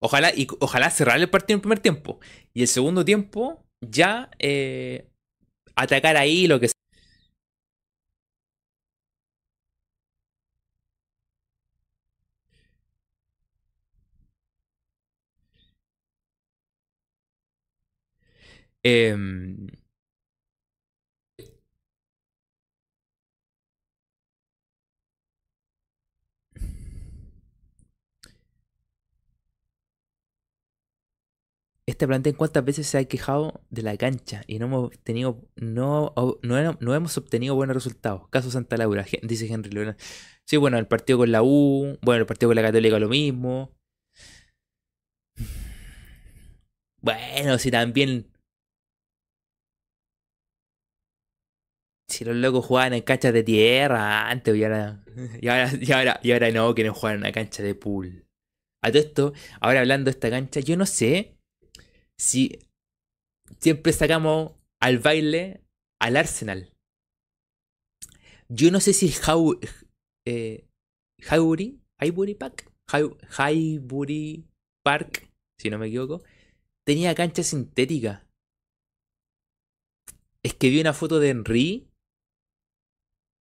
[0.00, 2.20] ojalá, y, ojalá cerrar el partido en el primer tiempo.
[2.54, 5.08] Y el segundo tiempo, ya eh,
[5.76, 6.68] atacar ahí lo que
[18.82, 19.68] Em,
[31.90, 36.12] este plantel cuántas veces se ha quejado de la cancha y no hemos tenido, no,
[36.42, 38.28] no, hemos obtenido buenos resultados.
[38.28, 39.96] Caso Santa Laura, dice Henry Leonard.
[40.44, 43.72] Sí, bueno, el partido con la U, bueno, el partido con la Católica lo mismo.
[47.00, 48.30] Bueno, si también
[52.06, 55.04] Si los locos jugaban en canchas de tierra antes, y ahora,
[55.40, 55.48] y
[55.92, 58.26] ahora, y ahora, no, quieren jugar en una cancha de pool.
[58.82, 61.37] A todo esto, ahora hablando de esta cancha, yo no sé
[62.18, 62.58] si
[63.60, 65.62] siempre sacamos al baile
[66.00, 66.72] al Arsenal.
[68.48, 69.58] Yo no sé si How,
[70.26, 70.66] eh,
[71.20, 74.46] Highbury, Highbury Park, Highbury
[74.84, 76.22] Park, si no me equivoco,
[76.86, 78.26] tenía cancha sintética.
[80.42, 81.90] Es que vi una foto de Henry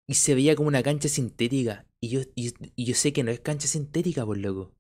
[0.07, 1.87] y se veía como una cancha sintética.
[2.01, 4.73] Y yo, y, yo sé que no es cancha sintética, por loco.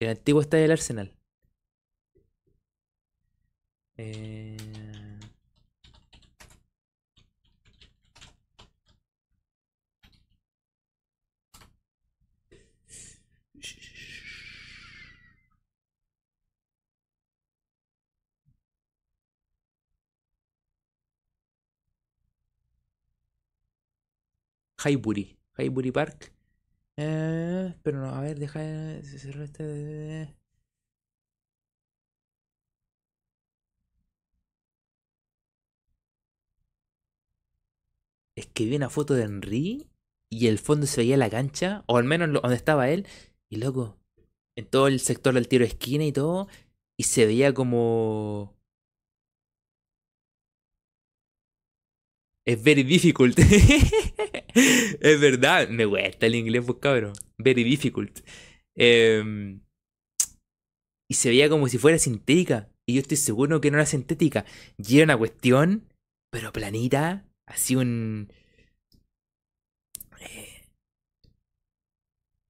[0.00, 1.19] El antiguo estadio del Arsenal.
[4.02, 4.56] Eh...
[24.78, 25.36] Highbury.
[25.58, 26.32] Highbury Park.
[26.96, 28.60] Eh, pero no, a ver, deja.
[29.44, 30.39] este.
[38.40, 39.86] Es que vi una foto de Henry
[40.30, 43.06] y el fondo se veía la cancha, o al menos donde estaba él,
[43.50, 43.98] y loco,
[44.56, 46.48] en todo el sector del tiro de esquina y todo,
[46.98, 48.56] y se veía como
[52.46, 53.38] Es very difficult.
[54.54, 57.12] es verdad, me gusta el inglés, pues cabrón.
[57.36, 58.20] Very difficult.
[58.74, 59.60] Em,
[61.10, 62.72] y se veía como si fuera sintética.
[62.88, 64.46] Y yo estoy seguro que no era sintética.
[64.78, 65.92] Y era una cuestión,
[66.32, 67.29] pero planita.
[67.50, 68.32] Así un.
[70.20, 70.62] Eh,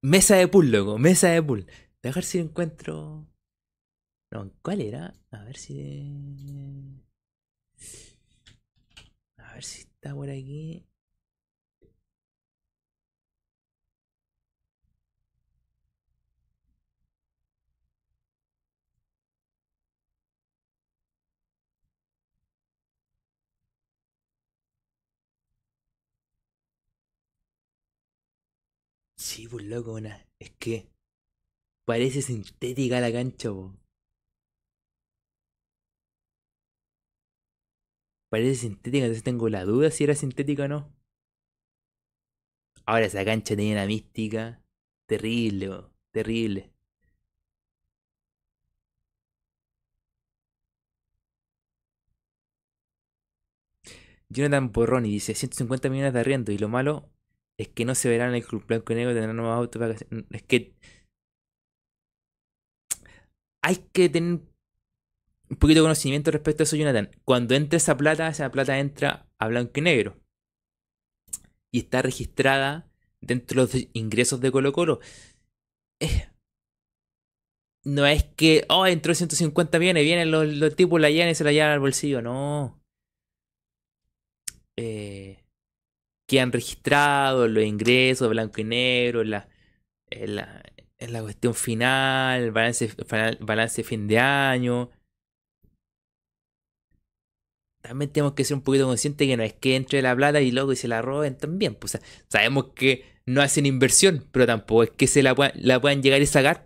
[0.02, 0.98] mesa de pool, loco.
[0.98, 1.66] Mesa de pool.
[2.02, 3.26] Dejar si encuentro.
[4.30, 5.14] No, ¿cuál era?
[5.30, 7.02] A ver si.
[9.38, 10.86] A ver si está por aquí.
[29.30, 30.26] Sí, pues loco, una.
[30.40, 30.88] Es que
[31.86, 33.76] parece sintética la cancha, po.
[38.28, 40.92] Parece sintética, entonces tengo la duda si era sintética o no.
[42.86, 44.60] Ahora esa cancha tenía una mística
[45.06, 46.72] terrible, terrible.
[54.28, 57.08] Jonathan Porroni dice 150 millones de arriendo y lo malo
[57.60, 60.42] es que no se verán en el club blanco y negro tendrán nuevos autos Es
[60.44, 60.72] que
[63.62, 64.40] hay que tener
[65.50, 67.10] un poquito de conocimiento respecto a eso, Jonathan.
[67.24, 70.16] Cuando entra esa plata, esa plata entra a blanco y negro.
[71.70, 72.88] Y está registrada
[73.20, 75.00] dentro de los ingresos de Colo Colo.
[77.84, 81.52] no es que, oh, entró 150 millones, vienen los, tipos, la llevan y se la
[81.52, 82.22] llevan al bolsillo.
[82.22, 82.80] No.
[84.78, 85.39] Eh,
[86.30, 89.48] quedan registrados los ingresos blanco y negro, la,
[90.10, 90.62] en la,
[90.98, 92.90] en la cuestión final, balance,
[93.40, 94.90] balance fin de año
[97.82, 100.50] también tenemos que ser un poquito conscientes que no es que entre la plata y
[100.52, 101.74] luego y se la roben también.
[101.74, 101.98] Pues,
[102.28, 106.26] sabemos que no hacen inversión, pero tampoco es que se la, la puedan llegar y
[106.26, 106.62] sacar.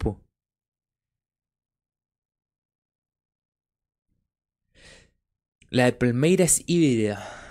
[5.71, 7.44] La de Palmeiras híbrida.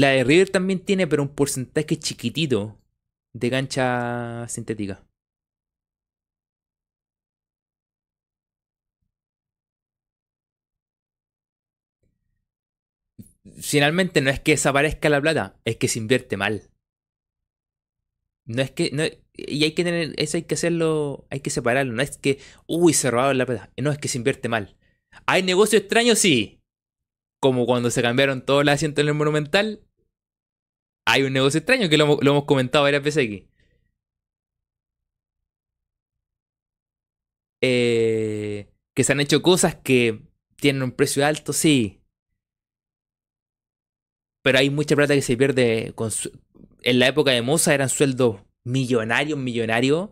[0.00, 2.78] La de River también tiene, pero un porcentaje chiquitito
[3.32, 5.04] de cancha sintética.
[13.60, 16.70] Finalmente no es que desaparezca la plata, es que se invierte mal.
[18.46, 18.90] No es que.
[18.92, 19.02] No,
[19.34, 20.14] y hay que tener.
[20.16, 21.26] Eso hay que hacerlo.
[21.30, 21.92] Hay que separarlo.
[21.92, 22.38] No es que.
[22.66, 23.72] Uy, se robaron la plata.
[23.76, 24.76] No es que se invierte mal.
[25.26, 26.14] ¿Hay negocio extraño?
[26.14, 26.60] Sí.
[27.40, 29.87] Como cuando se cambiaron todos los asientos en el Monumental.
[31.10, 33.48] Hay un negocio extraño que lo, hemos comentado varias veces aquí.
[37.62, 40.20] Eh, que se han hecho cosas que
[40.56, 42.02] tienen un precio alto, sí.
[44.42, 45.92] Pero hay mucha plata que se pierde.
[45.94, 46.10] Con
[46.82, 50.10] en la época de Moza eran sueldos millonarios, millonarios.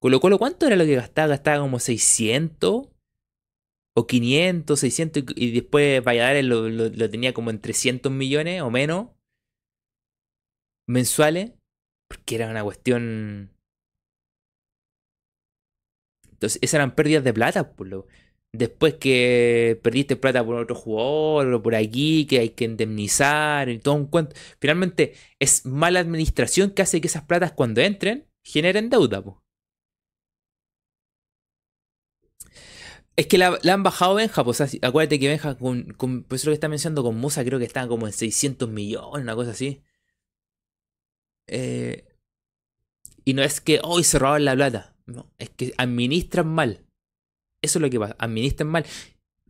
[0.00, 1.28] Colo Colo, ¿cuánto era lo que gastaba?
[1.28, 2.88] Gastaba como 600
[3.94, 9.08] o 500, 600 y después Valladares lo, lo, tenía como en 300 millones o menos
[10.86, 11.52] mensuales,
[12.08, 13.50] porque era una cuestión...
[16.30, 18.06] Entonces, esas eran pérdidas de plata, por lo...
[18.52, 23.80] Después que perdiste plata por otro jugador o por aquí, que hay que indemnizar y
[23.80, 24.36] todo un cuento.
[24.60, 29.24] Finalmente, es mala administración que hace que esas platas cuando entren generen deuda.
[33.16, 36.54] Es que la, han bajado Benja, pues acuérdate que Benja, con, con, pues lo que
[36.54, 39.82] está mencionando con Musa, creo que están como en 600 millones, una cosa así.
[41.48, 42.04] Eh,
[43.24, 46.84] y no es que hoy se roban la plata, no, es que administran mal.
[47.62, 48.84] Eso es lo que pasa, administran mal.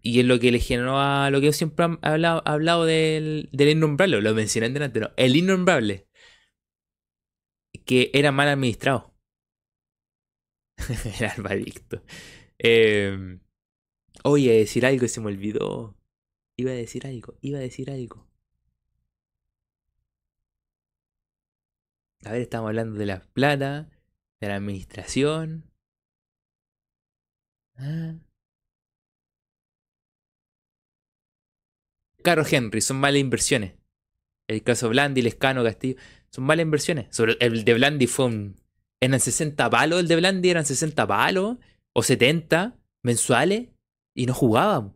[0.01, 3.71] Y es lo que le generó a lo que yo siempre he hablado, del, del
[3.71, 6.07] innombrable, lo mencioné antes, no, el innombrable.
[7.87, 9.15] Que era mal administrado.
[11.21, 12.03] el albadicto.
[12.59, 13.39] Eh,
[14.23, 15.97] oye, decir algo se me olvidó.
[16.57, 18.29] Iba a decir algo, iba a decir algo.
[22.25, 23.89] A ver, estamos hablando de la plata,
[24.41, 25.65] de la administración.
[27.77, 28.15] Ah.
[32.23, 33.75] Caro Henry, son malas inversiones.
[34.49, 35.97] El caso Blandi, Lescano, Castillo,
[36.31, 37.15] son malas inversiones.
[37.15, 38.57] Sobre el de Blandi fue un.
[39.01, 41.59] Eran 60 palos el de Blandi, eran 60 palos
[41.93, 43.69] o 70 mensuales
[44.15, 44.95] y no jugábamos.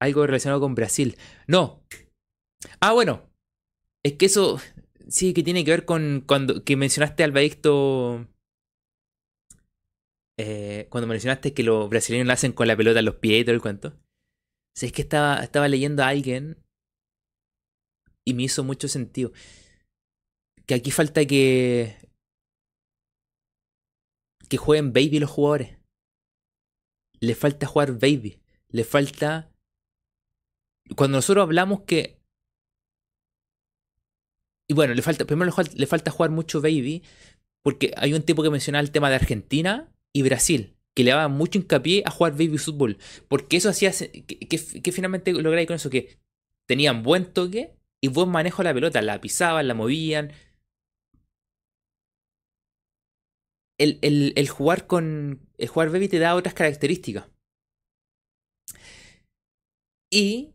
[0.00, 1.16] Algo relacionado con Brasil.
[1.46, 1.82] No.
[2.80, 3.28] Ah, bueno.
[4.02, 4.58] Es que eso
[5.08, 7.34] sí que tiene que ver con cuando que mencionaste al
[10.42, 13.44] eh, cuando mencionaste que los brasileños lo hacen con la pelota en los pies y
[13.44, 13.88] todo el cuento.
[13.88, 16.56] O es que estaba, estaba leyendo a alguien
[18.24, 19.32] y me hizo mucho sentido.
[20.66, 21.96] Que aquí falta que.
[24.48, 25.76] que jueguen baby los jugadores.
[27.20, 28.40] Le falta jugar baby.
[28.68, 29.49] Le falta.
[30.96, 32.20] Cuando nosotros hablamos que
[34.70, 37.02] y bueno, le falta, primero le falta jugar mucho Baby,
[37.60, 41.26] porque hay un tipo que mencionaba el tema de Argentina y Brasil, que le daba
[41.26, 42.96] mucho hincapié a jugar Baby Fútbol,
[43.26, 46.20] porque eso hacía, que, finalmente lográis con eso, que
[46.66, 50.30] tenían buen toque y buen manejo de la pelota, la pisaban, la movían.
[53.76, 53.98] El,
[54.36, 55.40] el, jugar con.
[55.58, 57.26] El jugar baby te da otras características.
[60.10, 60.54] Y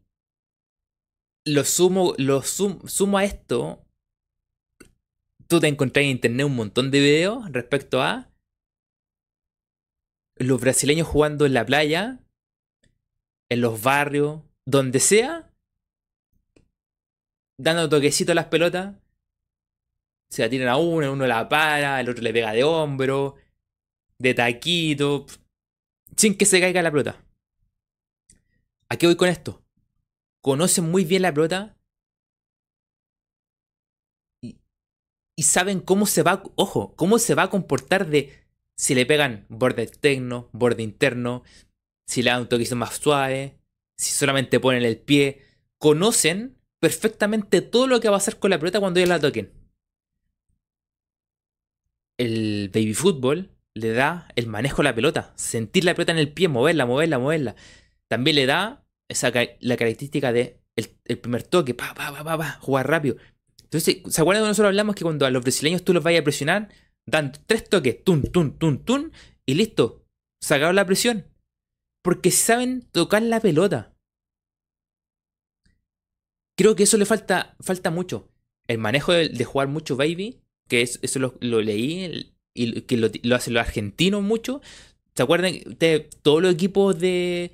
[1.45, 3.85] lo sumo, lo sumo a esto
[5.47, 8.29] tú te encontrás en internet un montón de videos respecto a
[10.37, 12.19] los brasileños jugando en la playa,
[13.49, 15.49] en los barrios, donde sea,
[17.57, 18.95] dando toquecito a las pelotas.
[20.29, 23.35] Se la tiran a uno, uno la para, el otro le pega de hombro,
[24.17, 25.25] de taquito,
[26.17, 27.23] sin que se caiga la pelota.
[28.89, 29.64] ¿A qué voy con esto?
[30.45, 31.75] Conocen muy bien la pelota
[34.43, 38.45] y saben cómo se va, ojo, cómo se va a comportar de
[38.75, 41.41] si le pegan borde externo, borde interno,
[42.05, 43.57] si le dan un toque más suave,
[43.97, 45.41] si solamente ponen el pie.
[45.79, 49.51] Conocen perfectamente todo lo que va a hacer con la pelota cuando ellos la toquen.
[52.19, 56.31] El baby fútbol le da el manejo de la pelota, sentir la pelota en el
[56.31, 57.55] pie, moverla, moverla, moverla.
[58.07, 62.59] También le da esa, la característica de el, primer toque, pa, pa, pa, pa, pa,
[62.61, 63.17] jugar rápido.
[63.63, 66.23] Entonces, ¿se acuerdan cuando nosotros hablamos que cuando a los brasileños tú los vayas a
[66.23, 66.69] presionar,
[67.05, 69.11] dan tres toques, tun, tun, tun, tun,
[69.45, 70.05] y listo,
[70.41, 71.25] sacaron la presión?
[72.03, 73.93] Porque saben tocar la pelota.
[76.57, 78.29] Creo que eso le falta, falta mucho.
[78.67, 83.53] El manejo de, jugar mucho baby, que eso lo, leí y que lo, lo hacen
[83.53, 84.61] los argentinos mucho.
[85.15, 87.51] ¿Se acuerdan de todos los equipos de.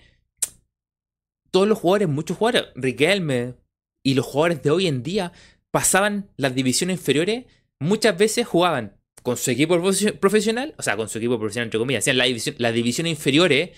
[1.52, 3.56] Todos los jugadores, muchos jugadores, Riquelme
[4.04, 5.34] y los jugadores de hoy en día
[5.70, 7.46] pasaban las divisiones inferiores,
[7.80, 9.80] muchas veces jugaban con su equipo
[10.20, 13.72] profesional, o sea, con su equipo profesional entre comillas, hacían la división, las divisiones inferiores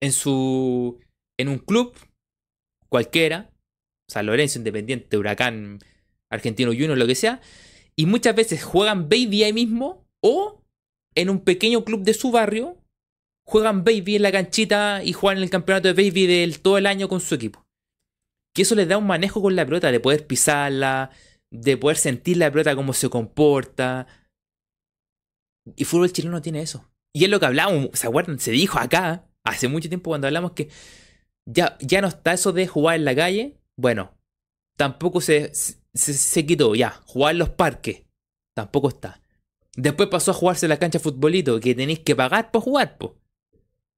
[0.00, 1.00] en su
[1.38, 1.94] en un club
[2.88, 3.50] cualquiera,
[4.08, 5.78] San Lorenzo, Independiente, Huracán,
[6.30, 7.40] Argentino Junior, lo que sea,
[7.96, 10.62] y muchas veces juegan baby ahí mismo o
[11.14, 12.77] en un pequeño club de su barrio
[13.48, 17.08] juegan baby en la canchita y juegan el campeonato de baby del todo el año
[17.08, 17.66] con su equipo.
[18.52, 21.10] Que eso les da un manejo con la pelota, de poder pisarla,
[21.50, 24.06] de poder sentir la pelota cómo se comporta.
[25.76, 26.90] Y fútbol chileno tiene eso.
[27.14, 28.38] Y es lo que hablábamos, ¿se acuerdan?
[28.38, 30.68] Se dijo acá, hace mucho tiempo cuando hablamos que
[31.46, 33.56] ya, ya no está eso de jugar en la calle.
[33.76, 34.14] Bueno,
[34.76, 38.02] tampoco se, se, quitó, ya, jugar en los parques.
[38.54, 39.22] Tampoco está.
[39.74, 42.98] Después pasó a jugarse en la cancha de futbolito, que tenéis que pagar por jugar,
[42.98, 43.16] po.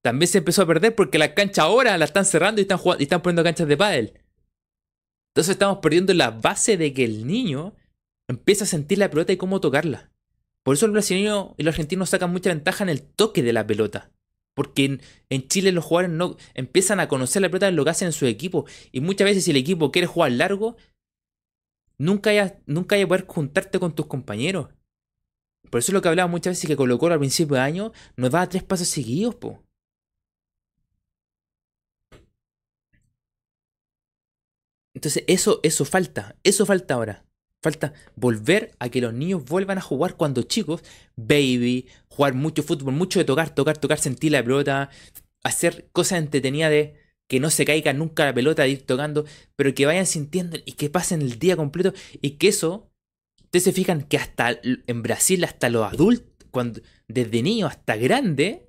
[0.02, 3.02] También se empezó a perder porque las canchas ahora la están cerrando y están, y
[3.02, 4.14] están poniendo canchas de pádel.
[5.30, 7.74] Entonces estamos perdiendo la base de que el niño
[8.28, 10.10] empieza a sentir la pelota y cómo tocarla.
[10.62, 13.66] Por eso el brasileño y los argentinos sacan mucha ventaja en el toque de la
[13.66, 14.10] pelota.
[14.54, 15.00] Porque
[15.30, 18.12] en, Chile los jugadores no empiezan a conocer la pelota en lo que hacen en
[18.12, 18.66] su equipo.
[18.92, 20.76] Y muchas veces si el equipo quiere jugar largo,
[21.98, 24.68] nunca hay nunca haya poder juntarte con tus compañeros.
[25.70, 28.30] Por eso es lo que hablaba muchas veces que colocó al principio de año nos
[28.32, 29.62] da tres pasos seguidos, po.
[35.00, 37.24] Entonces eso, eso falta, eso falta ahora.
[37.62, 40.82] Falta volver a que los niños vuelvan a jugar cuando chicos,
[41.16, 44.90] baby, jugar mucho fútbol, mucho de tocar, tocar, tocar, sentir la pelota,
[45.42, 46.96] hacer cosas entretenidas de
[47.28, 49.24] que no se caiga nunca la pelota de ir tocando,
[49.56, 52.92] pero que vayan sintiendo y que pasen el día completo y que eso,
[53.44, 58.68] ustedes se fijan que hasta en Brasil, hasta los adultos, cuando, desde niños hasta grande,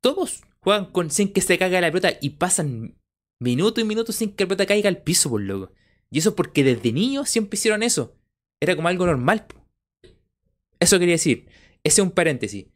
[0.00, 2.94] todos juegan con, sin que se caiga la pelota y pasan
[3.42, 5.72] Minuto y minuto sin que el pelota caiga al piso, por loco.
[6.10, 8.14] Y eso porque desde niños siempre hicieron eso.
[8.60, 9.46] Era como algo normal.
[10.78, 11.48] Eso quería decir.
[11.82, 12.66] Ese es un paréntesis.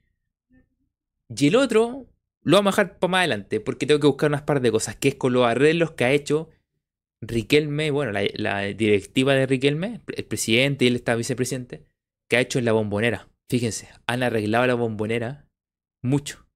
[1.29, 2.07] Y el otro
[2.43, 4.97] lo vamos a dejar para más adelante, porque tengo que buscar unas par de cosas,
[4.97, 6.51] que es con los arreglos que ha hecho
[7.21, 11.85] Riquelme, bueno, la, directiva de Riquelme, el presidente y él está vicepresidente,
[12.29, 13.29] que ha hecho en la bombonera.
[13.49, 15.49] Fíjense, han arreglado la bombonera
[16.03, 16.47] mucho.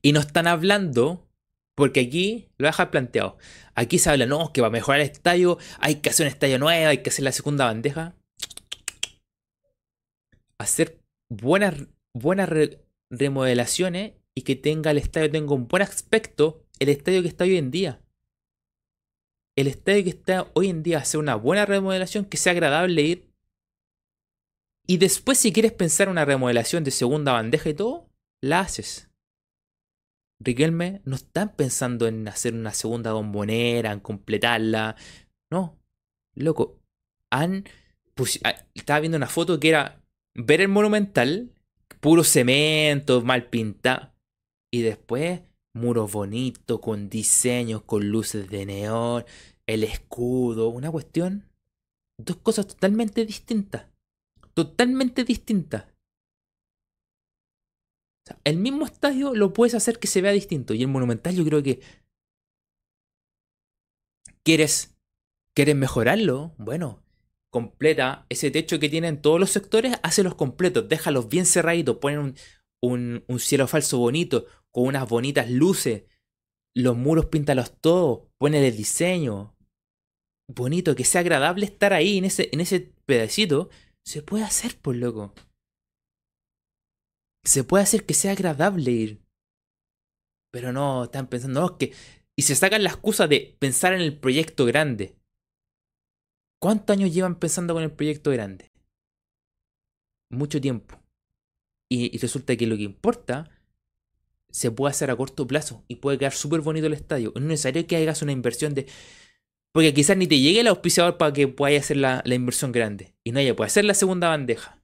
[0.00, 1.25] Y no están hablando
[1.76, 3.36] porque aquí lo deja planteado.
[3.74, 6.58] Aquí se habla, no, que va a mejorar el estadio hay que hacer un estadio
[6.58, 8.16] nuevo, hay que hacer la segunda bandeja.
[10.58, 10.98] Hacer
[11.28, 12.48] buenas, buenas
[13.10, 17.58] remodelaciones y que tenga el estadio, tenga un buen aspecto, el estadio que está hoy
[17.58, 18.00] en día.
[19.54, 23.30] El estadio que está hoy en día, hacer una buena remodelación que sea agradable ir.
[24.86, 28.08] Y después, si quieres pensar una remodelación de segunda bandeja y todo,
[28.40, 29.10] la haces.
[30.38, 34.96] Riquelme no están pensando en hacer una segunda bombonera, en completarla.
[35.50, 35.78] No,
[36.34, 36.78] loco.
[37.30, 37.64] Han.
[38.44, 40.02] Ah, estaba viendo una foto que era
[40.34, 41.52] ver el monumental,
[42.00, 44.12] puro cemento, mal pintado.
[44.70, 45.40] Y después,
[45.74, 49.24] muros bonitos, con diseños, con luces de neón,
[49.66, 51.48] el escudo, una cuestión.
[52.18, 53.86] Dos cosas totalmente distintas.
[54.54, 55.84] Totalmente distintas
[58.44, 60.74] el mismo estadio lo puedes hacer que se vea distinto.
[60.74, 61.80] Y el Monumental yo creo que...
[64.42, 64.96] ¿Quieres,
[65.54, 66.54] ¿Quieres mejorarlo?
[66.56, 67.02] Bueno,
[67.50, 72.34] completa ese techo que tienen todos los sectores, los completos, déjalos bien cerraditos, ponen
[72.80, 76.04] un, un, cielo falso bonito, con unas bonitas luces,
[76.74, 79.56] los muros píntalos todos, ponle el diseño,
[80.46, 83.68] bonito, que sea agradable estar ahí en ese, en ese pedacito,
[84.04, 85.34] se puede hacer, por loco
[87.48, 89.22] se puede hacer que sea agradable ir.
[90.52, 91.92] Pero no, están pensando, que...
[92.36, 95.16] Y se sacan la excusa de pensar en el proyecto grande.
[96.60, 98.70] ¿Cuántos años llevan pensando con el proyecto grande?
[100.30, 101.00] Mucho tiempo.
[101.90, 103.50] Y, resulta que lo que importa
[104.50, 107.32] se puede hacer a corto plazo y puede quedar súper bonito el estadio.
[107.34, 108.86] No es necesario que hagas una inversión de...
[109.72, 113.14] Porque quizás ni te llegue el auspiciador para que puedas hacer la, inversión grande.
[113.24, 114.82] Y no haya puede hacer la segunda bandeja.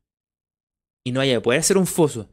[1.04, 2.30] Y no haya poder hacer un foso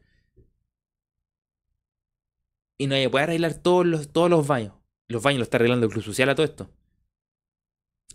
[2.80, 4.72] y no puede arreglar todos los, todos los baños.
[5.06, 6.70] Los baños lo está arreglando el Club Social a todo esto.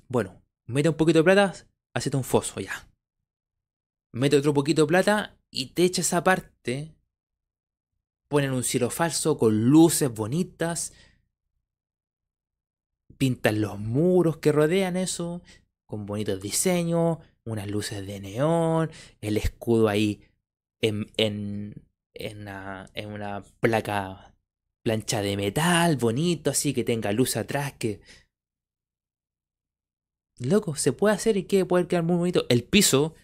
[0.08, 1.54] Bueno, mete un poquito de plata,
[1.94, 2.90] hacete un foso ya.
[4.12, 6.96] Mete otro poquito de plata y te echa esa parte.
[8.28, 10.94] Ponen un cielo falso con luces bonitas.
[13.20, 15.44] Pintan los muros que rodean eso
[15.86, 18.90] con bonitos diseños, unas luces de neón,
[19.22, 20.24] el escudo ahí
[20.82, 21.86] en, en,
[22.16, 24.35] en, una, en una placa
[24.86, 28.02] plancha de metal, bonito, así que tenga luz atrás, que...
[30.38, 32.45] Loco, se puede hacer y que puede quedar muy bonito.
[32.49, 33.16] El piso,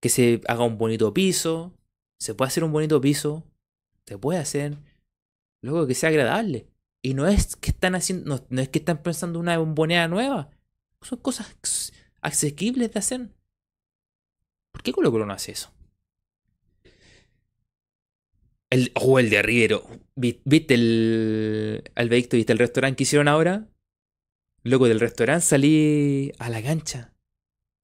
[0.00, 1.72] que se haga un bonito piso.
[2.18, 3.44] Se puede hacer un bonito piso.
[4.06, 4.78] Se puede hacer.
[5.62, 6.66] Luego que sea agradable.
[7.00, 8.44] Y no es que están haciendo.
[8.48, 10.50] No, es que están pensando una bombonera nueva.
[11.02, 11.92] Son cosas
[12.22, 13.28] asequibles de hacer.
[14.72, 15.70] ¿Por qué Colo Colo no hace eso?
[18.74, 19.86] El, oh, el de Rivero.
[20.16, 21.84] ¿Viste el.
[21.94, 23.68] Albeicto, viste el restaurante que hicieron ahora?
[24.64, 27.12] Loco, del restaurante salí a la cancha.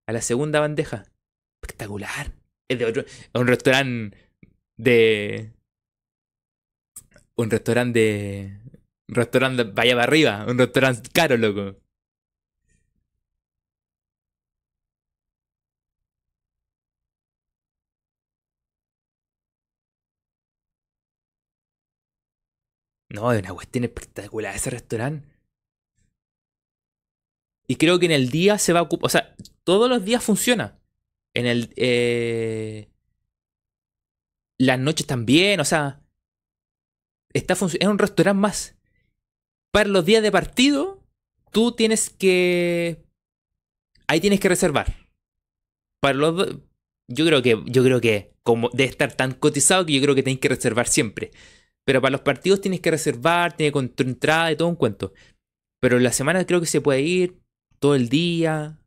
[0.09, 1.05] A la segunda bandeja.
[1.62, 2.33] Espectacular.
[2.69, 3.05] Es de otro.
[3.35, 4.19] Un restaurante
[4.77, 5.53] de.
[7.37, 8.59] Un restaurante de.
[9.11, 10.45] Un restaurante vaya para arriba.
[10.49, 11.79] Un restaurante caro, loco.
[23.11, 25.28] No, es una cuestión espectacular ese restaurante.
[27.66, 29.07] Y creo que en el día se va a ocupar.
[29.07, 29.35] O sea,
[29.65, 30.78] todos los días funciona.
[31.35, 31.73] En el.
[31.77, 32.89] Eh,
[34.59, 36.01] las noches también, o sea.
[37.32, 38.77] Está es un restaurante más.
[39.73, 41.05] Para los días de partido,
[41.51, 43.05] tú tienes que.
[44.07, 45.09] Ahí tienes que reservar.
[46.01, 46.57] Para los.
[47.09, 47.62] Yo creo que.
[47.66, 48.35] Yo creo que.
[48.43, 51.31] Como de estar tan cotizado que yo creo que tienes que reservar siempre.
[51.91, 55.12] Pero para los partidos tienes que reservar, tiene entrada y todo un cuento.
[55.81, 57.43] Pero en la semana creo que se puede ir
[57.81, 58.79] todo el día.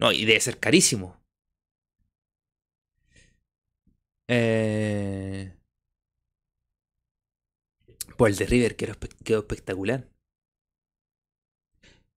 [0.00, 1.20] No, y debe ser carísimo.
[4.28, 5.52] Eh...
[8.16, 10.08] Pues el de River quedó, espectacular.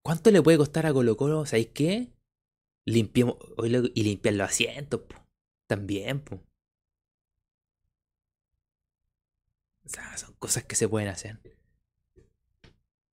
[0.06, 1.48] ¿Cuánto le puede costar a Colo Colo?
[1.48, 2.14] ¿Sabéis qué?
[2.86, 3.38] Limpiemos
[3.96, 5.02] y limpiar los asientos.
[5.68, 6.24] También.
[6.24, 6.44] Po.
[9.86, 11.40] O sea, son cosas que se pueden hacer.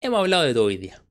[0.01, 1.03] Hemos hablado de todo hoy día.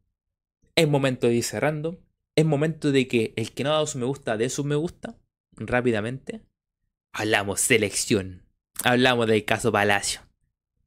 [0.75, 1.99] Es momento de ir cerrando.
[2.35, 4.75] Es momento de que el que no ha dado su me gusta dé su me
[4.75, 5.17] gusta.
[5.51, 6.41] Rápidamente.
[7.13, 8.43] Hablamos selección.
[8.83, 10.21] Hablamos del caso Palacio.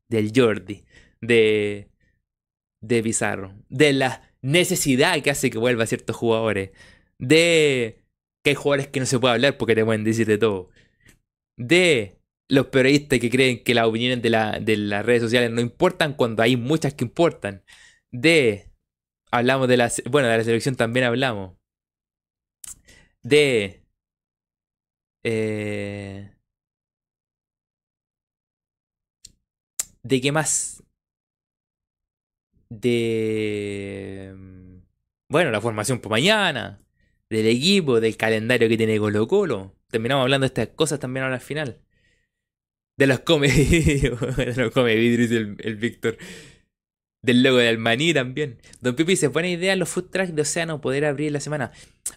[0.08, 0.84] Del Jordi.
[1.20, 1.90] De.
[2.80, 3.54] De Pizarro.
[3.68, 6.70] De la necesidad que hace que vuelva ciertos jugadores.
[7.18, 8.02] De.
[8.42, 10.70] Que hay jugadores que no se puede hablar porque te pueden decir de todo.
[11.58, 14.31] De los periodistas que creen que las opiniones de,
[14.62, 17.64] de las redes sociales no importan cuando hay muchas que importan.
[18.10, 18.70] De.
[19.31, 19.90] Hablamos de la.
[20.10, 21.56] Bueno, de la selección también hablamos.
[23.23, 23.82] De.
[25.24, 26.32] Eh,
[30.02, 30.82] ¿De qué más?
[32.69, 34.35] De.
[35.28, 36.85] Bueno, la formación por mañana.
[37.31, 39.77] Del equipo, del calendario que tiene Colo Colo.
[39.89, 41.82] Terminamos hablando de estas cosas también ahora al final.
[42.98, 43.48] De los come.
[43.48, 46.19] de los come vidrio, el, el Víctor.
[47.24, 48.60] Del logo de Almaní también.
[48.81, 51.70] Don Pipi dice, buena idea los food trucks de Océano poder abrir la semana.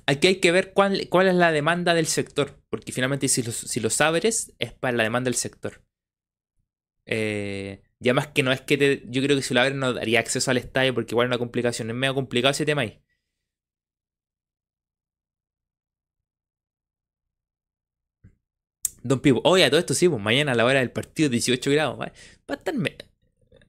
[0.08, 2.60] Aquí hay que ver cuál, cuál es la demanda del sector.
[2.70, 5.84] Porque finalmente si los, si los abres es para la demanda del sector.
[7.06, 9.94] Eh, y además que no es que te, yo creo que si lo abres no
[9.94, 11.90] daría acceso al estadio porque igual es una complicación.
[11.92, 13.00] Es medio complicado ese tema ahí.
[19.06, 21.70] Don Pipo, oye, a todo esto sí, pues mañana a la hora del partido 18
[21.72, 22.00] grados.
[22.00, 22.74] Va, a estar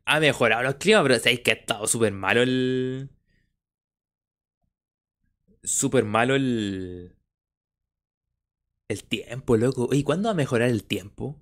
[0.06, 3.10] ha mejorado los climas, pero sabéis que ha estado súper malo el.
[5.62, 7.14] Súper malo el.
[8.88, 9.90] El tiempo, loco.
[9.92, 11.38] ¿Y cuándo va a mejorar el tiempo?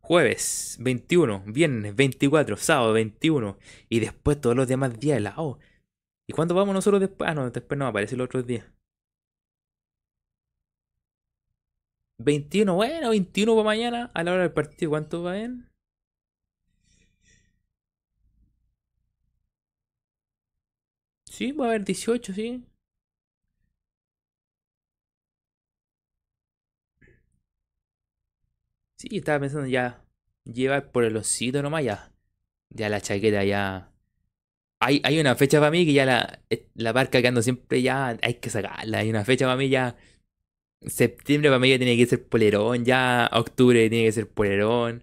[0.00, 3.58] Jueves 21, viernes 24, sábado 21
[3.88, 5.58] y después todos los demás días helados.
[6.26, 7.30] ¿Y cuándo vamos nosotros después?
[7.30, 8.75] Ah, no, después no aparece los otros días.
[12.18, 14.90] 21, bueno, 21 para mañana a la hora del partido.
[14.90, 15.68] ¿Cuánto va en?
[21.34, 22.64] Sí, va a haber 18, sí.
[28.98, 30.02] Sí, estaba pensando ya
[30.44, 32.12] llevar por el osito nomás ya.
[32.70, 33.92] Ya la chaqueta ya.
[34.80, 37.82] Hay, hay una fecha para mí que ya la, eh, la barca que ando siempre
[37.82, 38.98] ya hay que sacarla.
[39.00, 39.96] Hay una fecha para mí ya
[40.82, 45.02] Septiembre para mí ya tiene que ser polerón, ya octubre tiene que ser polerón.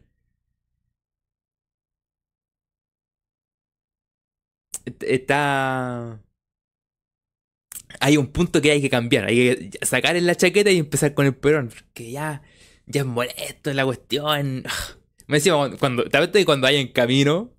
[5.01, 6.19] Está...
[7.99, 11.13] Hay un punto que hay que cambiar, hay que sacar en la chaqueta y empezar
[11.13, 12.41] con el polerón, porque ya,
[12.85, 14.63] ya es molesto la cuestión.
[15.27, 16.03] Me decía, cuando,
[16.45, 17.53] cuando hay en camino,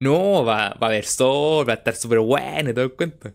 [0.00, 3.34] no, va, va a haber sol, va a estar súper bueno y todo el cuento.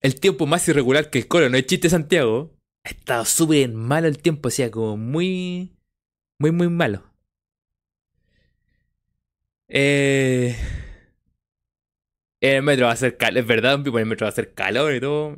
[0.00, 2.50] El tiempo más irregular que el Colo, no es chiste Santiago.
[2.84, 5.76] Ha estado súper malo el tiempo, o sea, como muy,
[6.38, 7.04] muy, muy malo.
[9.68, 10.56] Eh,
[12.40, 15.00] el metro va a ser calor, es verdad, el metro va a hacer calor y
[15.00, 15.36] todo.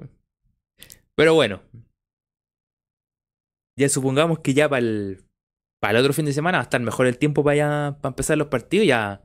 [1.16, 1.62] Pero bueno.
[3.76, 5.24] Ya supongamos que ya para el,
[5.80, 8.39] para el otro fin de semana va a estar mejor el tiempo para, para empezar
[8.39, 8.86] los partidos.
[8.86, 9.22] Ya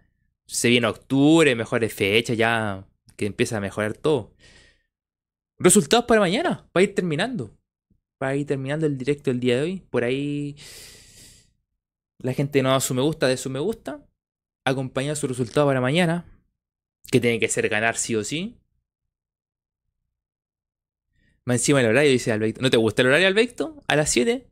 [0.48, 4.34] se viene octubre, mejores fechas, ya que empieza a mejorar todo.
[5.60, 7.56] Resultados para mañana, para ir terminando.
[8.18, 9.80] Para ir terminando el directo el día de hoy.
[9.90, 10.56] Por ahí
[12.20, 14.06] la gente no da su me gusta de su me gusta.
[14.66, 16.26] Acompañar su resultado para mañana.
[17.12, 18.58] Que tiene que ser ganar sí o sí.
[21.46, 22.62] Más encima el horario, dice Alberto.
[22.62, 23.82] ¿No te gusta el horario, Alberto?
[23.88, 24.50] ¿A las 7?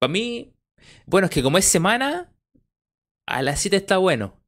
[0.00, 0.52] Para mí.
[1.06, 2.32] Bueno, es que como es semana,
[3.26, 4.42] a las 7 está bueno.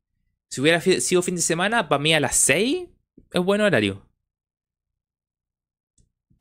[0.50, 2.88] Si hubiera sido fin de semana, para mí a las 6
[3.30, 4.11] es buen horario.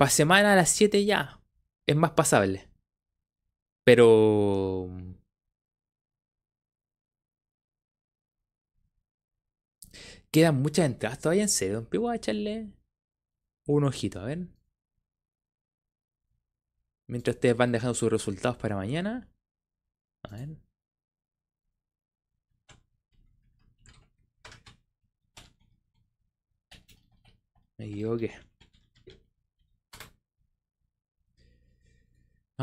[0.01, 1.43] Para semana a las 7 ya.
[1.85, 2.67] Es más pasable.
[3.85, 4.87] Pero...
[10.31, 11.87] Quedan muchas entradas todavía en serio.
[11.91, 12.73] Voy a echarle
[13.67, 14.47] un ojito, a ver.
[17.07, 19.29] Mientras ustedes van dejando sus resultados para mañana.
[20.23, 20.49] A ver.
[27.77, 28.50] Me equivoqué.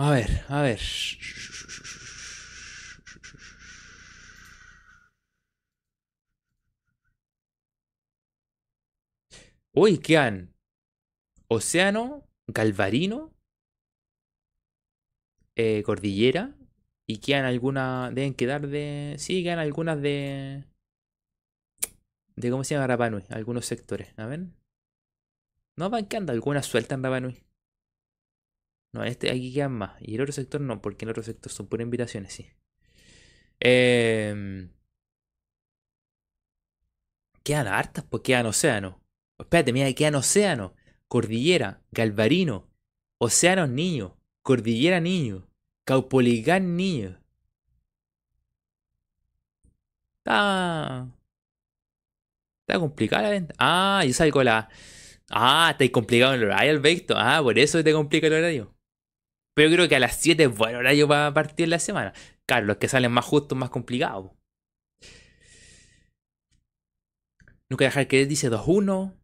[0.05, 0.81] A ver, a ver.
[9.73, 10.55] Uy, quedan
[11.49, 13.33] Océano, Galvarino,
[15.57, 16.55] eh, Cordillera
[17.07, 19.16] y quedan algunas, deben quedar de...
[19.19, 20.65] Sí, quedan algunas de...
[22.37, 24.47] De cómo se llama Rapanui, algunos sectores, a ver.
[25.77, 27.48] No van quedando algunas sueltas en Rapanui.
[28.93, 30.01] No, este aquí quedan más.
[30.01, 32.51] Y el otro sector no, porque el otro sector son puras invitaciones, sí.
[33.60, 34.69] Eh,
[37.43, 39.02] quedan hartas, pues quedan océano.
[39.39, 40.74] Espérate, mira, quedan océano,
[41.09, 42.69] cordillera, galvarino,
[43.19, 45.48] océano niño, cordillera niño,
[45.85, 47.20] caupolicán niño.
[50.19, 51.09] Está.
[52.66, 53.55] Está complicada la venta.
[53.59, 54.69] Ah, yo salgo la.
[55.31, 57.15] Ah, está complicado el horario, Alberto.
[57.16, 58.78] Ah, por eso te complica el horario.
[59.59, 62.13] Pero creo que a las 7 es buen horario para partir la semana.
[62.47, 64.31] Claro, los que salen más justos, más complicados.
[67.69, 69.21] Nunca dejar que dice 2-1.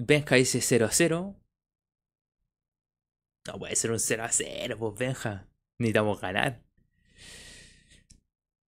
[0.00, 1.38] Benja dice 0-0.
[3.46, 5.46] No puede ser un 0-0, pues Benja.
[5.78, 6.64] Necesitamos ganar.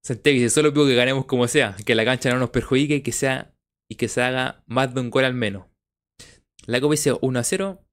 [0.04, 3.04] Santiago dice, solo pido que ganemos como sea, que la cancha no nos perjudique y
[3.04, 3.56] que sea
[3.90, 5.68] y que se haga más de un gol al menos.
[6.66, 7.86] La copa dice 1 0.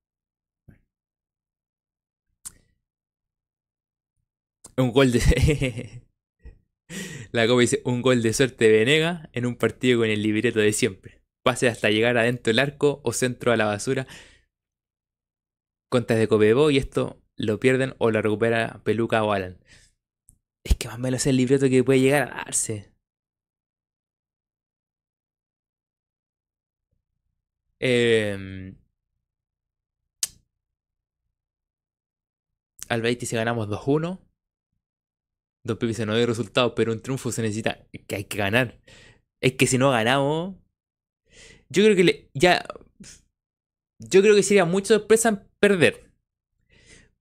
[4.79, 5.21] Un gol de.
[7.33, 10.61] la copa dice un gol de suerte de Venega en un partido con el libreto
[10.61, 11.23] de siempre.
[11.43, 14.07] Pase hasta llegar adentro del arco o centro a la basura.
[15.89, 19.59] Contas de Copebo y esto lo pierden o lo recupera Peluca o Alan.
[20.65, 22.93] Es que más o menos es el libreto que puede llegar a darse.
[27.81, 28.75] Eh,
[32.89, 34.26] Albaiti si ganamos 2-1.
[35.67, 37.85] Don Pepe dice no hay resultados, pero un triunfo se necesita.
[38.07, 38.79] Que hay que ganar.
[39.41, 40.57] Es que si no ganamos.
[41.69, 42.65] Yo creo que le, ya.
[43.99, 46.11] Yo creo que sería mucha sorpresa perder.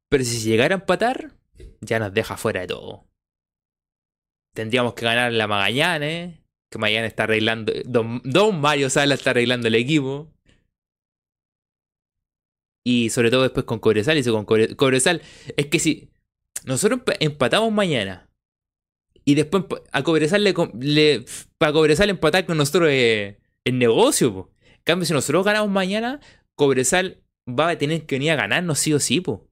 [0.09, 1.33] Pero si llegara a empatar,
[1.81, 3.07] ya nos deja fuera de todo.
[4.53, 6.39] Tendríamos que ganar la Magallanes.
[6.71, 7.73] Que Magallanes está arreglando.
[7.85, 10.31] Don, Don Mario Sala está arreglando el equipo.
[12.85, 14.17] Y sobre todo después con Cobresal.
[14.17, 15.21] Y con Cobresal.
[15.57, 16.11] Es que si
[16.65, 18.29] nosotros empatamos mañana.
[19.25, 21.25] Y después a Cobresal le,
[21.57, 23.35] para Cobresal empatar con nosotros es,
[23.65, 24.51] negocio.
[24.61, 26.19] En cambio, si nosotros ganamos mañana,
[26.55, 29.21] Cobresal va a tener que venir a ganarnos sí o sí.
[29.21, 29.49] Po.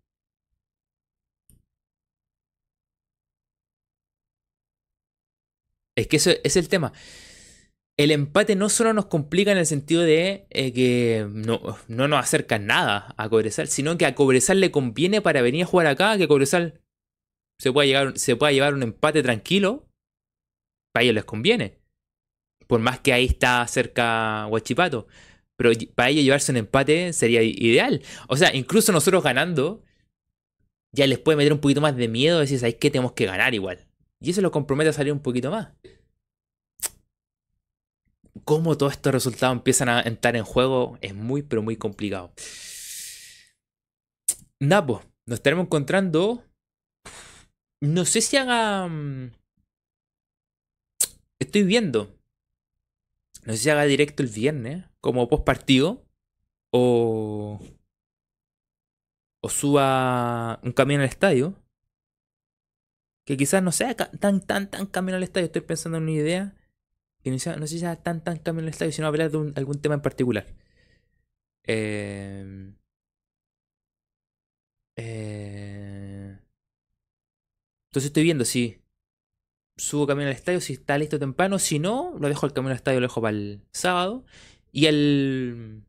[5.95, 6.93] Es que eso es el tema
[7.97, 12.19] el empate no solo nos complica en el sentido de eh, que no, no, nos
[12.19, 16.17] acerca nada a Cobresal, sino que a Cobresal le conviene para venir a jugar acá
[16.17, 16.81] que Cobresal
[17.63, 19.87] se pueda, llegar, se llevar un empate tranquilo.
[20.93, 21.79] Para ellos les conviene.
[22.67, 25.07] Por más que ahí está cerca Huachipato.
[25.55, 28.01] Pero para ellos llevarse un empate sería ideal.
[28.27, 29.83] O sea, incluso nosotros ganando,
[30.91, 32.39] ya les puede meter un poquito más de miedo.
[32.39, 32.91] Decir, ¿sabes qué?
[32.91, 33.87] Tenemos que ganar igual.
[34.19, 35.69] Y eso lo compromete a salir un poquito más
[38.45, 42.33] cómo todos estos resultados empiezan a entrar en juego es muy, pero muy complicado.
[44.59, 46.43] Napo, nos estaremos encontrando.
[47.83, 48.87] No sé si haga.
[48.87, 49.33] Mm,
[51.37, 52.17] estoy viendo.
[53.45, 56.05] No sé si haga directo el viernes, como post partido.
[56.71, 57.59] O.
[59.41, 61.55] O suba un camión al estadio.
[63.25, 65.47] Que quizás no sea tan, tan, tan camino al estadio.
[65.47, 66.55] Estoy pensando en una idea.
[67.21, 69.95] Que no, sé si sea tan, tan camino al estadio, sino hablar de algún tema
[69.95, 70.45] en particular.
[71.65, 72.73] Eh,
[74.95, 75.92] eh,
[77.93, 78.81] entonces estoy viendo si
[79.77, 81.59] subo camino al estadio, si está listo temprano.
[81.59, 84.25] Si no, lo dejo el camino al estadio, lo dejo para el sábado.
[84.71, 85.83] Y el.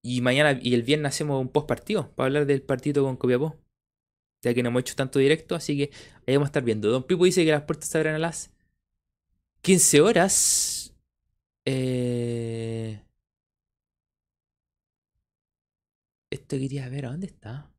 [0.00, 3.56] Y mañana y el viernes hacemos un post partido para hablar del partido con Copiapó.
[4.42, 5.90] Ya que no hemos hecho tanto directo, así que
[6.24, 6.88] ahí vamos a estar viendo.
[6.88, 8.52] Don Pipo dice que las puertas se abren a las
[9.62, 10.94] 15 horas.
[11.64, 13.02] Eh...
[16.30, 17.72] Esto quería ver, ¿a dónde está?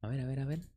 [0.00, 0.71] A ver, a ver, a ver.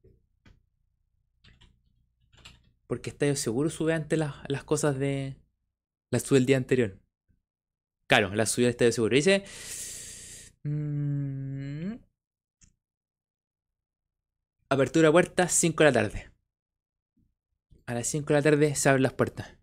[2.87, 5.35] Porque Estadio Seguro sube antes las, cosas de.
[6.11, 6.99] Las sube el día anterior.
[8.07, 9.15] Claro, la subió el Estadio Seguro.
[9.15, 9.43] Dice.
[10.63, 11.95] Mm,
[14.69, 16.31] apertura puerta, 5 de la tarde.
[17.87, 19.57] A las 5 de la tarde se abren las puertas.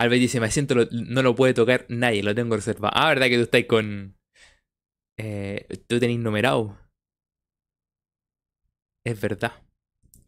[0.00, 2.92] Albert dice, me siento, no lo puede tocar nadie, lo tengo reservado.
[2.94, 4.16] Ah, ¿verdad que tú estás con...
[5.18, 6.78] Eh, tú tenés numerado.
[9.04, 9.67] Es verdad.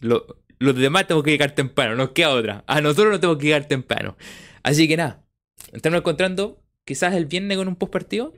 [0.00, 0.26] Lo,
[0.60, 2.64] los demás tengo que llegar temprano, nos queda otra.
[2.66, 4.16] A nosotros no tengo que llegar temprano.
[4.62, 5.24] Así que nada,
[5.72, 8.34] estamos encontrando quizás el viernes con un post partido.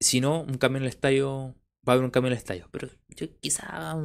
[0.00, 1.54] Si no, un cambio en el estadio.
[1.88, 2.68] Va a haber un cambio en el estadio.
[2.70, 3.96] Pero yo quizás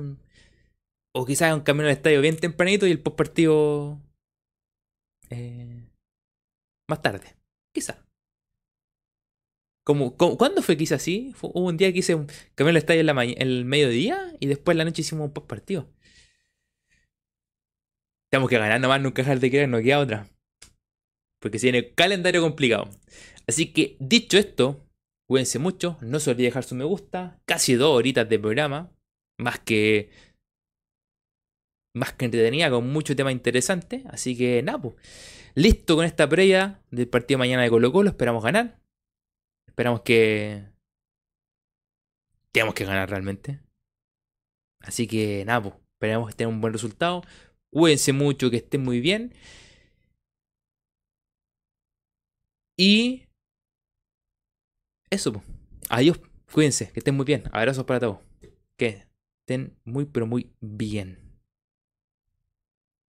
[1.12, 4.02] O quizás un cambio en el estadio bien tempranito y el post partido.
[5.30, 5.90] Eh,
[6.88, 7.36] más tarde.
[7.74, 7.98] Quizás.
[9.84, 11.34] Como, ¿Cuándo fue que hice así?
[11.42, 14.74] hubo un día que hice un cambio el estadio en, la el mediodía y después
[14.74, 15.90] en la noche hicimos un post partido.
[18.30, 20.28] Tenemos que ganar nomás, nunca dejar de querer, no queda otra.
[21.42, 22.90] Porque se viene calendario complicado.
[23.48, 24.86] Así que, dicho esto,
[25.30, 27.40] cuídense mucho, no se olviden dejar su me gusta.
[27.46, 28.92] Casi dos horitas de programa.
[29.40, 30.10] Más que.
[31.96, 34.04] Más que entretenida, con mucho tema interesante.
[34.10, 34.96] Así que nada, pues.
[35.56, 38.10] Listo con esta previa del partido mañana de Colo Colo.
[38.10, 38.80] Esperamos ganar.
[39.68, 40.66] Esperamos que.
[42.52, 43.60] Tenemos que ganar realmente.
[44.82, 45.76] Así que nada, pues.
[45.94, 47.24] Esperamos tenga un buen resultado.
[47.78, 49.36] Cuídense mucho, que estén muy bien.
[52.76, 53.28] Y.
[55.12, 55.44] Eso.
[55.88, 56.20] Adiós.
[56.52, 57.44] Cuídense, que estén muy bien.
[57.52, 58.18] Abrazos para todos.
[58.78, 59.06] Que
[59.42, 61.27] estén muy, pero muy bien.